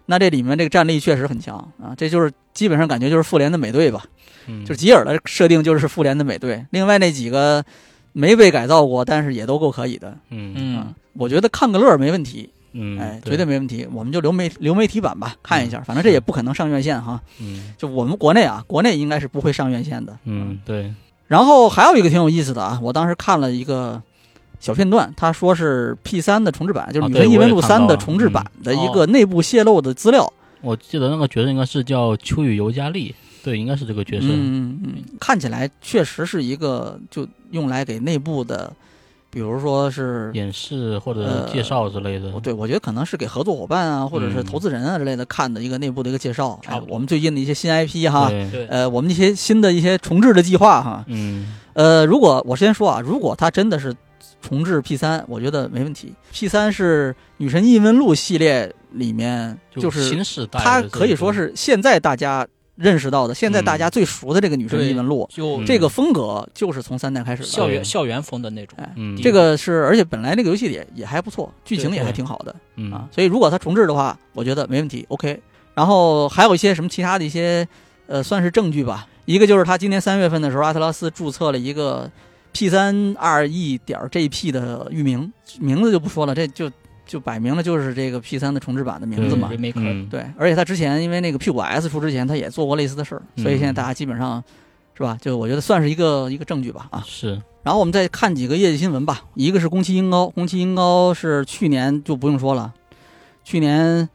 [0.06, 4.04] 那这里面这个战力确实很强啊，这就是基本上感觉就是复联的美队吧，
[4.46, 7.64] 嗯就是吉尔的设定就是复联的美队，另外那几个
[8.12, 10.14] 没被改造过，但是也都够可以的。
[10.28, 13.88] 嗯嗯啊，我觉得看个乐没问题，嗯，哎，绝对没问题。
[13.92, 17.18] 我们就流媒流媒体版吧，看一下，嗯反正这也不可能上院线哈。
[17.40, 20.14] 嗯就我们国内啊，国内应该是不会上院线的。
[20.24, 20.92] 嗯，对，
[21.28, 24.02] 然后还有一个挺有意思的啊，我当时看了一个
[24.64, 30.32] 小片段，他说是 P 三的重置版，就是《女神异闻录三》的重置版的一嗯个内部泄露的资料。
[30.62, 34.26] 我记得那个角色应该是叫秋雨尤加利，对，应该是这个角色。
[34.28, 38.72] 嗯嗯嗯，看起来确实是一个就用来给内部的，
[39.28, 40.30] 比如说是。
[40.32, 42.32] 演示或者呃介绍之类的。
[42.40, 46.58] 对，我觉得可能是给合作伙伴啊，或者是嗯投资人啊之类的看的一个内部的一个介绍。
[46.64, 53.94] 哎我们最近的一些新 IP 哈，对，对，呃，我们一些新的一些重置的计划哈，嗯呃，如果我先说啊，如果他真的是
[54.44, 56.12] 重置 P 三，我觉得没问题。
[56.30, 62.46] P 三是《女神异闻录》系列里面，就是新时代它可以说是现在大家
[62.76, 67.48] 认识到的，现在大家最熟的这个《女神异闻录》就嗯这个风格就是从三代开始的。
[67.48, 68.76] 校园校园风的那种。
[69.22, 73.08] 这个是，而且本来那个游戏也也还不错，剧情也还挺好的嗯啊。
[73.10, 75.40] 所以如果它重置的话，我觉得没问题，OK。
[75.74, 77.66] 然后还有一些什么其他的一些
[78.06, 79.06] 呃，算是证据吧。
[79.24, 82.10] 一个就是他今年三月份的时候，阿特拉斯注册了一个
[82.54, 86.70] P 三 R E 点 JP 的域名，名字就不说了，这就
[87.04, 89.50] 就摆明了就是这个 P 三的重置版的名字嘛。
[90.08, 94.42] 对，而且他之前因为那个 P 五 S 出之前，他也做过类似的事儿，所以嗯现在大家基本上
[94.96, 95.18] 是吧？
[95.20, 97.02] 就我觉得算是一个一个证据吧啊。
[97.04, 102.72] 是然后我们再看几个业绩新闻吧，一个是宫崎英高，宫崎英高是去年就不用说了，
[103.42, 104.06] 去年《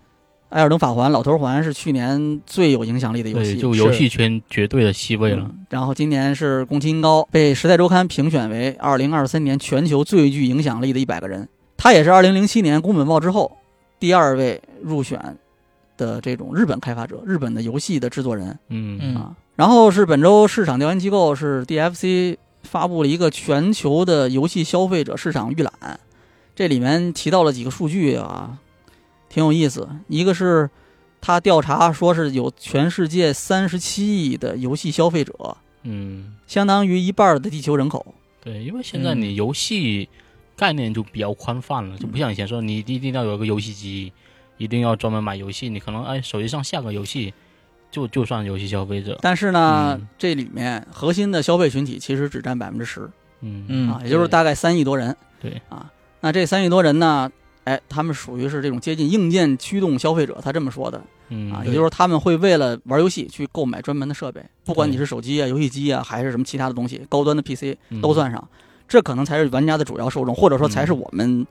[0.49, 5.43] 艾尔登法环》《老头环》是去年最有影响力的游，戏，就游戏圈绝对的席位了。
[5.47, 11.47] 嗯然后今年是宫崎英高被《时代周刊》评选为二零二三年全球最具影响力的一百个人，
[11.77, 13.55] 他也是二零零七年宫本茂之后
[13.99, 15.37] 第二位入选
[15.95, 18.57] 的这种日本开发者，日本的游戏的制作人。
[18.69, 19.35] 嗯嗯啊。
[19.55, 25.99] 然后是本周市场调研机构是 DFC 发布了一个全球的游戏消费者市场预览，
[26.55, 28.57] 这里面提到了几个数据啊，
[29.29, 29.87] 挺有意思。
[30.07, 30.69] 一个是
[31.21, 35.33] 他调查说是有全世界三十七亿的游戏消费者，
[35.83, 38.13] 嗯，相当于一半的地球人口。
[38.41, 40.09] 对，因为现在你游戏
[40.55, 44.11] 概念就比较宽泛了，就不像以前说你一定要有一个游戏机，
[44.57, 47.33] 一定要专门买游戏，你可能哎手机上下个游戏
[47.91, 49.17] 就就算游戏消费者。
[49.21, 53.09] 但是呢，嗯这里面核心的消费群体其实只占百分之十
[53.41, 55.15] 嗯嗯啊，也就是大概三亿多人。
[55.41, 55.91] 对啊，
[56.21, 57.29] 那这三亿多人呢，
[57.69, 60.99] 哎，他们属于是这种接近硬件驱动消费者，他这么说的。
[61.29, 68.01] 嗯啊，也就是说他们会为了玩游戏去购买专门的设备，不管你是手机啊、游戏机啊，还是什么其他的东西，高端的 PC 嗯。
[68.01, 68.47] 都算上，
[68.87, 70.99] 这可能才是玩家的主要受众，或者说才是嗯。
[70.99, 71.47] 我们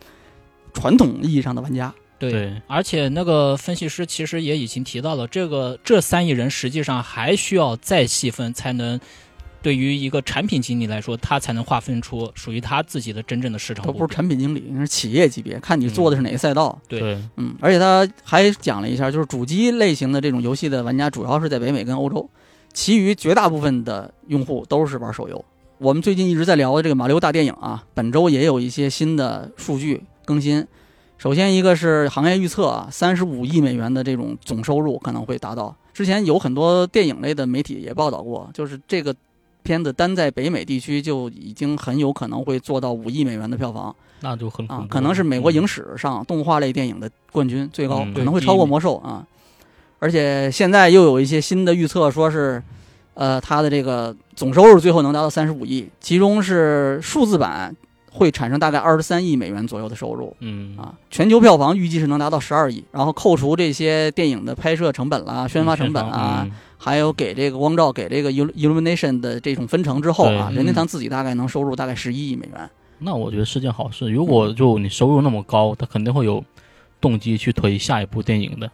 [0.72, 1.94] 传统意义上的玩家。
[2.18, 8.98] 对，对而且那个分析师其实也已经提到了，这个这三亿人实际上还需要再细分，才能
[9.60, 14.14] 对于一个产品经理来说，他才能划分出属于他自己的真正的市场都不是。
[14.14, 16.78] 产品经理，那是企业级别，看你做的是哪个赛道。
[16.86, 22.28] 对对嗯，而且他还讲了一下，就是主机类型的这种游戏的玩家主要是在北美跟欧洲，
[22.72, 25.44] 其余绝大部分的用户都是玩手游。
[25.78, 30.66] 我们最近一直在聊的这个《马里奥大电影》啊，本周也有一些新的数据更新。
[31.18, 35.76] 首先一个是行业预测啊，三十五亿美元的这种总收入可能会达到。
[35.92, 39.14] 之前有很多电影类的媒体也报道过，就是这个
[39.68, 43.94] 片子单在北美地区就已经很有可能会做到五亿美元的票房。
[44.20, 45.78] 那就很啊可能是美国影史。
[45.78, 49.24] 史上动画类电影的冠军，最高嗯可能会超过魔兽啊。
[50.00, 52.60] 而且现在又有一些新的预测，说是，
[53.14, 57.72] 呃，它的这个总收入最后能达到三十五亿，其中是数字版
[58.10, 60.34] 会产生大概二十三亿美元左右的收入。
[60.40, 72.70] 嗯啊，全球票房预计是能达到十二亿，然后扣除这些电影的拍摄成本啦、宣发成本啊，嗯还有给这个光照、给这个 illu- illumination 的这种分成之后啊，对任天堂自己大概能收入大概十一亿美元。
[72.98, 74.08] 那我觉得是件好事。
[74.08, 76.42] 如果就你收入那么高，他肯定会有
[77.00, 78.70] 动机去推下一部电影的。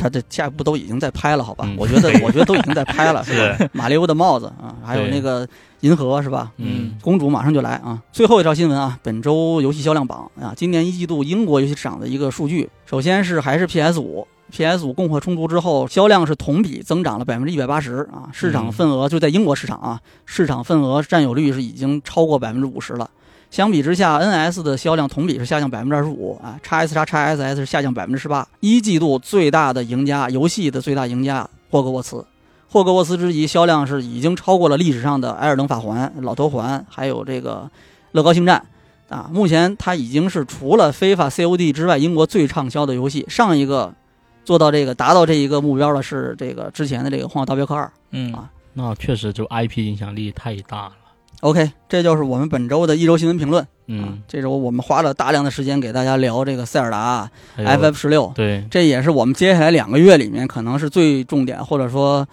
[0.00, 1.64] 他这下一步都已经在拍了，好吧？
[1.66, 3.56] 嗯我觉得， 我觉得都已经在拍了，是吧？
[3.58, 5.44] 是，马里欧的帽子啊，还有那个
[5.80, 6.52] 银河是吧？
[6.58, 8.00] 嗯公主马上就来啊！
[8.12, 23.08] 最后一条新闻啊，本周游戏销量榜啊，今年一季度英国游戏市场的一个数据，首先是还是 PS 五，PS 五供货充足之后，销量是同比增长了百分之一百八十啊，市场嗯份额就在英国市场啊，市场份额占有率是已经超过百分之五十了。
[23.50, 28.46] 相比之下，NS 的销量同比是下降百分之二十五啊，x S 叉 x SS 是下降百分之十八。
[28.60, 32.26] 一季度最大的赢家，游戏的最大赢家霍格沃茨，
[32.68, 37.62] 霍格沃茨之遗销量是已经超过了历史上的《艾尔登法环》《老头环》，还有这个
[38.12, 38.62] 《乐高星战》
[39.14, 39.30] 啊。
[39.32, 43.24] 目前它已经是除了非法 COD 之外，英国最畅销的游戏。
[43.30, 43.94] 上一个
[44.48, 50.92] 做到这个达到这一个目标的是这个之前的这个《荒野大镖客二》嗯啊那确实就 IP 影响力太大了。
[51.40, 53.62] OK，这就是我们本周的一周新闻评论。
[53.62, 62.26] 啊嗯，，这周我们花了大量的时间给大家聊这个塞尔达 FF 十六，对，这也是我们接下来两个月里面可能是最重点，或者说，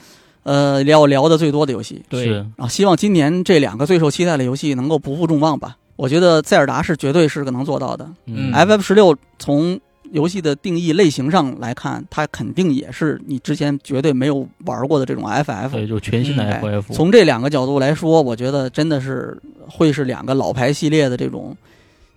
[0.44, 2.02] 呃，要聊的最多的游戏。
[2.08, 5.76] 对是啊，希望今年这两个最受期待的游戏能够不负众望吧。
[5.98, 8.10] 我觉得塞尔达是绝对是个能做到的。
[8.28, 9.80] 嗯 FF 十六从
[10.12, 15.70] 游戏的定义类型上来看，它肯定也是你之前绝对没有玩过的这种 FF。
[15.70, 19.38] 对，就全新的 FF，从这两个角度来说，我觉得真的是
[19.68, 21.56] 会是两个老牌系列的这种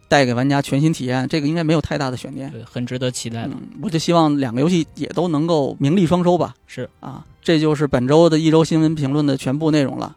[0.09, 2.51] 带给玩家全新体验，这个应该没有太大的悬念。
[2.51, 3.51] 对，很值得期待的。
[3.53, 6.55] 嗯，我就希望两个游戏也都能够名利双收吧。
[6.67, 10.15] 是啊，这就是本周的一周新闻评论的全部内容了。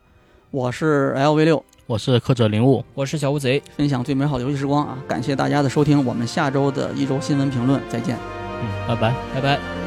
[0.51, 4.97] 我是 LV 六，我是客者灵物，我是小乌贼，分享最美好的游戏时光啊！
[5.09, 8.15] 感谢大家的收听，我们下周的一周新闻评论再见。
[8.61, 9.13] 嗯，拜拜。
[9.33, 9.80] 拜拜。